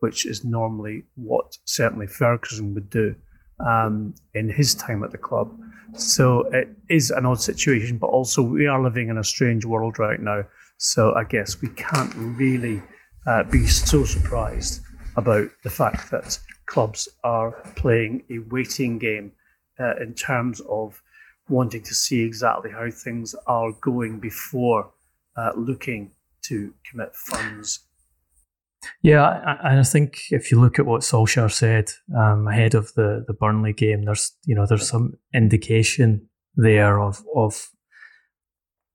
which 0.00 0.26
is 0.26 0.44
normally 0.44 1.04
what 1.14 1.56
certainly 1.64 2.06
Ferguson 2.06 2.74
would 2.74 2.90
do 2.90 3.14
um, 3.64 4.14
in 4.34 4.48
his 4.48 4.74
time 4.74 5.04
at 5.04 5.12
the 5.12 5.18
club. 5.18 5.56
So 5.94 6.40
it 6.52 6.68
is 6.88 7.10
an 7.10 7.24
odd 7.24 7.40
situation, 7.40 7.98
but 7.98 8.08
also 8.08 8.42
we 8.42 8.66
are 8.66 8.82
living 8.82 9.08
in 9.08 9.18
a 9.18 9.24
strange 9.24 9.64
world 9.64 9.98
right 9.98 10.20
now. 10.20 10.44
So 10.78 11.14
I 11.14 11.22
guess 11.24 11.62
we 11.62 11.68
can't 11.68 12.12
really 12.16 12.82
uh, 13.26 13.42
be 13.44 13.66
so 13.66 14.04
surprised 14.04 14.82
about 15.16 15.48
the 15.62 15.70
fact 15.70 16.10
that 16.10 16.38
clubs 16.66 17.08
are 17.22 17.52
playing 17.76 18.22
a 18.30 18.38
waiting 18.50 18.98
game 18.98 19.32
uh, 19.78 19.96
in 19.96 20.14
terms 20.14 20.60
of 20.68 21.00
wanting 21.48 21.82
to 21.82 21.94
see 21.94 22.22
exactly 22.22 22.70
how 22.70 22.90
things 22.90 23.34
are 23.46 23.72
going 23.82 24.18
before 24.18 24.90
uh, 25.36 25.50
looking 25.56 26.10
to 26.42 26.72
commit 26.90 27.14
funds 27.14 27.80
yeah, 29.02 29.56
and 29.62 29.80
I 29.80 29.82
think 29.82 30.18
if 30.30 30.50
you 30.50 30.60
look 30.60 30.78
at 30.78 30.86
what 30.86 31.02
Solskjaer 31.02 31.50
said 31.50 31.90
um, 32.16 32.48
ahead 32.48 32.74
of 32.74 32.92
the, 32.94 33.24
the 33.26 33.34
Burnley 33.34 33.72
game, 33.72 34.04
there's 34.04 34.32
you 34.44 34.54
know 34.54 34.66
there's 34.66 34.88
some 34.88 35.14
indication 35.32 36.28
there 36.56 37.00
of 37.00 37.22
of 37.34 37.68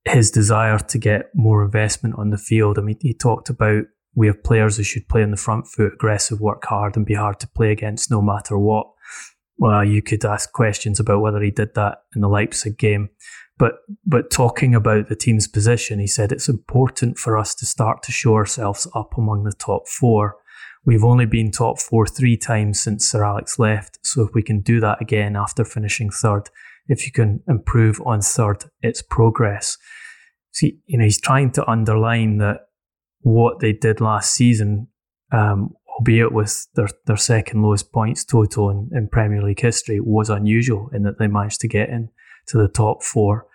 his 0.05 0.31
desire 0.31 0.79
to 0.79 0.97
get 0.97 1.29
more 1.35 1.63
investment 1.63 2.15
on 2.17 2.29
the 2.29 2.37
field. 2.37 2.77
I 2.77 2.81
mean, 2.81 2.97
he 3.01 3.13
talked 3.13 3.49
about 3.49 3.85
we 4.15 4.27
have 4.27 4.43
players 4.43 4.77
who 4.77 4.83
should 4.83 5.07
play 5.07 5.23
on 5.23 5.31
the 5.31 5.37
front 5.37 5.67
foot, 5.67 5.93
aggressive, 5.93 6.39
work 6.39 6.65
hard, 6.65 6.97
and 6.97 7.05
be 7.05 7.13
hard 7.13 7.39
to 7.39 7.47
play 7.47 7.71
against 7.71 8.11
no 8.11 8.21
matter 8.21 8.57
what. 8.57 8.87
Well, 9.57 9.83
you 9.83 10.01
could 10.01 10.23
ask 10.23 10.51
questions 10.51 10.99
about 10.99 11.21
whether 11.21 11.41
he 11.41 11.51
did 11.51 11.75
that 11.75 12.03
in 12.15 12.21
the 12.21 12.29
Leipzig 12.29 12.77
game. 12.77 13.09
But 13.57 13.79
but 14.05 14.31
talking 14.31 14.73
about 14.73 15.09
the 15.09 15.17
team's 15.17 15.47
position, 15.47 15.99
he 15.99 16.07
said 16.07 16.31
it's 16.31 16.47
important 16.47 17.17
for 17.17 17.37
us 17.37 17.53
to 17.55 17.65
start 17.65 18.01
to 18.03 18.11
show 18.11 18.35
ourselves 18.35 18.87
up 18.95 19.17
among 19.17 19.43
the 19.43 19.51
top 19.51 19.87
four. 19.87 20.37
We've 20.85 21.03
only 21.03 21.25
been 21.25 21.51
top 21.51 21.77
four 21.77 22.07
three 22.07 22.37
times 22.37 22.81
since 22.81 23.05
Sir 23.05 23.23
Alex 23.23 23.59
left, 23.59 23.99
so 24.01 24.23
if 24.23 24.33
we 24.33 24.41
can 24.41 24.61
do 24.61 24.79
that 24.79 25.01
again 25.01 25.35
after 25.35 25.65
finishing 25.65 26.09
third, 26.09 26.49
if 26.87 27.05
you 27.05 27.11
can 27.11 27.43
improve 27.49 28.01
on 28.05 28.21
third, 28.21 28.63
it's 28.81 29.01
progress. 29.01 29.77
See, 30.51 30.79
you 30.85 30.97
know, 30.97 31.03
he's 31.03 31.21
trying 31.21 31.51
to 31.51 31.69
underline 31.69 32.37
that 32.37 32.61
what 33.21 33.59
they 33.59 33.73
did 33.73 34.01
last 34.01 34.33
season, 34.33 34.87
um, 35.31 35.73
albeit 35.97 36.31
with 36.31 36.67
their, 36.75 36.87
their 37.05 37.17
second 37.17 37.61
lowest 37.61 37.91
points 37.91 38.23
total 38.23 38.69
in, 38.69 38.89
in 38.93 39.07
Premier 39.07 39.41
League 39.41 39.59
history, 39.59 39.99
was 39.99 40.29
unusual 40.29 40.89
in 40.93 41.03
that 41.03 41.19
they 41.19 41.27
managed 41.27 41.59
to 41.61 41.67
get 41.67 41.89
in 41.89 42.09
to 42.47 42.57
the 42.57 42.67
top 42.67 43.03
four 43.03 43.45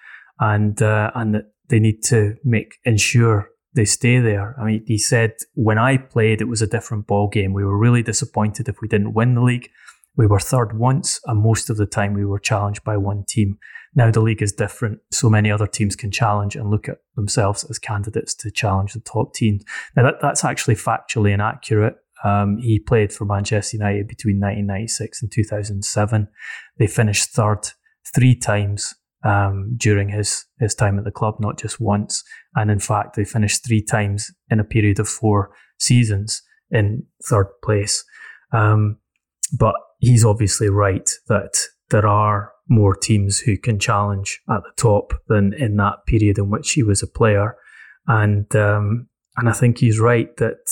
and 0.40 0.82
uh, 0.82 1.10
and 1.14 1.34
that 1.34 1.52
they 1.68 1.78
need 1.78 2.02
to 2.04 2.34
make 2.44 2.74
ensure 2.84 3.48
they 3.74 3.84
stay 3.84 4.20
there. 4.20 4.54
I 4.60 4.64
mean, 4.64 4.84
he 4.86 4.98
said 4.98 5.32
when 5.54 5.78
I 5.78 5.96
played, 5.96 6.40
it 6.40 6.48
was 6.48 6.62
a 6.62 6.66
different 6.66 7.06
ball 7.06 7.28
game. 7.28 7.52
We 7.52 7.64
were 7.64 7.78
really 7.78 8.02
disappointed 8.02 8.68
if 8.68 8.80
we 8.80 8.88
didn't 8.88 9.14
win 9.14 9.34
the 9.34 9.42
league. 9.42 9.68
We 10.16 10.26
were 10.26 10.40
third 10.40 10.78
once, 10.78 11.20
and 11.24 11.42
most 11.42 11.70
of 11.70 11.76
the 11.76 11.86
time 11.86 12.14
we 12.14 12.24
were 12.24 12.38
challenged 12.38 12.84
by 12.84 12.96
one 12.96 13.24
team. 13.26 13.58
Now 13.94 14.10
the 14.10 14.20
league 14.20 14.42
is 14.42 14.52
different, 14.52 15.00
so 15.12 15.28
many 15.28 15.50
other 15.50 15.66
teams 15.66 15.96
can 15.96 16.10
challenge 16.10 16.56
and 16.56 16.70
look 16.70 16.88
at 16.88 16.98
themselves 17.16 17.64
as 17.68 17.78
candidates 17.78 18.34
to 18.36 18.50
challenge 18.50 18.92
the 18.92 19.00
top 19.00 19.34
teams. 19.34 19.64
Now 19.96 20.04
that, 20.04 20.16
that's 20.20 20.44
actually 20.44 20.76
factually 20.76 21.32
inaccurate. 21.32 21.96
Um, 22.24 22.58
he 22.58 22.78
played 22.78 23.12
for 23.12 23.24
Manchester 23.24 23.76
United 23.76 24.08
between 24.08 24.36
1996 24.36 25.22
and 25.22 25.30
2007. 25.32 26.28
They 26.78 26.86
finished 26.86 27.30
third 27.30 27.68
three 28.14 28.34
times 28.34 28.94
um, 29.24 29.74
during 29.76 30.10
his 30.10 30.44
his 30.58 30.74
time 30.74 30.98
at 30.98 31.04
the 31.04 31.10
club, 31.10 31.36
not 31.38 31.58
just 31.58 31.80
once. 31.80 32.22
And 32.54 32.70
in 32.70 32.78
fact, 32.78 33.16
they 33.16 33.24
finished 33.24 33.66
three 33.66 33.82
times 33.82 34.30
in 34.50 34.60
a 34.60 34.64
period 34.64 34.98
of 34.98 35.08
four 35.08 35.50
seasons 35.78 36.42
in 36.70 37.04
third 37.28 37.48
place. 37.62 38.04
Um, 38.52 38.98
but 39.56 39.74
he's 40.04 40.24
obviously 40.24 40.68
right 40.68 41.08
that 41.28 41.54
there 41.90 42.06
are 42.06 42.52
more 42.68 42.94
teams 42.94 43.38
who 43.38 43.56
can 43.56 43.78
challenge 43.78 44.40
at 44.48 44.62
the 44.62 44.72
top 44.76 45.12
than 45.28 45.52
in 45.54 45.76
that 45.76 46.06
period 46.06 46.38
in 46.38 46.50
which 46.50 46.72
he 46.72 46.82
was 46.82 47.02
a 47.02 47.06
player. 47.06 47.56
And 48.06 48.54
um, 48.56 49.08
and 49.36 49.48
I 49.48 49.52
think 49.52 49.78
he's 49.78 49.98
right 49.98 50.34
that 50.36 50.64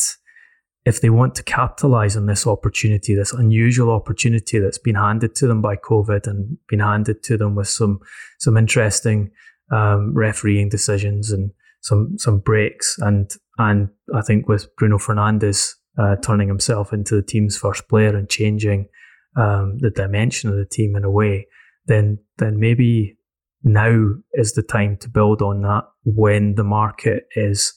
if 0.84 1.00
they 1.00 1.10
want 1.10 1.34
to 1.36 1.42
capitalize 1.42 2.16
on 2.16 2.26
this 2.26 2.46
opportunity, 2.46 3.14
this 3.14 3.32
unusual 3.32 3.90
opportunity 3.90 4.58
that's 4.58 4.78
been 4.78 4.96
handed 4.96 5.34
to 5.36 5.46
them 5.46 5.62
by 5.62 5.76
COVID 5.76 6.26
and 6.26 6.58
been 6.68 6.80
handed 6.80 7.22
to 7.24 7.36
them 7.36 7.54
with 7.54 7.68
some 7.68 8.00
some 8.38 8.56
interesting 8.56 9.30
um, 9.70 10.12
refereeing 10.14 10.68
decisions 10.68 11.30
and 11.30 11.50
some 11.80 12.16
some 12.18 12.38
breaks 12.38 12.96
and 12.98 13.30
and 13.58 13.88
I 14.14 14.22
think 14.22 14.48
with 14.48 14.74
Bruno 14.76 14.98
Fernandes 14.98 15.72
uh, 15.98 16.16
turning 16.16 16.48
himself 16.48 16.92
into 16.92 17.14
the 17.14 17.22
team's 17.22 17.56
first 17.56 17.88
player 17.88 18.16
and 18.16 18.28
changing 18.28 18.88
um, 19.36 19.78
the 19.78 19.90
dimension 19.90 20.50
of 20.50 20.56
the 20.56 20.66
team 20.66 20.96
in 20.96 21.04
a 21.04 21.10
way, 21.10 21.46
then 21.86 22.18
then 22.38 22.58
maybe 22.58 23.16
now 23.64 24.14
is 24.34 24.52
the 24.52 24.62
time 24.62 24.96
to 24.98 25.08
build 25.08 25.40
on 25.40 25.62
that 25.62 25.84
when 26.04 26.54
the 26.56 26.64
market 26.64 27.24
is 27.36 27.74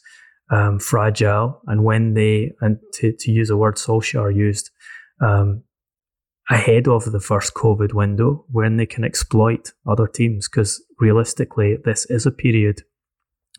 um, 0.49 0.79
fragile 0.79 1.61
and 1.67 1.83
when 1.83 2.13
they 2.13 2.51
and 2.61 2.77
to, 2.93 3.13
to 3.19 3.31
use 3.31 3.49
a 3.49 3.57
word 3.57 3.75
Solskjaer 3.75 4.35
used 4.35 4.71
um, 5.21 5.63
ahead 6.49 6.87
of 6.87 7.11
the 7.11 7.19
first 7.19 7.53
COVID 7.53 7.93
window 7.93 8.45
when 8.51 8.77
they 8.77 8.85
can 8.85 9.03
exploit 9.03 9.73
other 9.87 10.07
teams. 10.07 10.47
Because 10.47 10.83
realistically 10.99 11.77
this 11.83 12.05
is 12.05 12.25
a 12.25 12.31
period 12.31 12.81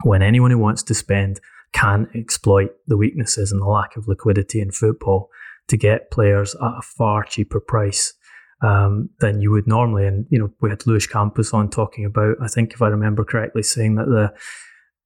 when 0.02 0.22
anyone 0.22 0.50
who 0.50 0.58
wants 0.58 0.82
to 0.84 0.94
spend 0.94 1.40
can 1.72 2.08
exploit 2.14 2.70
the 2.86 2.96
weaknesses 2.96 3.52
and 3.52 3.60
the 3.60 3.66
lack 3.66 3.96
of 3.96 4.08
liquidity 4.08 4.60
in 4.60 4.70
football 4.70 5.28
to 5.68 5.76
get 5.76 6.10
players 6.10 6.54
at 6.54 6.78
a 6.78 6.82
far 6.82 7.24
cheaper 7.24 7.60
price 7.60 8.14
um, 8.62 9.10
than 9.20 9.40
you 9.40 9.50
would 9.50 9.66
normally. 9.66 10.06
And 10.06 10.26
you 10.30 10.38
know, 10.38 10.50
we 10.60 10.70
had 10.70 10.86
Luis 10.86 11.06
Campos 11.06 11.52
on 11.52 11.70
talking 11.70 12.04
about. 12.04 12.36
I 12.42 12.48
think 12.48 12.72
if 12.72 12.82
I 12.82 12.88
remember 12.88 13.24
correctly, 13.24 13.62
saying 13.62 13.96
that 13.96 14.06
the 14.06 14.32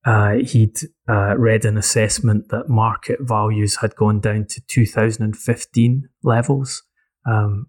uh, 0.05 0.37
he'd 0.37 0.77
uh, 1.09 1.37
read 1.37 1.65
an 1.65 1.77
assessment 1.77 2.49
that 2.49 2.69
market 2.69 3.19
values 3.21 3.77
had 3.77 3.95
gone 3.97 4.21
down 4.21 4.47
to 4.49 4.63
2015 4.67 6.09
levels 6.23 6.83
um, 7.27 7.67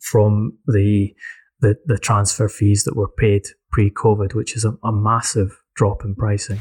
from 0.00 0.58
the, 0.66 1.12
the, 1.60 1.76
the 1.86 1.98
transfer 1.98 2.48
fees 2.48 2.84
that 2.84 2.96
were 2.96 3.08
paid 3.08 3.42
pre-COVID, 3.72 4.34
which 4.34 4.56
is 4.56 4.64
a, 4.64 4.76
a 4.84 4.92
massive 4.92 5.60
drop 5.74 6.04
in 6.04 6.14
pricing. 6.14 6.60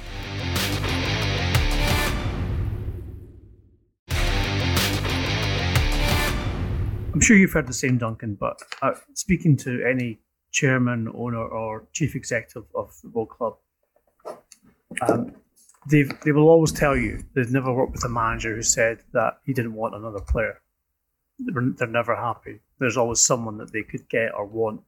I'm 7.14 7.20
sure 7.20 7.36
you've 7.36 7.52
heard 7.52 7.68
the 7.68 7.74
same, 7.74 7.98
Duncan, 7.98 8.36
but 8.36 8.60
uh, 8.82 8.94
speaking 9.16 9.58
to 9.58 9.84
any 9.84 10.20
chairman, 10.52 11.10
owner, 11.14 11.46
or 11.46 11.88
chief 11.92 12.16
executive 12.16 12.64
of 12.74 12.90
a 12.90 12.92
football 12.92 13.26
club, 13.26 13.58
um, 15.02 15.34
they 15.90 16.04
they 16.24 16.32
will 16.32 16.50
always 16.50 16.72
tell 16.72 16.96
you 16.96 17.24
they've 17.34 17.52
never 17.52 17.74
worked 17.74 17.94
with 17.94 18.06
a 18.06 18.10
manager 18.10 18.56
who 18.56 18.62
said 18.62 19.00
that 19.14 19.40
he 19.46 19.54
didn't 19.54 19.74
want 19.74 19.96
another 19.96 20.22
player. 20.22 20.62
They're, 21.40 21.74
they're 21.78 21.88
never 21.88 22.16
happy. 22.16 22.62
There's 22.80 22.98
always 22.98 23.20
someone 23.20 23.58
that 23.58 23.74
they 23.74 23.84
could 23.84 24.08
get 24.08 24.34
or 24.34 24.46
want 24.46 24.82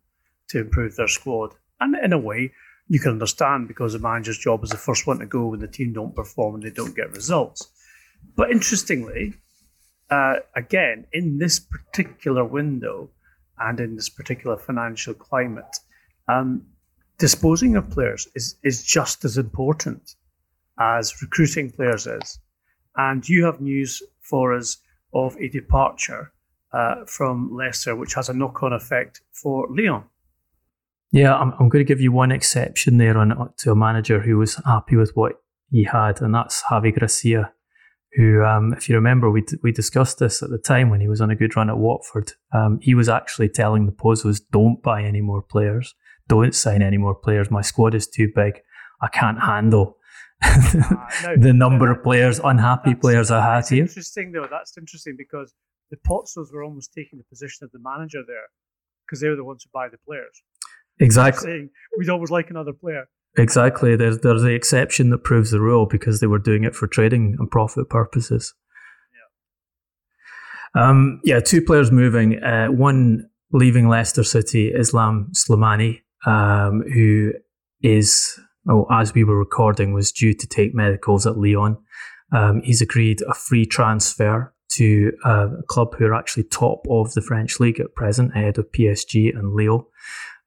to 0.49 0.59
improve 0.59 0.95
their 0.95 1.07
squad. 1.07 1.55
And 1.79 1.95
in 1.95 2.13
a 2.13 2.17
way, 2.17 2.53
you 2.87 2.99
can 2.99 3.11
understand 3.11 3.67
because 3.67 3.93
the 3.93 3.99
manager's 3.99 4.37
job 4.37 4.63
is 4.63 4.69
the 4.69 4.77
first 4.77 5.07
one 5.07 5.19
to 5.19 5.25
go 5.25 5.47
when 5.47 5.59
the 5.59 5.67
team 5.67 5.93
don't 5.93 6.15
perform 6.15 6.55
and 6.55 6.63
they 6.63 6.69
don't 6.69 6.95
get 6.95 7.11
results. 7.11 7.69
But 8.35 8.51
interestingly, 8.51 9.33
uh, 10.13 10.35
again, 10.55 11.05
in 11.11 11.39
this 11.39 11.59
particular 11.59 12.45
window 12.45 13.09
and 13.57 13.79
in 13.79 13.95
this 13.95 14.09
particular 14.09 14.57
financial 14.57 15.13
climate, 15.13 15.75
um, 16.27 16.61
disposing 17.17 17.75
of 17.75 17.89
players 17.89 18.27
is, 18.35 18.55
is 18.63 18.83
just 18.83 19.25
as 19.25 19.37
important 19.37 20.15
as 20.79 21.21
recruiting 21.21 21.71
players 21.71 22.05
is. 22.05 22.39
And 22.95 23.27
you 23.27 23.45
have 23.45 23.59
news 23.59 24.03
for 24.21 24.53
us 24.53 24.77
of 25.13 25.35
a 25.37 25.47
departure 25.49 26.31
uh, 26.73 27.05
from 27.05 27.55
Leicester, 27.55 27.95
which 27.95 28.13
has 28.13 28.29
a 28.29 28.33
knock 28.33 28.61
on 28.61 28.73
effect 28.73 29.21
for 29.31 29.67
Lyon. 29.75 30.03
Yeah, 31.11 31.35
I'm, 31.35 31.53
I'm 31.59 31.69
going 31.69 31.85
to 31.85 31.87
give 31.87 32.01
you 32.01 32.11
one 32.11 32.31
exception 32.31 32.97
there 32.97 33.17
on 33.17 33.51
to 33.57 33.71
a 33.71 33.75
manager 33.75 34.19
who 34.19 34.37
was 34.37 34.61
happy 34.65 34.95
with 34.95 35.15
what 35.15 35.33
he 35.71 35.83
had, 35.83 36.21
and 36.21 36.33
that's 36.33 36.63
Javi 36.63 36.95
Gracia 36.95 37.51
who, 38.15 38.43
um, 38.43 38.73
if 38.73 38.89
you 38.89 38.95
remember, 38.95 39.29
we, 39.31 39.43
we 39.63 39.71
discussed 39.71 40.19
this 40.19 40.43
at 40.43 40.49
the 40.49 40.57
time 40.57 40.89
when 40.89 41.01
he 41.01 41.07
was 41.07 41.21
on 41.21 41.31
a 41.31 41.35
good 41.35 41.55
run 41.55 41.69
at 41.69 41.77
Watford. 41.77 42.33
Um, 42.53 42.79
he 42.81 42.93
was 42.93 43.09
actually 43.09 43.49
telling 43.49 43.85
the 43.85 43.91
Pozzos, 43.91 44.41
don't 44.51 44.81
buy 44.83 45.03
any 45.03 45.21
more 45.21 45.41
players, 45.41 45.95
don't 46.27 46.53
sign 46.53 46.81
any 46.81 46.97
more 46.97 47.15
players. 47.15 47.49
My 47.49 47.61
squad 47.61 47.95
is 47.95 48.07
too 48.07 48.29
big. 48.35 48.61
I 49.01 49.07
can't 49.07 49.41
handle 49.41 49.97
uh, 50.43 50.57
no, 51.23 51.35
the 51.37 51.53
number 51.53 51.87
no, 51.87 51.93
of 51.93 52.03
players, 52.03 52.39
unhappy 52.43 52.95
players 52.95 53.31
I 53.31 53.55
had 53.55 53.67
here. 53.67 53.83
Interesting 53.83 54.31
though. 54.31 54.47
That's 54.49 54.77
interesting 54.77 55.15
because 55.17 55.53
the 55.89 55.97
Pozzos 55.97 56.53
were 56.53 56.63
almost 56.63 56.93
taking 56.93 57.17
the 57.17 57.25
position 57.25 57.65
of 57.65 57.71
the 57.71 57.79
manager 57.79 58.21
there 58.25 58.47
because 59.05 59.21
they 59.21 59.29
were 59.29 59.35
the 59.35 59.43
ones 59.43 59.63
who 59.63 59.69
buy 59.73 59.89
the 59.89 59.97
players. 60.05 60.41
Exactly. 60.99 61.43
Saying, 61.43 61.69
We'd 61.97 62.09
always 62.09 62.31
like 62.31 62.49
another 62.49 62.73
player. 62.73 63.07
Exactly. 63.37 63.95
There's 63.95 64.19
there's 64.19 64.43
the 64.43 64.53
exception 64.53 65.09
that 65.09 65.23
proves 65.23 65.51
the 65.51 65.59
rule 65.59 65.87
because 65.87 66.19
they 66.19 66.27
were 66.27 66.39
doing 66.39 66.63
it 66.63 66.75
for 66.75 66.87
trading 66.87 67.35
and 67.39 67.49
profit 67.49 67.89
purposes. 67.89 68.53
Yeah. 70.75 70.89
Um, 70.89 71.19
yeah. 71.23 71.39
Two 71.39 71.61
players 71.61 71.91
moving. 71.91 72.43
Uh, 72.43 72.67
one 72.67 73.27
leaving 73.51 73.87
Leicester 73.87 74.23
City, 74.23 74.69
Islam 74.69 75.31
Slimani, 75.33 76.01
um, 76.25 76.83
who 76.93 77.31
is, 77.81 78.39
oh, 78.69 78.85
as 78.91 79.13
we 79.13 79.23
were 79.23 79.37
recording, 79.37 79.93
was 79.93 80.11
due 80.11 80.33
to 80.33 80.47
take 80.47 80.75
medicals 80.75 81.25
at 81.25 81.37
Lyon. 81.37 81.77
Um, 82.31 82.61
he's 82.63 82.81
agreed 82.81 83.21
a 83.21 83.33
free 83.33 83.65
transfer 83.65 84.53
to 84.71 85.11
a 85.23 85.49
club 85.67 85.95
who 85.97 86.05
are 86.05 86.15
actually 86.15 86.43
top 86.45 86.83
of 86.89 87.13
the 87.13 87.21
French 87.21 87.59
league 87.59 87.79
at 87.79 87.93
present, 87.95 88.31
ahead 88.35 88.57
of 88.57 88.71
PSG 88.71 89.35
and 89.35 89.53
Lille. 89.53 89.87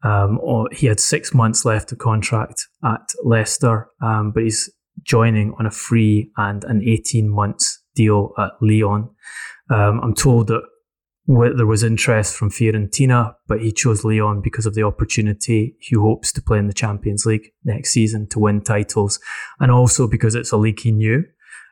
Um, 0.03 0.39
he 0.73 0.87
had 0.87 1.01
six 1.01 1.35
months 1.35 1.65
left 1.65 1.93
of 1.93 1.99
contract 1.99 2.67
at 2.85 3.11
Leicester, 3.25 3.89
um, 4.03 4.33
but 4.33 4.43
he's 4.43 4.71
joining 5.03 5.55
on 5.59 5.67
a 5.67 5.71
free 5.71 6.31
and 6.37 6.65
an 6.65 6.83
18 6.87 7.29
months 7.29 7.83
deal 7.95 8.33
at 8.39 8.53
Lyon. 8.61 9.09
Um, 9.71 10.01
I'm 10.03 10.15
told 10.15 10.49
that 10.49 10.63
there 11.27 11.67
was 11.67 11.83
interest 11.83 12.37
from 12.37 12.51
Fiorentina, 12.51 13.35
but 13.49 13.61
he 13.61 13.73
chose 13.73 14.05
Lyon 14.05 14.41
because 14.43 14.67
of 14.67 14.75
the 14.75 14.85
opportunity. 14.85 15.77
He 15.81 15.97
hopes 15.97 16.33
to 16.33 16.43
play 16.43 16.59
in 16.59 16.69
the 16.69 16.75
Champions 16.75 17.27
League 17.27 17.49
next 17.65 17.91
season 17.91 18.29
to 18.29 18.39
win 18.39 18.61
titles, 18.61 19.19
and 19.59 19.73
also 19.73 20.07
because 20.07 20.35
it's 20.35 20.53
a 20.53 20.57
league 20.57 20.81
he 20.81 20.93
knew. 20.93 21.25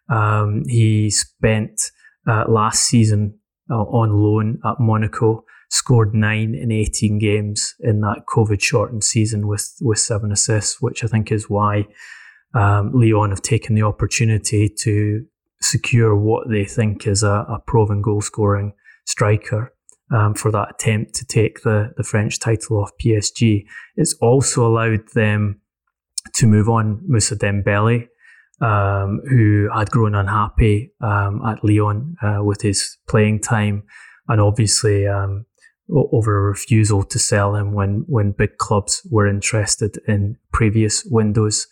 Um, 0.09 0.65
he 0.67 1.11
spent 1.11 1.81
uh, 2.27 2.45
last 2.49 2.85
season 2.85 3.39
uh, 3.71 3.75
on 3.75 4.11
loan 4.13 4.59
at 4.65 4.81
Monaco 4.81 5.45
scored 5.75 6.15
nine 6.15 6.55
in 6.55 6.71
18 6.71 7.19
games 7.19 7.75
in 7.81 8.01
that 8.01 8.23
COVID 8.29 8.63
shortened 8.63 9.03
season 9.03 9.49
with, 9.49 9.75
with 9.83 9.99
seven 9.99 10.31
assists, 10.31 10.81
which 10.81 11.03
I 11.03 11.09
think 11.09 11.33
is 11.33 11.51
why 11.51 11.89
um, 12.55 12.93
Lyon 12.95 13.31
have 13.31 13.43
taken 13.43 13.75
the 13.75 13.83
opportunity 13.83 14.69
to 14.69 15.27
secure 15.61 16.15
what 16.15 16.49
they 16.49 16.65
think 16.65 17.09
is 17.09 17.25
a, 17.25 17.45
a 17.49 17.59
proven 17.67 18.03
goal 18.03 18.21
scoring 18.21 18.73
striker 19.05 19.75
um, 20.15 20.35
for 20.35 20.53
that 20.53 20.71
attempt 20.71 21.17
to 21.17 21.27
take 21.27 21.63
the, 21.63 21.93
the 21.97 22.05
French 22.05 22.39
title 22.39 22.81
off 22.81 22.93
PSG. 23.05 23.65
It's 23.97 24.15
also 24.21 24.65
allowed 24.65 25.09
them 25.15 25.61
to 26.35 26.47
move 26.47 26.69
on 26.69 27.03
Moussa 27.05 27.35
Dembele, 27.35 28.07
um, 28.61 29.23
who 29.29 29.69
had 29.75 29.91
grown 29.91 30.15
unhappy 30.15 30.93
um, 31.01 31.45
at 31.45 31.65
Lyon 31.65 32.15
uh, 32.23 32.45
with 32.45 32.63
his 32.63 32.97
playing 33.09 33.41
time. 33.41 33.83
And 34.29 34.41
obviously, 34.41 35.09
um, 35.09 35.47
over 35.91 36.39
a 36.39 36.49
refusal 36.49 37.03
to 37.05 37.19
sell 37.19 37.57
him 37.57 37.73
when 37.73 38.05
when 38.07 38.33
big 38.33 38.57
clubs 38.59 39.07
were 39.11 39.27
interested 39.27 39.99
in 40.09 40.37
previous 40.53 41.05
windows. 41.05 41.67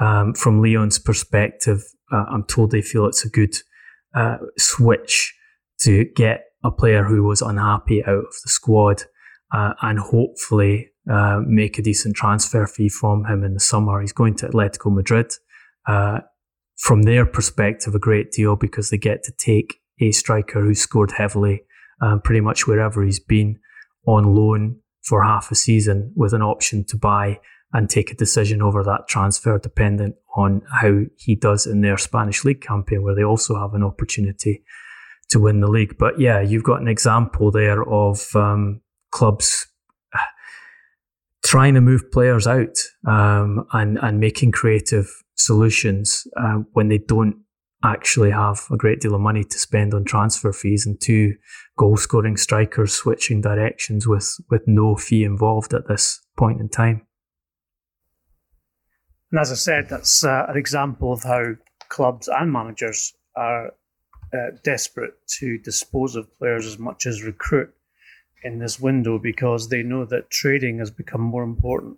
Um, 0.00 0.32
from 0.34 0.62
Lyon's 0.62 0.98
perspective, 0.98 1.82
uh, 2.12 2.24
I'm 2.30 2.44
told 2.44 2.70
they 2.70 2.82
feel 2.82 3.06
it's 3.06 3.24
a 3.24 3.30
good 3.30 3.54
uh, 4.14 4.38
switch 4.56 5.34
to 5.80 6.04
get 6.16 6.44
a 6.64 6.70
player 6.70 7.04
who 7.04 7.24
was 7.24 7.42
unhappy 7.42 8.04
out 8.04 8.24
of 8.24 8.34
the 8.42 8.48
squad 8.48 9.02
uh, 9.52 9.74
and 9.82 9.98
hopefully 9.98 10.90
uh, 11.10 11.40
make 11.44 11.78
a 11.78 11.82
decent 11.82 12.16
transfer 12.16 12.66
fee 12.66 12.88
from 12.88 13.24
him 13.26 13.44
in 13.44 13.54
the 13.54 13.60
summer. 13.60 14.00
He's 14.00 14.12
going 14.12 14.36
to 14.36 14.48
Atletico 14.48 14.92
Madrid. 14.92 15.32
Uh, 15.86 16.20
from 16.76 17.02
their 17.02 17.26
perspective, 17.26 17.94
a 17.94 17.98
great 17.98 18.30
deal 18.30 18.56
because 18.56 18.90
they 18.90 18.98
get 18.98 19.22
to 19.24 19.32
take 19.32 19.80
a 20.00 20.12
striker 20.12 20.62
who 20.62 20.74
scored 20.74 21.12
heavily 21.12 21.62
um, 22.00 22.20
pretty 22.20 22.40
much 22.40 22.66
wherever 22.66 23.02
he's 23.02 23.20
been 23.20 23.58
on 24.06 24.34
loan 24.34 24.78
for 25.02 25.22
half 25.22 25.50
a 25.50 25.54
season 25.54 26.12
with 26.16 26.32
an 26.32 26.42
option 26.42 26.84
to 26.84 26.96
buy 26.96 27.38
and 27.72 27.90
take 27.90 28.10
a 28.10 28.14
decision 28.14 28.62
over 28.62 28.82
that 28.82 29.08
transfer 29.08 29.58
dependent 29.58 30.14
on 30.36 30.62
how 30.80 31.02
he 31.16 31.34
does 31.34 31.66
in 31.66 31.82
their 31.82 31.98
Spanish 31.98 32.44
league 32.44 32.62
campaign, 32.62 33.02
where 33.02 33.14
they 33.14 33.24
also 33.24 33.58
have 33.58 33.74
an 33.74 33.82
opportunity 33.82 34.62
to 35.28 35.38
win 35.38 35.60
the 35.60 35.68
league. 35.68 35.96
But 35.98 36.18
yeah, 36.18 36.40
you've 36.40 36.62
got 36.62 36.80
an 36.80 36.88
example 36.88 37.50
there 37.50 37.82
of 37.82 38.34
um, 38.34 38.80
clubs 39.10 39.66
trying 41.44 41.74
to 41.74 41.80
move 41.80 42.10
players 42.10 42.46
out 42.46 42.76
um, 43.06 43.66
and 43.72 43.98
and 44.02 44.20
making 44.20 44.52
creative 44.52 45.08
solutions 45.36 46.26
uh, 46.36 46.58
when 46.72 46.88
they 46.88 46.98
don't 46.98 47.36
actually 47.84 48.30
have 48.30 48.62
a 48.70 48.76
great 48.76 49.00
deal 49.00 49.14
of 49.14 49.20
money 49.20 49.44
to 49.44 49.58
spend 49.58 49.94
on 49.94 50.04
transfer 50.04 50.52
fees 50.52 50.84
and 50.84 51.00
two 51.00 51.34
goal 51.76 51.96
scoring 51.96 52.36
strikers 52.36 52.92
switching 52.92 53.40
directions 53.40 54.06
with, 54.06 54.36
with 54.50 54.62
no 54.66 54.96
fee 54.96 55.22
involved 55.24 55.72
at 55.72 55.86
this 55.86 56.20
point 56.36 56.60
in 56.60 56.68
time. 56.68 57.06
And 59.30 59.40
as 59.40 59.52
I 59.52 59.56
said, 59.56 59.88
that's 59.88 60.24
uh, 60.24 60.46
an 60.48 60.56
example 60.56 61.12
of 61.12 61.22
how 61.22 61.54
clubs 61.88 62.28
and 62.28 62.52
managers 62.52 63.14
are 63.36 63.72
uh, 64.32 64.50
desperate 64.64 65.14
to 65.38 65.58
dispose 65.58 66.16
of 66.16 66.36
players 66.38 66.66
as 66.66 66.78
much 66.78 67.06
as 67.06 67.22
recruit 67.22 67.72
in 68.42 68.58
this 68.58 68.80
window 68.80 69.18
because 69.18 69.68
they 69.68 69.82
know 69.82 70.04
that 70.04 70.30
trading 70.30 70.78
has 70.78 70.90
become 70.90 71.20
more 71.20 71.42
important 71.42 71.96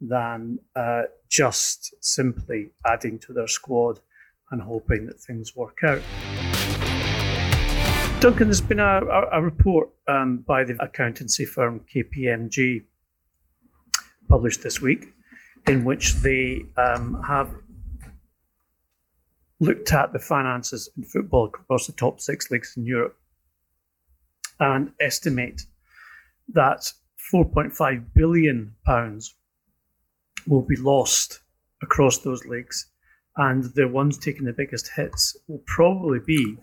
than 0.00 0.58
uh, 0.74 1.02
just 1.28 1.94
simply 2.00 2.70
adding 2.86 3.18
to 3.18 3.32
their 3.32 3.46
squad 3.46 4.00
and 4.52 4.62
hoping 4.62 5.06
that 5.06 5.18
things 5.18 5.56
work 5.56 5.78
out. 5.82 6.00
Duncan, 8.20 8.46
there's 8.46 8.60
been 8.60 8.78
a, 8.78 9.00
a, 9.32 9.42
report 9.42 9.88
um, 10.06 10.44
by 10.46 10.62
the 10.62 10.80
accountancy 10.80 11.44
firm 11.44 11.80
KPMG 11.92 12.84
published 14.28 14.62
this 14.62 14.80
week 14.80 15.08
in 15.66 15.84
which 15.84 16.14
they 16.14 16.62
um, 16.76 17.20
have 17.26 17.52
looked 19.58 19.92
at 19.92 20.12
the 20.12 20.20
finances 20.20 20.88
in 20.96 21.02
football 21.02 21.46
across 21.46 21.88
the 21.88 21.92
top 21.94 22.20
six 22.20 22.50
leagues 22.50 22.74
in 22.76 22.84
Europe 22.86 23.16
and 24.60 24.92
estimate 25.00 25.62
that 26.52 26.92
4.5 27.32 28.04
billion 28.14 28.74
pounds 28.86 29.34
will 30.46 30.62
be 30.62 30.76
lost 30.76 31.40
across 31.82 32.18
those 32.18 32.44
leagues, 32.44 32.91
and 33.36 33.64
the 33.74 33.88
ones 33.88 34.18
taking 34.18 34.44
the 34.44 34.52
biggest 34.52 34.90
hits 34.94 35.36
will 35.48 35.62
probably 35.66 36.18
be 36.18 36.56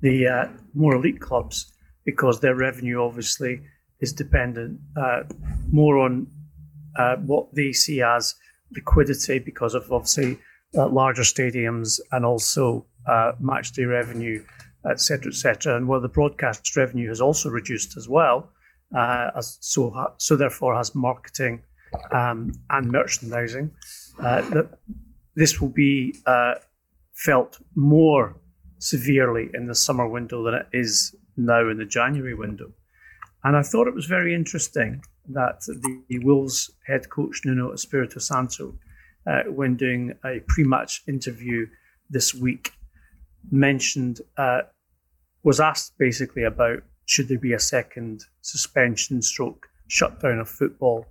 the 0.00 0.26
uh, 0.26 0.48
more 0.74 0.94
elite 0.94 1.20
clubs 1.20 1.72
because 2.04 2.40
their 2.40 2.54
revenue 2.54 3.00
obviously 3.00 3.60
is 4.00 4.12
dependent 4.12 4.78
uh, 4.96 5.22
more 5.70 5.98
on 5.98 6.26
uh, 6.98 7.16
what 7.16 7.54
they 7.54 7.72
see 7.72 8.02
as 8.02 8.34
liquidity 8.74 9.38
because 9.38 9.74
of 9.74 9.90
obviously 9.92 10.38
uh, 10.76 10.88
larger 10.88 11.22
stadiums 11.22 12.00
and 12.10 12.24
also 12.24 12.84
uh, 13.06 13.32
match 13.40 13.72
day 13.72 13.84
revenue, 13.84 14.44
etc., 14.90 15.30
etc. 15.30 15.76
And 15.76 15.88
where 15.88 16.00
the 16.00 16.08
broadcast 16.08 16.76
revenue 16.76 17.08
has 17.08 17.20
also 17.20 17.48
reduced 17.48 17.96
as 17.96 18.08
well, 18.08 18.50
uh, 18.96 19.30
as 19.36 19.58
so 19.60 19.90
ha- 19.90 20.14
so 20.18 20.36
therefore 20.36 20.74
has 20.74 20.94
marketing 20.94 21.62
um, 22.12 22.52
and 22.70 22.90
merchandising. 22.90 23.70
That 24.18 24.78
this 25.34 25.60
will 25.60 25.68
be 25.68 26.14
uh, 26.26 26.54
felt 27.14 27.60
more 27.74 28.36
severely 28.78 29.48
in 29.54 29.66
the 29.66 29.74
summer 29.74 30.08
window 30.08 30.42
than 30.42 30.54
it 30.54 30.66
is 30.72 31.14
now 31.36 31.68
in 31.68 31.78
the 31.78 31.84
January 31.84 32.34
window. 32.34 32.72
And 33.44 33.56
I 33.56 33.62
thought 33.62 33.88
it 33.88 33.94
was 33.94 34.06
very 34.06 34.34
interesting 34.34 35.02
that 35.28 35.60
the, 35.66 36.02
the 36.08 36.18
Wolves 36.20 36.70
head 36.86 37.08
coach 37.10 37.42
Nuno 37.44 37.72
Espirito 37.72 38.18
Santo, 38.18 38.74
uh, 39.26 39.42
when 39.44 39.76
doing 39.76 40.14
a 40.24 40.40
pre-match 40.48 41.02
interview 41.08 41.66
this 42.10 42.34
week, 42.34 42.72
mentioned 43.50 44.20
uh, 44.36 44.62
was 45.42 45.60
asked 45.60 45.94
basically 45.98 46.44
about 46.44 46.82
should 47.06 47.28
there 47.28 47.38
be 47.38 47.52
a 47.52 47.58
second 47.58 48.24
suspension 48.42 49.20
stroke 49.20 49.68
shutdown 49.88 50.38
of 50.38 50.48
football 50.48 51.06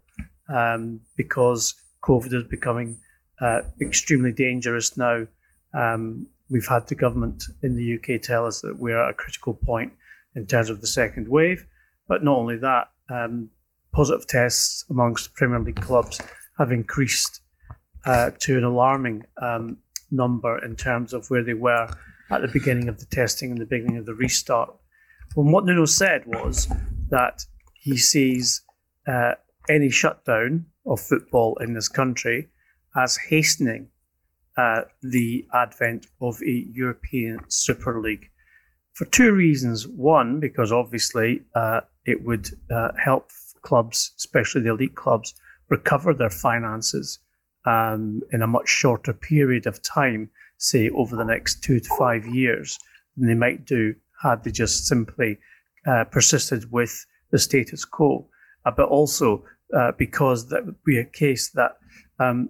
um, 0.49 1.01
because 1.17 1.75
COVID 2.03 2.33
is 2.33 2.43
becoming 2.45 2.97
uh, 3.41 3.61
extremely 3.79 4.31
dangerous 4.31 4.95
now. 4.97 5.25
Um, 5.73 6.27
we've 6.49 6.67
had 6.67 6.87
the 6.87 6.95
government 6.95 7.43
in 7.63 7.75
the 7.75 7.95
UK 7.95 8.21
tell 8.21 8.45
us 8.45 8.61
that 8.61 8.77
we're 8.77 9.01
at 9.01 9.09
a 9.09 9.13
critical 9.13 9.53
point 9.53 9.93
in 10.35 10.45
terms 10.45 10.69
of 10.69 10.81
the 10.81 10.87
second 10.87 11.27
wave. 11.27 11.65
But 12.07 12.23
not 12.23 12.37
only 12.37 12.57
that, 12.57 12.89
um, 13.09 13.49
positive 13.93 14.27
tests 14.27 14.85
amongst 14.89 15.33
Premier 15.33 15.59
League 15.59 15.81
clubs 15.81 16.21
have 16.57 16.71
increased 16.71 17.41
uh, 18.05 18.31
to 18.39 18.57
an 18.57 18.63
alarming 18.63 19.23
um, 19.41 19.77
number 20.11 20.63
in 20.63 20.75
terms 20.75 21.13
of 21.13 21.29
where 21.29 21.43
they 21.43 21.53
were 21.53 21.87
at 22.29 22.41
the 22.41 22.47
beginning 22.47 22.89
of 22.89 22.99
the 22.99 23.05
testing 23.05 23.51
and 23.51 23.59
the 23.59 23.65
beginning 23.65 23.97
of 23.97 24.05
the 24.05 24.13
restart. 24.13 24.73
Well, 25.35 25.51
what 25.51 25.65
Nuno 25.65 25.85
said 25.85 26.25
was 26.25 26.67
that 27.09 27.45
he 27.73 27.97
sees 27.97 28.61
uh, 29.07 29.33
any 29.69 29.89
shutdown 29.89 30.65
of 30.85 30.99
football 30.99 31.57
in 31.61 31.73
this 31.73 31.87
country 31.87 32.49
as 32.95 33.17
hastening 33.17 33.87
uh, 34.57 34.81
the 35.01 35.45
advent 35.53 36.07
of 36.19 36.41
a 36.41 36.65
European 36.71 37.39
Super 37.47 38.01
League 38.01 38.29
for 38.93 39.05
two 39.05 39.31
reasons. 39.33 39.87
One, 39.87 40.39
because 40.39 40.71
obviously 40.71 41.41
uh, 41.55 41.81
it 42.05 42.23
would 42.23 42.49
uh, 42.69 42.89
help 43.03 43.29
clubs, 43.61 44.11
especially 44.17 44.61
the 44.61 44.71
elite 44.71 44.95
clubs, 44.95 45.33
recover 45.69 46.13
their 46.13 46.29
finances 46.29 47.19
um, 47.65 48.21
in 48.31 48.41
a 48.41 48.47
much 48.47 48.67
shorter 48.67 49.13
period 49.13 49.65
of 49.65 49.81
time, 49.83 50.29
say 50.57 50.89
over 50.89 51.15
the 51.15 51.23
next 51.23 51.63
two 51.63 51.79
to 51.79 51.95
five 51.97 52.25
years, 52.25 52.77
than 53.15 53.27
they 53.27 53.35
might 53.35 53.65
do 53.65 53.95
had 54.21 54.43
they 54.43 54.51
just 54.51 54.85
simply 54.85 55.37
uh, 55.87 56.03
persisted 56.05 56.71
with 56.71 57.05
the 57.31 57.39
status 57.39 57.85
quo. 57.85 58.27
Uh, 58.65 58.71
but 58.71 58.87
also 58.89 59.43
uh, 59.75 59.91
because 59.97 60.49
that 60.49 60.65
would 60.65 60.83
be 60.83 60.99
a 60.99 61.05
case 61.05 61.49
that 61.51 61.77
um, 62.19 62.49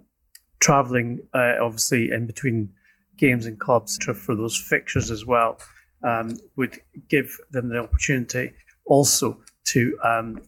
traveling, 0.62 1.20
uh, 1.34 1.54
obviously, 1.60 2.10
in 2.10 2.26
between 2.26 2.72
games 3.18 3.46
and 3.46 3.58
clubs 3.58 3.98
for 3.98 4.34
those 4.34 4.56
fixtures 4.56 5.10
as 5.10 5.26
well, 5.26 5.58
um, 6.04 6.38
would 6.56 6.78
give 7.08 7.36
them 7.50 7.68
the 7.68 7.78
opportunity 7.78 8.52
also 8.86 9.38
to 9.64 9.98
um, 10.04 10.40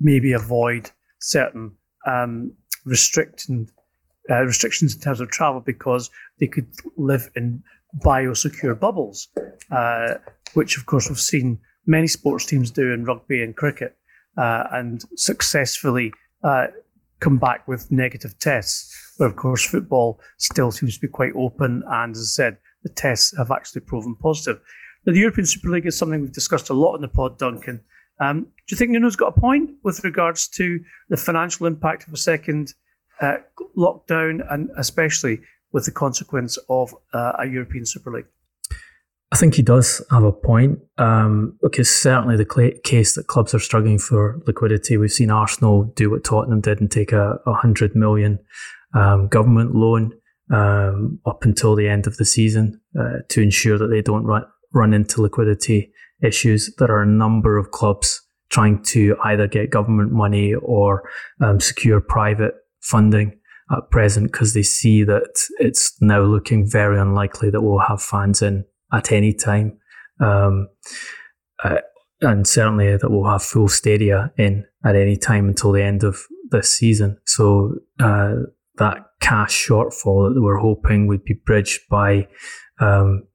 maybe 0.00 0.32
avoid 0.32 0.90
certain 1.18 1.72
um, 2.06 2.52
restricting 2.84 3.68
uh, 4.30 4.42
restrictions 4.42 4.94
in 4.94 5.00
terms 5.00 5.20
of 5.20 5.28
travel 5.30 5.60
because 5.60 6.10
they 6.38 6.46
could 6.46 6.68
live 6.96 7.28
in 7.34 7.62
biosecure 8.04 8.78
bubbles, 8.78 9.28
uh, 9.72 10.14
which 10.54 10.78
of 10.78 10.86
course 10.86 11.08
we've 11.08 11.18
seen 11.18 11.58
many 11.86 12.06
sports 12.06 12.46
teams 12.46 12.70
do 12.70 12.92
in 12.92 13.04
rugby 13.04 13.42
and 13.42 13.56
cricket, 13.56 13.96
uh, 14.38 14.64
and 14.72 15.04
successfully 15.16 16.12
uh, 16.44 16.68
come 17.20 17.38
back 17.38 17.66
with 17.68 17.90
negative 17.90 18.38
tests. 18.38 18.94
Where 19.16 19.28
of 19.28 19.36
course 19.36 19.64
football 19.64 20.20
still 20.38 20.70
seems 20.70 20.94
to 20.94 21.00
be 21.00 21.08
quite 21.08 21.32
open, 21.36 21.82
and 21.86 22.14
as 22.14 22.22
I 22.22 22.42
said, 22.42 22.56
the 22.82 22.88
tests 22.88 23.36
have 23.36 23.50
actually 23.50 23.82
proven 23.82 24.14
positive. 24.16 24.60
Now, 25.06 25.12
the 25.12 25.20
European 25.20 25.46
Super 25.46 25.70
League 25.70 25.86
is 25.86 25.96
something 25.96 26.20
we've 26.20 26.32
discussed 26.32 26.70
a 26.70 26.74
lot 26.74 26.94
in 26.94 27.02
the 27.02 27.08
pod, 27.08 27.38
Duncan. 27.38 27.80
Um, 28.20 28.42
do 28.42 28.48
you 28.70 28.76
think 28.76 28.90
Nuno's 28.90 29.16
got 29.16 29.36
a 29.36 29.40
point 29.40 29.70
with 29.82 30.04
regards 30.04 30.46
to 30.48 30.80
the 31.08 31.16
financial 31.16 31.66
impact 31.66 32.06
of 32.06 32.12
a 32.12 32.18
second 32.18 32.74
uh, 33.20 33.36
lockdown, 33.76 34.40
and 34.50 34.70
especially 34.76 35.40
with 35.72 35.84
the 35.84 35.90
consequence 35.90 36.58
of 36.68 36.94
uh, 37.12 37.32
a 37.38 37.46
European 37.46 37.86
Super 37.86 38.10
League? 38.10 38.26
I 39.32 39.36
think 39.36 39.54
he 39.54 39.62
does 39.62 40.04
have 40.10 40.24
a 40.24 40.32
point 40.32 40.80
um, 40.98 41.56
because 41.62 41.88
certainly 41.88 42.36
the 42.36 42.46
cl- 42.52 42.72
case 42.82 43.14
that 43.14 43.28
clubs 43.28 43.54
are 43.54 43.60
struggling 43.60 43.98
for 43.98 44.40
liquidity. 44.46 44.96
We've 44.96 45.12
seen 45.12 45.30
Arsenal 45.30 45.84
do 45.94 46.10
what 46.10 46.24
Tottenham 46.24 46.60
did 46.60 46.80
and 46.80 46.90
take 46.90 47.12
a, 47.12 47.38
a 47.46 47.52
hundred 47.52 47.94
million 47.94 48.40
um, 48.92 49.28
government 49.28 49.74
loan 49.74 50.12
um, 50.52 51.20
up 51.26 51.44
until 51.44 51.76
the 51.76 51.88
end 51.88 52.08
of 52.08 52.16
the 52.16 52.24
season 52.24 52.80
uh, 52.98 53.18
to 53.28 53.40
ensure 53.40 53.78
that 53.78 53.86
they 53.86 54.02
don't 54.02 54.24
run 54.24 54.44
run 54.72 54.92
into 54.92 55.22
liquidity 55.22 55.92
issues. 56.22 56.74
There 56.78 56.90
are 56.90 57.02
a 57.02 57.06
number 57.06 57.56
of 57.56 57.70
clubs 57.70 58.20
trying 58.50 58.82
to 58.82 59.16
either 59.24 59.46
get 59.46 59.70
government 59.70 60.12
money 60.12 60.54
or 60.54 61.08
um, 61.40 61.60
secure 61.60 62.00
private 62.00 62.54
funding 62.80 63.38
at 63.70 63.90
present 63.90 64.32
because 64.32 64.54
they 64.54 64.62
see 64.62 65.04
that 65.04 65.46
it's 65.58 65.96
now 66.00 66.22
looking 66.22 66.68
very 66.68 66.98
unlikely 66.98 67.50
that 67.50 67.62
we'll 67.62 67.78
have 67.78 68.02
fans 68.02 68.42
in 68.42 68.64
at 68.92 69.12
any 69.12 69.32
time. 69.32 69.78
Um, 70.20 70.68
uh, 71.62 71.78
and 72.20 72.46
certainly 72.46 72.96
that 72.96 73.10
we'll 73.10 73.30
have 73.30 73.42
full 73.42 73.68
stadia 73.68 74.32
in 74.36 74.64
at 74.84 74.96
any 74.96 75.16
time 75.16 75.48
until 75.48 75.72
the 75.72 75.82
end 75.82 76.04
of 76.04 76.18
this 76.50 76.72
season. 76.72 77.18
So 77.26 77.74
uh, 77.98 78.34
that 78.76 78.98
cash 79.20 79.66
shortfall 79.66 80.34
that 80.34 80.40
we're 80.40 80.58
hoping 80.58 81.06
would 81.06 81.24
be 81.24 81.34
bridged 81.46 81.80
by 81.88 82.28
um, 82.80 83.26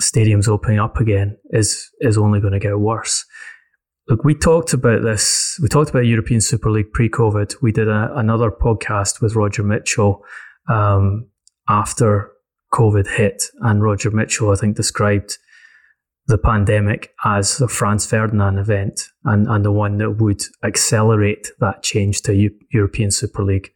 stadiums 0.00 0.48
opening 0.48 0.78
up 0.78 0.98
again 0.98 1.36
is 1.50 1.90
is 2.00 2.18
only 2.18 2.40
going 2.40 2.52
to 2.52 2.58
get 2.58 2.78
worse. 2.78 3.24
Look, 4.08 4.24
we 4.24 4.34
talked 4.34 4.74
about 4.74 5.02
this. 5.02 5.58
We 5.62 5.68
talked 5.68 5.88
about 5.88 6.04
European 6.04 6.42
Super 6.42 6.70
League 6.70 6.92
pre-COVID. 6.92 7.56
We 7.62 7.72
did 7.72 7.88
a, 7.88 8.12
another 8.14 8.50
podcast 8.50 9.22
with 9.22 9.34
Roger 9.34 9.62
Mitchell 9.62 10.22
um, 10.68 11.26
after 11.70 12.30
COVID 12.74 13.06
hit, 13.06 13.44
and 13.60 13.82
Roger 13.82 14.10
Mitchell, 14.10 14.50
I 14.50 14.56
think, 14.56 14.76
described 14.76 15.38
the 16.26 16.38
pandemic 16.38 17.12
as 17.24 17.60
a 17.60 17.68
Franz 17.68 18.06
Ferdinand 18.06 18.58
event 18.58 19.00
and, 19.24 19.46
and 19.46 19.64
the 19.64 19.72
one 19.72 19.98
that 19.98 20.12
would 20.12 20.42
accelerate 20.64 21.48
that 21.60 21.82
change 21.82 22.22
to 22.22 22.34
U- 22.34 22.58
European 22.72 23.10
Super 23.10 23.44
League. 23.44 23.70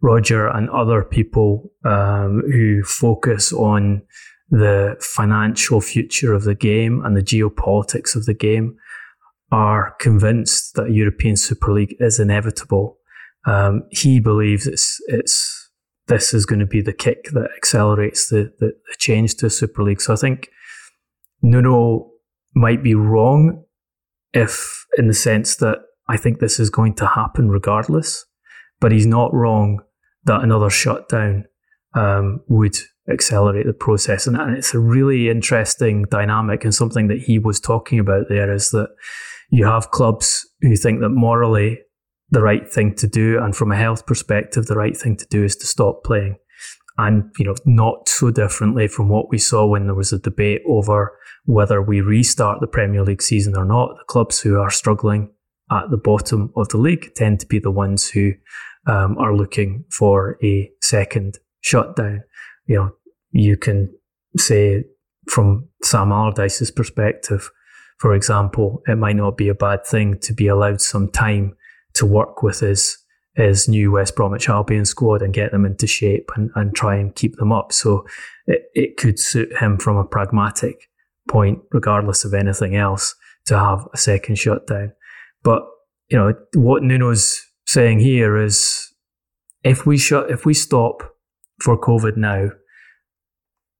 Roger 0.00 0.46
and 0.46 0.70
other 0.70 1.02
people 1.02 1.72
um, 1.84 2.42
who 2.52 2.84
focus 2.84 3.52
on 3.52 4.02
the 4.48 4.96
financial 5.00 5.80
future 5.80 6.32
of 6.32 6.44
the 6.44 6.54
game 6.54 7.02
and 7.04 7.16
the 7.16 7.22
geopolitics 7.22 8.14
of 8.14 8.24
the 8.26 8.34
game 8.34 8.76
are 9.50 9.96
convinced 9.98 10.74
that 10.76 10.92
European 10.92 11.36
Super 11.36 11.72
League 11.72 11.96
is 11.98 12.20
inevitable. 12.20 12.98
Um, 13.44 13.82
he 13.90 14.20
believes 14.20 14.66
it's 14.66 14.98
it's 15.08 15.57
this 16.08 16.34
is 16.34 16.46
going 16.46 16.60
to 16.60 16.66
be 16.66 16.80
the 16.80 16.92
kick 16.92 17.24
that 17.32 17.50
accelerates 17.56 18.28
the, 18.28 18.52
the, 18.58 18.66
the 18.66 18.96
change 18.98 19.36
to 19.36 19.50
Super 19.50 19.82
League. 19.82 20.00
So 20.00 20.12
I 20.12 20.16
think 20.16 20.48
Nuno 21.42 22.10
might 22.54 22.82
be 22.82 22.94
wrong 22.94 23.64
if 24.32 24.84
in 24.96 25.08
the 25.08 25.14
sense 25.14 25.56
that 25.56 25.78
I 26.08 26.16
think 26.16 26.38
this 26.38 26.58
is 26.58 26.70
going 26.70 26.94
to 26.94 27.06
happen 27.06 27.50
regardless, 27.50 28.24
but 28.80 28.92
he's 28.92 29.06
not 29.06 29.32
wrong 29.32 29.80
that 30.24 30.42
another 30.42 30.70
shutdown 30.70 31.44
um, 31.94 32.40
would 32.48 32.76
accelerate 33.10 33.66
the 33.66 33.72
process. 33.72 34.26
And, 34.26 34.36
and 34.36 34.56
it's 34.56 34.74
a 34.74 34.78
really 34.78 35.28
interesting 35.28 36.04
dynamic 36.10 36.64
and 36.64 36.74
something 36.74 37.08
that 37.08 37.20
he 37.20 37.38
was 37.38 37.60
talking 37.60 37.98
about 37.98 38.26
there 38.28 38.52
is 38.52 38.70
that 38.70 38.88
you 39.50 39.64
have 39.66 39.90
clubs 39.90 40.46
who 40.60 40.76
think 40.76 41.00
that 41.00 41.08
morally 41.10 41.80
the 42.30 42.42
right 42.42 42.70
thing 42.70 42.94
to 42.96 43.06
do 43.06 43.38
and 43.42 43.56
from 43.56 43.72
a 43.72 43.76
health 43.76 44.06
perspective 44.06 44.66
the 44.66 44.76
right 44.76 44.96
thing 44.96 45.16
to 45.16 45.26
do 45.26 45.44
is 45.44 45.56
to 45.56 45.66
stop 45.66 46.04
playing. 46.04 46.36
And 46.96 47.32
you 47.38 47.44
know 47.44 47.54
not 47.64 48.08
so 48.08 48.30
differently 48.30 48.88
from 48.88 49.08
what 49.08 49.30
we 49.30 49.38
saw 49.38 49.66
when 49.66 49.86
there 49.86 49.94
was 49.94 50.12
a 50.12 50.18
debate 50.18 50.62
over 50.66 51.16
whether 51.44 51.80
we 51.80 52.00
restart 52.00 52.60
the 52.60 52.66
Premier 52.66 53.04
League 53.04 53.22
season 53.22 53.56
or 53.56 53.64
not. 53.64 53.96
The 53.96 54.04
clubs 54.08 54.40
who 54.40 54.58
are 54.58 54.70
struggling 54.70 55.30
at 55.70 55.90
the 55.90 55.96
bottom 55.96 56.52
of 56.56 56.68
the 56.68 56.76
league 56.76 57.14
tend 57.14 57.40
to 57.40 57.46
be 57.46 57.60
the 57.60 57.70
ones 57.70 58.08
who 58.08 58.32
um, 58.86 59.16
are 59.18 59.36
looking 59.36 59.84
for 59.90 60.38
a 60.42 60.70
second 60.82 61.38
shutdown. 61.60 62.24
You 62.66 62.76
know 62.76 62.90
you 63.30 63.56
can 63.56 63.94
say 64.36 64.84
from 65.28 65.68
Sam 65.82 66.10
Allardyce's 66.10 66.70
perspective, 66.70 67.50
for 67.98 68.14
example, 68.14 68.82
it 68.86 68.96
might 68.96 69.16
not 69.16 69.36
be 69.36 69.48
a 69.48 69.54
bad 69.54 69.86
thing 69.86 70.18
to 70.20 70.32
be 70.32 70.48
allowed 70.48 70.80
some 70.80 71.10
time 71.10 71.56
to 71.98 72.06
work 72.06 72.42
with 72.42 72.60
his 72.60 72.96
his 73.34 73.68
new 73.68 73.92
West 73.92 74.16
Bromwich 74.16 74.48
Albion 74.48 74.84
squad 74.84 75.22
and 75.22 75.32
get 75.32 75.52
them 75.52 75.64
into 75.64 75.86
shape 75.86 76.28
and, 76.34 76.50
and 76.56 76.74
try 76.74 76.96
and 76.96 77.14
keep 77.14 77.36
them 77.36 77.52
up. 77.52 77.72
So 77.72 78.04
it, 78.48 78.62
it 78.74 78.96
could 78.96 79.20
suit 79.20 79.56
him 79.60 79.78
from 79.78 79.96
a 79.96 80.04
pragmatic 80.04 80.88
point, 81.28 81.60
regardless 81.70 82.24
of 82.24 82.34
anything 82.34 82.74
else, 82.74 83.14
to 83.46 83.56
have 83.56 83.86
a 83.94 83.96
second 83.96 84.38
shutdown. 84.38 84.92
But 85.44 85.62
you 86.08 86.18
know 86.18 86.34
what 86.54 86.82
Nuno's 86.82 87.40
saying 87.66 88.00
here 88.00 88.36
is 88.36 88.92
if 89.62 89.86
we 89.86 89.98
shut 89.98 90.30
if 90.30 90.44
we 90.44 90.54
stop 90.54 91.02
for 91.60 91.78
COVID 91.78 92.16
now, 92.16 92.50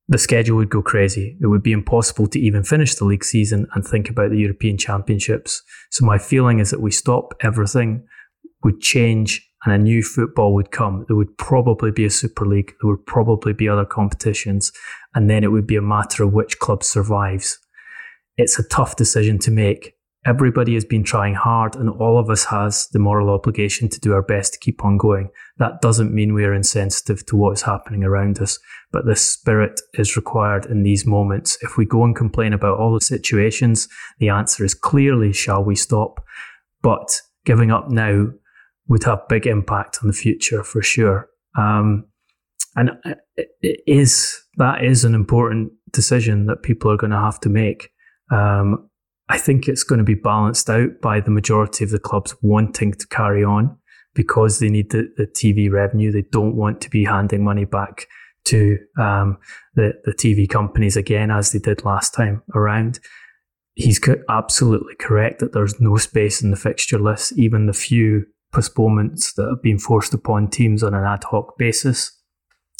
the 0.08 0.18
schedule 0.18 0.56
would 0.56 0.70
go 0.70 0.82
crazy. 0.82 1.36
It 1.40 1.48
would 1.48 1.62
be 1.62 1.72
impossible 1.72 2.26
to 2.28 2.40
even 2.40 2.64
finish 2.64 2.94
the 2.94 3.04
league 3.04 3.24
season 3.24 3.66
and 3.74 3.84
think 3.84 4.08
about 4.08 4.30
the 4.30 4.38
European 4.38 4.78
Championships. 4.78 5.62
So 5.90 6.06
my 6.06 6.16
feeling 6.16 6.60
is 6.60 6.70
that 6.70 6.80
we 6.80 6.90
stop 6.90 7.34
everything, 7.42 8.06
would 8.64 8.80
change, 8.80 9.46
and 9.64 9.74
a 9.74 9.78
new 9.78 10.02
football 10.02 10.54
would 10.54 10.70
come. 10.70 11.04
There 11.08 11.16
would 11.16 11.36
probably 11.36 11.90
be 11.90 12.06
a 12.06 12.10
Super 12.10 12.46
League. 12.46 12.72
There 12.80 12.90
would 12.90 13.04
probably 13.04 13.52
be 13.52 13.68
other 13.68 13.84
competitions, 13.84 14.72
and 15.14 15.28
then 15.28 15.44
it 15.44 15.52
would 15.52 15.66
be 15.66 15.76
a 15.76 15.82
matter 15.82 16.22
of 16.22 16.32
which 16.32 16.58
club 16.58 16.82
survives. 16.82 17.58
It's 18.38 18.58
a 18.58 18.66
tough 18.68 18.96
decision 18.96 19.38
to 19.40 19.50
make, 19.50 19.94
Everybody 20.26 20.74
has 20.74 20.84
been 20.84 21.04
trying 21.04 21.34
hard, 21.34 21.76
and 21.76 21.88
all 21.88 22.18
of 22.18 22.28
us 22.28 22.44
has 22.46 22.88
the 22.88 22.98
moral 22.98 23.30
obligation 23.30 23.88
to 23.88 24.00
do 24.00 24.12
our 24.12 24.22
best 24.22 24.52
to 24.52 24.58
keep 24.58 24.84
on 24.84 24.98
going. 24.98 25.30
That 25.58 25.80
doesn't 25.80 26.12
mean 26.12 26.34
we 26.34 26.44
are 26.44 26.52
insensitive 26.52 27.24
to 27.26 27.36
what 27.36 27.52
is 27.52 27.62
happening 27.62 28.02
around 28.02 28.40
us, 28.40 28.58
but 28.90 29.06
this 29.06 29.26
spirit 29.26 29.80
is 29.94 30.16
required 30.16 30.66
in 30.66 30.82
these 30.82 31.06
moments. 31.06 31.56
If 31.62 31.76
we 31.76 31.86
go 31.86 32.04
and 32.04 32.16
complain 32.16 32.52
about 32.52 32.78
all 32.78 32.94
the 32.94 33.00
situations, 33.00 33.88
the 34.18 34.28
answer 34.28 34.64
is 34.64 34.74
clearly, 34.74 35.32
shall 35.32 35.62
we 35.62 35.76
stop? 35.76 36.24
But 36.82 37.20
giving 37.44 37.70
up 37.70 37.88
now 37.88 38.28
would 38.88 39.04
have 39.04 39.28
big 39.28 39.46
impact 39.46 39.98
on 40.02 40.08
the 40.08 40.14
future 40.14 40.64
for 40.64 40.82
sure. 40.82 41.28
Um, 41.56 42.06
and 42.76 42.90
it 43.36 43.80
is 43.86 44.40
that 44.56 44.84
is 44.84 45.04
an 45.04 45.14
important 45.14 45.72
decision 45.92 46.46
that 46.46 46.62
people 46.62 46.90
are 46.90 46.96
going 46.96 47.10
to 47.10 47.18
have 47.18 47.40
to 47.40 47.48
make. 47.48 47.90
Um, 48.30 48.87
I 49.28 49.38
think 49.38 49.68
it's 49.68 49.84
going 49.84 49.98
to 49.98 50.04
be 50.04 50.14
balanced 50.14 50.70
out 50.70 51.00
by 51.02 51.20
the 51.20 51.30
majority 51.30 51.84
of 51.84 51.90
the 51.90 51.98
clubs 51.98 52.34
wanting 52.42 52.92
to 52.92 53.06
carry 53.08 53.44
on 53.44 53.76
because 54.14 54.58
they 54.58 54.68
need 54.68 54.90
the, 54.90 55.12
the 55.16 55.26
TV 55.26 55.70
revenue. 55.70 56.10
They 56.10 56.24
don't 56.32 56.56
want 56.56 56.80
to 56.82 56.90
be 56.90 57.04
handing 57.04 57.44
money 57.44 57.64
back 57.64 58.06
to 58.44 58.78
um, 58.98 59.38
the, 59.74 59.92
the 60.04 60.12
TV 60.12 60.48
companies 60.48 60.96
again, 60.96 61.30
as 61.30 61.52
they 61.52 61.58
did 61.58 61.84
last 61.84 62.14
time 62.14 62.42
around. 62.54 63.00
He's 63.74 64.00
absolutely 64.28 64.94
correct 64.98 65.40
that 65.40 65.52
there's 65.52 65.78
no 65.80 65.98
space 65.98 66.42
in 66.42 66.50
the 66.50 66.56
fixture 66.56 66.98
list, 66.98 67.32
even 67.36 67.66
the 67.66 67.72
few 67.72 68.24
postponements 68.52 69.34
that 69.34 69.48
have 69.48 69.62
been 69.62 69.78
forced 69.78 70.14
upon 70.14 70.48
teams 70.48 70.82
on 70.82 70.94
an 70.94 71.04
ad 71.04 71.24
hoc 71.24 71.58
basis 71.58 72.17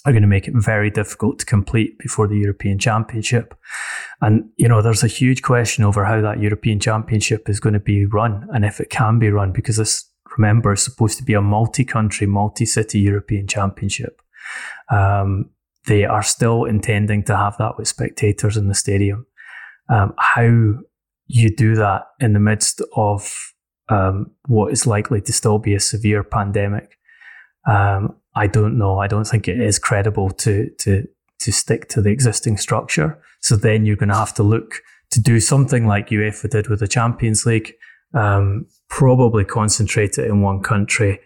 are 0.09 0.13
going 0.13 0.23
to 0.23 0.29
make 0.29 0.49
it 0.49 0.55
very 0.55 0.91
difficult 0.91 1.39
to 1.39 1.47
complete 1.47 1.99
before 1.99 2.27
the 2.27 2.39
European 2.39 2.79
Championship. 2.79 3.55
And, 4.23 4.49
you 4.57 4.67
know, 4.67 4.81
there's 4.81 5.05
a 5.05 5.09
huge 5.09 5.43
question 5.43 5.85
over 5.85 6.05
how 6.05 6.21
that 6.23 6.41
European 6.41 6.81
Championship 6.81 7.49
is 7.49 7.61
going 7.61 7.75
to 7.75 7.81
be 7.81 8.07
run 8.07 8.49
and 8.53 8.65
if 8.65 8.81
it 8.81 8.91
can 8.91 9.19
be 9.19 9.31
run, 9.31 9.53
because 9.53 9.77
this, 9.77 10.11
remember, 10.37 10.73
is 10.73 10.83
supposed 10.83 11.19
to 11.19 11.25
be 11.25 11.35
a 11.35 11.43
multi 11.43 11.85
country, 11.85 12.27
multi 12.27 12.65
city 12.65 13.01
European 13.01 13.47
Championship. 13.47 14.23
Um, 14.91 15.51
they 15.87 16.05
are 16.05 16.23
still 16.23 16.65
intending 16.65 17.23
to 17.25 17.37
have 17.37 17.57
that 17.59 17.77
with 17.77 17.89
spectators 17.89 18.57
in 18.57 18.69
the 18.69 18.75
stadium. 18.75 19.27
Um, 19.91 20.15
how 20.19 20.83
you 21.27 21.55
do 21.55 21.75
that 21.77 22.07
in 22.19 22.33
the 22.33 22.41
midst 22.41 22.83
of 22.97 23.31
um, 23.91 24.31
what 24.47 24.73
is 24.73 24.87
likely 24.87 25.21
to 25.23 25.33
still 25.33 25.59
be 25.59 25.75
a 25.75 25.81
severe 25.81 26.23
pandemic 26.23 26.98
um, 27.69 28.17
I 28.35 28.47
don't 28.47 28.79
know. 28.79 28.99
I 28.99 29.07
don't 29.07 29.27
think 29.27 29.47
it 29.47 29.61
is 29.61 29.79
credible 29.79 30.31
to 30.31 30.71
to 30.81 31.07
to 31.41 31.53
stick 31.53 31.89
to 31.89 32.01
the 32.01 32.11
existing 32.11 32.57
structure. 32.57 33.21
So 33.41 33.57
then 33.57 33.87
you're 33.87 33.97
going 33.97 34.09
to 34.09 34.17
have 34.17 34.35
to 34.35 34.43
look 34.43 34.81
to 35.11 35.21
do 35.21 35.39
something 35.39 35.87
like 35.87 36.09
UEFA 36.09 36.51
did 36.51 36.69
with 36.69 36.81
the 36.81 36.89
Champions 36.89 37.47
League, 37.47 37.73
um, 38.15 38.67
probably 38.89 39.45
concentrate 39.45 40.19
it 40.19 40.27
in 40.27 40.43
one 40.43 40.63
country, 40.63 41.21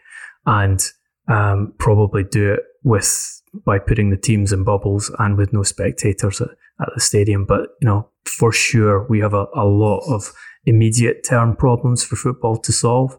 and 0.45 0.84
um, 1.28 1.72
probably 1.78 2.24
do 2.24 2.55
it 2.55 2.61
with 2.82 3.43
by 3.66 3.78
putting 3.78 4.11
the 4.11 4.16
teams 4.16 4.53
in 4.53 4.64
bubbles 4.64 5.11
and 5.18 5.36
with 5.36 5.53
no 5.53 5.62
spectators 5.62 6.40
at, 6.40 6.49
at 6.80 6.88
the 6.95 7.01
stadium. 7.01 7.45
But 7.45 7.70
you 7.80 7.86
know, 7.86 8.09
for 8.24 8.53
sure, 8.53 9.07
we 9.09 9.20
have 9.20 9.34
a, 9.34 9.47
a 9.55 9.64
lot 9.64 10.01
of 10.12 10.32
immediate 10.64 11.24
term 11.28 11.57
problems 11.57 12.05
for 12.05 12.16
football 12.16 12.57
to 12.57 12.72
solve, 12.72 13.16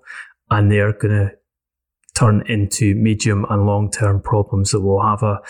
and 0.50 0.72
they're 0.72 0.94
going 0.94 1.28
to 1.28 1.32
turn 2.16 2.44
into 2.48 2.96
medium 2.96 3.46
and 3.50 3.66
long 3.66 3.90
term 3.92 4.22
problems 4.22 4.72
that 4.72 4.82
will 4.82 5.02
have 5.02 5.24
a 5.24 5.42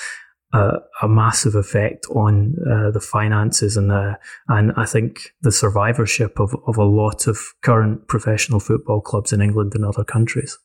a, 0.54 0.80
a 1.02 1.08
massive 1.08 1.56
effect 1.56 2.06
on 2.12 2.56
uh, 2.72 2.92
the 2.92 3.02
finances 3.02 3.76
and 3.76 3.90
the, 3.90 4.18
and 4.48 4.72
I 4.78 4.86
think 4.86 5.34
the 5.42 5.52
survivorship 5.52 6.40
of, 6.40 6.56
of 6.68 6.78
a 6.78 6.84
lot 6.84 7.28
of 7.28 7.40
current 7.62 8.08
professional 8.08 8.60
football 8.60 9.02
clubs 9.02 9.34
in 9.34 9.42
England 9.42 9.74
and 9.74 9.84
other 9.84 10.04
countries. 10.04 10.58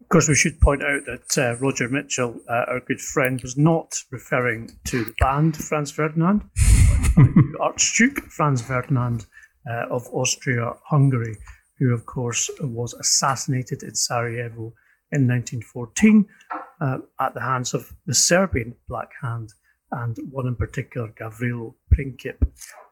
Of 0.00 0.08
course, 0.08 0.28
we 0.28 0.34
should 0.34 0.60
point 0.60 0.82
out 0.82 1.02
that 1.06 1.38
uh, 1.38 1.56
Roger 1.58 1.88
Mitchell, 1.88 2.38
uh, 2.48 2.64
our 2.68 2.80
good 2.80 3.00
friend, 3.00 3.40
was 3.42 3.56
not 3.56 3.96
referring 4.10 4.70
to 4.86 5.04
the 5.04 5.14
band 5.18 5.56
Franz 5.56 5.90
Ferdinand, 5.90 6.42
Archduke 7.60 8.20
Franz 8.30 8.60
Ferdinand 8.60 9.26
uh, 9.70 9.86
of 9.88 10.06
Austria 10.12 10.72
Hungary, 10.84 11.36
who, 11.78 11.92
of 11.92 12.06
course, 12.06 12.50
was 12.60 12.94
assassinated 12.94 13.82
in 13.82 13.94
Sarajevo 13.94 14.72
in 15.12 15.28
1914 15.28 16.26
uh, 16.80 16.98
at 17.20 17.34
the 17.34 17.40
hands 17.40 17.74
of 17.74 17.92
the 18.06 18.14
Serbian 18.14 18.74
Black 18.88 19.10
Hand 19.22 19.52
and 19.90 20.18
one 20.30 20.46
in 20.46 20.56
particular, 20.56 21.08
Gavrilo 21.08 21.74
Princip. 21.94 22.36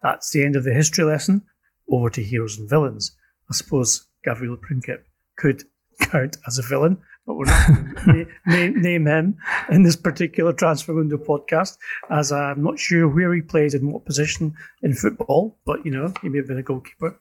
That's 0.03 0.31
the 0.31 0.45
end 0.45 0.57
of 0.57 0.65
the 0.65 0.73
history 0.73 1.05
lesson. 1.05 1.43
Over 1.91 2.11
to 2.11 2.23
heroes 2.23 2.59
and 2.59 2.71
villains. 2.71 3.17
I 3.51 3.55
suppose 3.55 4.07
Gavrilo 4.27 4.57
Princip 4.57 5.01
could 5.37 5.65
count 6.01 6.37
as 6.47 6.59
a 6.59 6.63
villain, 6.63 6.99
but 7.27 7.35
we're 7.35 7.47
not 7.47 7.67
to 7.67 8.27
name, 8.47 8.81
name 8.81 9.07
him 9.07 9.37
in 9.71 9.83
this 9.83 9.97
particular 9.97 10.53
Transfer 10.53 10.95
Window 10.95 11.19
podcast, 11.19 11.77
as 12.11 12.33
I'm 12.33 12.63
not 12.63 12.79
sure 12.79 13.09
where 13.09 13.35
he 13.35 13.43
played 13.43 13.75
in 13.75 13.91
what 13.91 14.05
position 14.05 14.55
in 14.83 14.95
football, 14.95 15.59
but 15.67 15.85
you 15.85 15.91
know, 15.91 16.13
he 16.23 16.29
may 16.29 16.39
have 16.39 16.49
been 16.49 16.59
a 16.59 16.63
goalkeeper. 16.63 17.19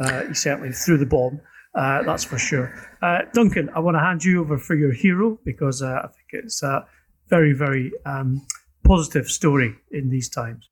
Uh, 0.00 0.24
he 0.24 0.34
certainly 0.34 0.72
threw 0.72 0.96
the 0.96 1.06
bomb. 1.06 1.40
Uh, 1.74 2.02
that's 2.02 2.24
for 2.24 2.38
sure. 2.38 2.74
Uh, 3.02 3.20
Duncan, 3.32 3.70
I 3.74 3.80
want 3.80 3.96
to 3.96 4.00
hand 4.00 4.24
you 4.24 4.40
over 4.40 4.58
for 4.58 4.74
your 4.74 4.92
hero 4.92 5.38
because 5.44 5.82
uh, 5.82 6.00
I 6.04 6.08
think 6.08 6.44
it's 6.44 6.62
a 6.62 6.86
very, 7.28 7.52
very 7.52 7.92
um, 8.06 8.46
positive 8.84 9.28
story 9.30 9.76
in 9.90 10.08
these 10.10 10.28
times. 10.28 10.68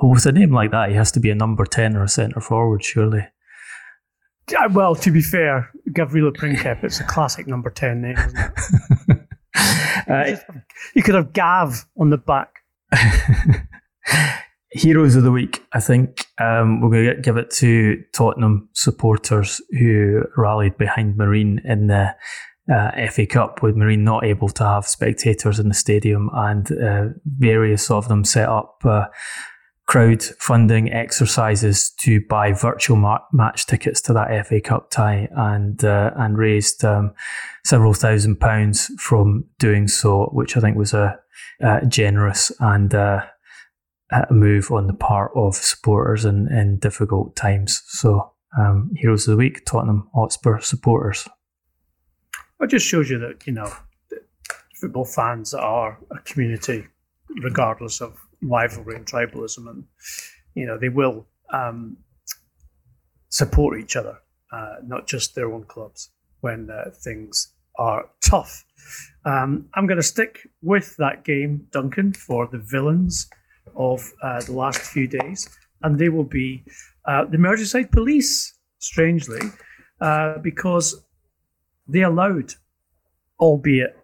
Well, 0.00 0.12
with 0.12 0.26
a 0.26 0.32
name 0.32 0.52
like 0.52 0.72
that, 0.72 0.90
he 0.90 0.94
has 0.94 1.10
to 1.12 1.20
be 1.20 1.30
a 1.30 1.34
number 1.34 1.64
10 1.64 1.96
or 1.96 2.04
a 2.04 2.08
centre 2.08 2.40
forward, 2.40 2.84
surely. 2.84 3.26
Yeah, 4.50 4.66
well, 4.66 4.94
to 4.94 5.10
be 5.10 5.22
fair, 5.22 5.70
Gavrilo 5.90 6.32
Princip, 6.32 6.84
it's 6.84 7.00
a 7.00 7.04
classic 7.04 7.46
number 7.48 7.70
10 7.70 8.02
name, 8.02 8.16
isn't 8.16 8.38
it? 9.08 9.20
uh, 10.08 10.36
you 10.94 11.02
could 11.02 11.14
have 11.14 11.32
Gav 11.32 11.86
on 11.98 12.10
the 12.10 12.18
back. 12.18 12.60
Heroes 14.76 15.16
of 15.16 15.22
the 15.22 15.32
week, 15.32 15.64
I 15.72 15.80
think. 15.80 16.26
Um, 16.38 16.82
we're 16.82 16.90
going 16.90 17.16
to 17.16 17.22
give 17.22 17.38
it 17.38 17.50
to 17.52 18.02
Tottenham 18.12 18.68
supporters 18.74 19.60
who 19.70 20.22
rallied 20.36 20.76
behind 20.76 21.16
Marine 21.16 21.62
in 21.64 21.86
the 21.86 22.14
uh, 22.70 23.06
FA 23.08 23.26
Cup, 23.26 23.62
with 23.62 23.74
Marine 23.74 24.04
not 24.04 24.24
able 24.24 24.50
to 24.50 24.64
have 24.64 24.86
spectators 24.86 25.58
in 25.58 25.68
the 25.68 25.74
stadium, 25.74 26.28
and 26.34 26.70
uh, 26.72 27.04
various 27.24 27.90
of 27.90 28.08
them 28.08 28.22
set 28.22 28.50
up 28.50 28.82
uh, 28.84 29.06
crowdfunding 29.88 30.94
exercises 30.94 31.90
to 32.00 32.20
buy 32.28 32.52
virtual 32.52 32.96
ma- 32.96 33.20
match 33.32 33.64
tickets 33.64 34.02
to 34.02 34.12
that 34.12 34.46
FA 34.46 34.60
Cup 34.60 34.90
tie, 34.90 35.26
and 35.36 35.84
uh, 35.84 36.10
and 36.16 36.36
raised 36.36 36.84
um, 36.84 37.14
several 37.64 37.94
thousand 37.94 38.40
pounds 38.40 38.90
from 38.98 39.44
doing 39.58 39.88
so, 39.88 40.26
which 40.34 40.54
I 40.54 40.60
think 40.60 40.76
was 40.76 40.92
a, 40.92 41.18
a 41.60 41.86
generous 41.86 42.52
and 42.60 42.94
uh, 42.94 43.24
a 44.10 44.32
move 44.32 44.70
on 44.70 44.86
the 44.86 44.94
part 44.94 45.32
of 45.34 45.56
supporters 45.56 46.24
in, 46.24 46.50
in 46.52 46.78
difficult 46.78 47.34
times. 47.34 47.82
So, 47.86 48.32
um, 48.58 48.90
heroes 48.96 49.26
of 49.26 49.32
the 49.32 49.36
week, 49.36 49.64
Tottenham 49.66 50.08
Hotspur 50.14 50.60
supporters. 50.60 51.28
It 52.60 52.70
just 52.70 52.86
shows 52.86 53.10
you 53.10 53.18
that 53.18 53.46
you 53.46 53.52
know 53.52 53.70
football 54.80 55.04
fans 55.04 55.52
are 55.52 55.98
a 56.10 56.18
community, 56.20 56.86
regardless 57.42 58.00
of 58.00 58.16
rivalry 58.42 58.96
and 58.96 59.06
tribalism, 59.06 59.68
and 59.68 59.84
you 60.54 60.66
know 60.66 60.78
they 60.78 60.88
will 60.88 61.26
um, 61.52 61.96
support 63.28 63.78
each 63.78 63.96
other, 63.96 64.18
uh, 64.52 64.76
not 64.84 65.06
just 65.06 65.34
their 65.34 65.52
own 65.52 65.64
clubs 65.64 66.10
when 66.40 66.70
uh, 66.70 66.90
things 67.02 67.52
are 67.78 68.08
tough. 68.24 68.64
Um, 69.24 69.68
I'm 69.74 69.86
going 69.86 69.98
to 69.98 70.02
stick 70.02 70.48
with 70.62 70.96
that 70.96 71.24
game, 71.24 71.66
Duncan, 71.72 72.12
for 72.12 72.46
the 72.46 72.58
villains 72.58 73.28
of 73.74 74.12
uh, 74.22 74.40
the 74.42 74.52
last 74.52 74.80
few 74.80 75.06
days, 75.06 75.48
and 75.82 75.98
they 75.98 76.08
will 76.08 76.24
be 76.24 76.64
uh, 77.06 77.24
the 77.24 77.38
Merseyside 77.38 77.90
Police. 77.90 78.52
Strangely, 78.78 79.40
uh, 80.00 80.36
because 80.38 81.02
they 81.88 82.02
allowed, 82.02 82.54
albeit 83.40 83.96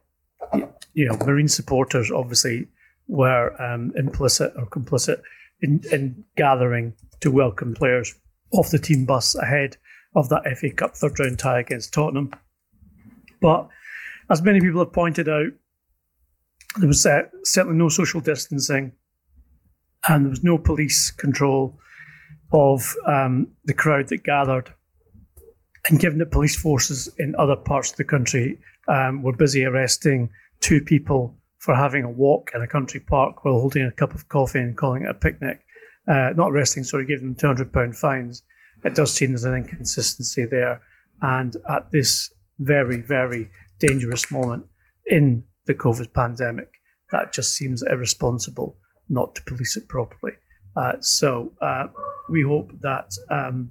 you 0.95 1.07
know, 1.07 1.17
Marine 1.25 1.49
supporters 1.49 2.11
obviously 2.11 2.69
were 3.09 3.61
um, 3.63 3.93
implicit 3.97 4.53
or 4.57 4.67
complicit 4.67 5.21
in, 5.61 5.83
in 5.93 6.25
gathering 6.37 6.95
to 7.21 7.31
welcome 7.31 7.75
players 7.75 8.15
off 8.53 8.71
the 8.71 8.79
team 8.79 9.05
bus 9.07 9.35
ahead 9.35 9.77
of 10.15 10.29
that 10.29 10.45
FA 10.59 10.71
Cup 10.71 10.97
third 10.97 11.19
round 11.19 11.39
tie 11.39 11.61
against 11.61 11.93
Tottenham. 11.93 12.31
But 13.41 13.69
as 14.31 14.43
many 14.43 14.61
people 14.61 14.81
have 14.81 14.93
pointed 14.93 15.29
out, 15.29 15.49
there 16.79 16.89
was 16.89 17.05
uh, 17.05 17.23
certainly 17.45 17.79
no 17.79 17.89
social 17.89 18.21
distancing 18.21 18.93
and 20.09 20.25
there 20.25 20.31
was 20.31 20.45
no 20.45 20.59
police 20.59 21.11
control 21.11 21.79
of 22.53 22.95
um, 23.07 23.49
the 23.65 23.75
crowd 23.75 24.09
that 24.09 24.25
gathered. 24.25 24.73
And 25.89 25.99
given 25.99 26.19
that 26.19 26.31
police 26.31 26.57
forces 26.57 27.09
in 27.19 27.35
other 27.37 27.57
parts 27.57 27.91
of 27.91 27.97
the 27.97 28.05
country 28.05 28.59
um, 28.89 29.23
were 29.23 29.33
busy 29.33 29.65
arresting 29.65 30.31
two 30.61 30.81
people 30.81 31.37
for 31.59 31.75
having 31.75 32.05
a 32.05 32.11
walk 32.11 32.51
in 32.55 32.63
a 32.63 32.67
country 32.67 33.01
park 33.01 33.45
while 33.45 33.61
holding 33.61 33.85
a 33.85 33.93
cup 33.93 34.15
of 34.15 34.29
coffee 34.29 34.59
and 34.59 34.77
calling 34.77 35.05
it 35.05 35.11
a 35.11 35.15
picnic. 35.15 35.61
Uh, 36.09 36.31
not 36.37 36.51
arresting, 36.51 36.83
sorry, 36.83 37.07
giving 37.07 37.35
them 37.35 37.57
£200 37.57 37.97
fines. 37.97 38.43
It 38.85 38.95
does 38.95 39.13
seem 39.13 39.31
there's 39.31 39.45
an 39.45 39.55
inconsistency 39.55 40.45
there. 40.45 40.83
And 41.21 41.57
at 41.71 41.91
this 41.93 42.33
very, 42.59 43.01
very 43.01 43.49
dangerous 43.79 44.31
moment 44.31 44.67
in 45.07 45.45
the 45.67 45.75
COVID 45.75 46.13
pandemic, 46.13 46.69
that 47.13 47.33
just 47.33 47.55
seems 47.55 47.83
irresponsible 47.83 48.77
not 49.13 49.35
to 49.37 49.43
police 49.45 49.77
it 49.77 49.89
properly. 49.89 50.33
Uh, 50.77 50.95
so 51.01 51.53
uh, 51.61 51.87
we 52.29 52.43
hope 52.43 52.73
that 52.81 53.13
um, 53.31 53.71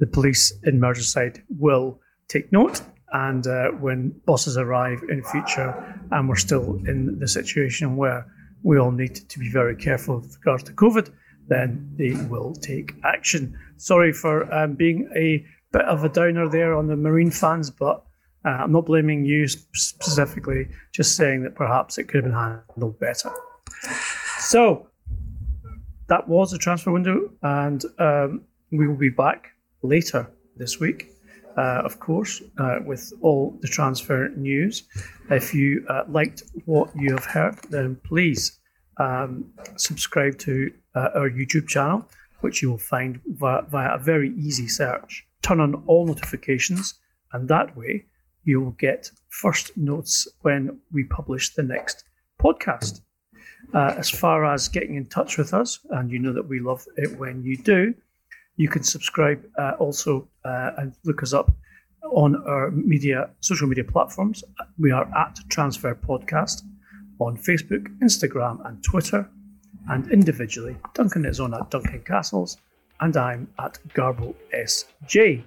the 0.00 0.06
police 0.06 0.52
in 0.64 0.80
Merseyside 0.80 1.42
will 1.58 2.00
take 2.28 2.52
note 2.52 2.82
and 3.12 3.46
uh, 3.46 3.68
when 3.70 4.10
buses 4.26 4.56
arrive 4.56 5.00
in 5.08 5.22
future 5.22 5.72
and 6.10 6.28
we're 6.28 6.36
still 6.36 6.74
in 6.86 7.18
the 7.18 7.28
situation 7.28 7.96
where 7.96 8.26
we 8.62 8.78
all 8.78 8.90
need 8.90 9.14
to 9.14 9.38
be 9.38 9.48
very 9.50 9.76
careful 9.76 10.16
with 10.16 10.36
regards 10.44 10.64
to 10.64 10.72
COVID, 10.72 11.10
then 11.48 11.88
they 11.96 12.14
will 12.28 12.52
take 12.54 12.94
action. 13.04 13.56
Sorry 13.76 14.12
for 14.12 14.52
um, 14.52 14.74
being 14.74 15.08
a 15.16 15.44
bit 15.72 15.82
of 15.82 16.04
a 16.04 16.08
downer 16.08 16.48
there 16.48 16.74
on 16.74 16.88
the 16.88 16.96
Marine 16.96 17.30
fans, 17.30 17.70
but 17.70 18.04
uh, 18.44 18.48
I'm 18.48 18.72
not 18.72 18.86
blaming 18.86 19.24
you 19.24 19.46
specifically, 19.46 20.68
just 20.92 21.16
saying 21.16 21.42
that 21.44 21.54
perhaps 21.54 21.98
it 21.98 22.04
could 22.04 22.24
have 22.24 22.32
been 22.32 22.60
handled 22.76 22.98
better. 22.98 23.30
So 24.48 24.88
that 26.08 26.28
was 26.28 26.50
the 26.50 26.58
transfer 26.58 26.92
window, 26.92 27.30
and 27.42 27.84
um, 27.98 28.42
we 28.70 28.86
will 28.86 28.96
be 28.96 29.08
back 29.10 29.48
later 29.82 30.30
this 30.56 30.80
week 30.80 31.16
uh, 31.56 31.82
of 31.84 31.98
course, 31.98 32.42
uh, 32.58 32.78
with 32.84 33.12
all 33.22 33.58
the 33.62 33.68
transfer 33.68 34.28
news. 34.36 34.84
If 35.30 35.54
you 35.54 35.84
uh, 35.88 36.04
liked 36.08 36.42
what 36.66 36.90
you 36.94 37.12
have 37.14 37.24
heard, 37.24 37.56
then 37.70 37.96
please 38.04 38.58
um, 38.98 39.46
subscribe 39.76 40.38
to 40.40 40.70
uh, 40.94 41.08
our 41.14 41.30
YouTube 41.30 41.66
channel, 41.66 42.08
which 42.40 42.62
you 42.62 42.70
will 42.70 42.78
find 42.78 43.20
via, 43.26 43.62
via 43.62 43.94
a 43.94 43.98
very 43.98 44.34
easy 44.36 44.68
search. 44.68 45.26
Turn 45.42 45.60
on 45.60 45.82
all 45.86 46.06
notifications, 46.06 46.94
and 47.32 47.48
that 47.48 47.76
way 47.76 48.04
you 48.44 48.60
will 48.60 48.72
get 48.72 49.10
first 49.28 49.76
notes 49.76 50.28
when 50.42 50.78
we 50.92 51.04
publish 51.04 51.54
the 51.54 51.62
next 51.62 52.04
podcast. 52.40 53.00
Uh, 53.74 53.94
as 53.98 54.08
far 54.08 54.44
as 54.44 54.68
getting 54.68 54.94
in 54.96 55.06
touch 55.06 55.38
with 55.38 55.52
us, 55.52 55.80
and 55.90 56.10
you 56.10 56.18
know 56.18 56.32
that 56.32 56.48
we 56.48 56.60
love 56.60 56.86
it 56.96 57.18
when 57.18 57.42
you 57.42 57.56
do, 57.56 57.94
you 58.56 58.68
can 58.68 58.82
subscribe 58.82 59.44
uh, 59.58 59.72
also 59.78 60.28
uh, 60.44 60.70
and 60.78 60.94
look 61.04 61.22
us 61.22 61.32
up 61.32 61.52
on 62.12 62.36
our 62.46 62.70
media 62.70 63.30
social 63.40 63.66
media 63.66 63.84
platforms. 63.84 64.44
We 64.78 64.92
are 64.92 65.08
at 65.16 65.38
Transfer 65.48 65.94
Podcast 65.94 66.62
on 67.18 67.36
Facebook, 67.36 67.86
Instagram, 67.98 68.66
and 68.66 68.82
Twitter. 68.82 69.28
And 69.88 70.10
individually, 70.10 70.76
Duncan 70.94 71.24
is 71.24 71.38
on 71.38 71.54
at 71.54 71.70
Duncan 71.70 72.02
Castles, 72.02 72.58
and 73.00 73.16
I'm 73.16 73.48
at 73.58 73.78
Garble 73.94 74.34
SJ. 74.54 75.44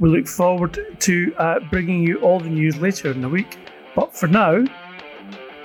We 0.00 0.08
look 0.08 0.28
forward 0.28 0.78
to 1.00 1.34
uh, 1.38 1.60
bringing 1.70 2.02
you 2.02 2.20
all 2.20 2.40
the 2.40 2.50
news 2.50 2.76
later 2.76 3.10
in 3.10 3.20
the 3.20 3.28
week. 3.28 3.58
But 3.94 4.14
for 4.16 4.26
now, 4.26 4.64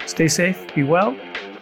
stay 0.06 0.28
safe, 0.28 0.74
be 0.76 0.84
well, 0.84 1.16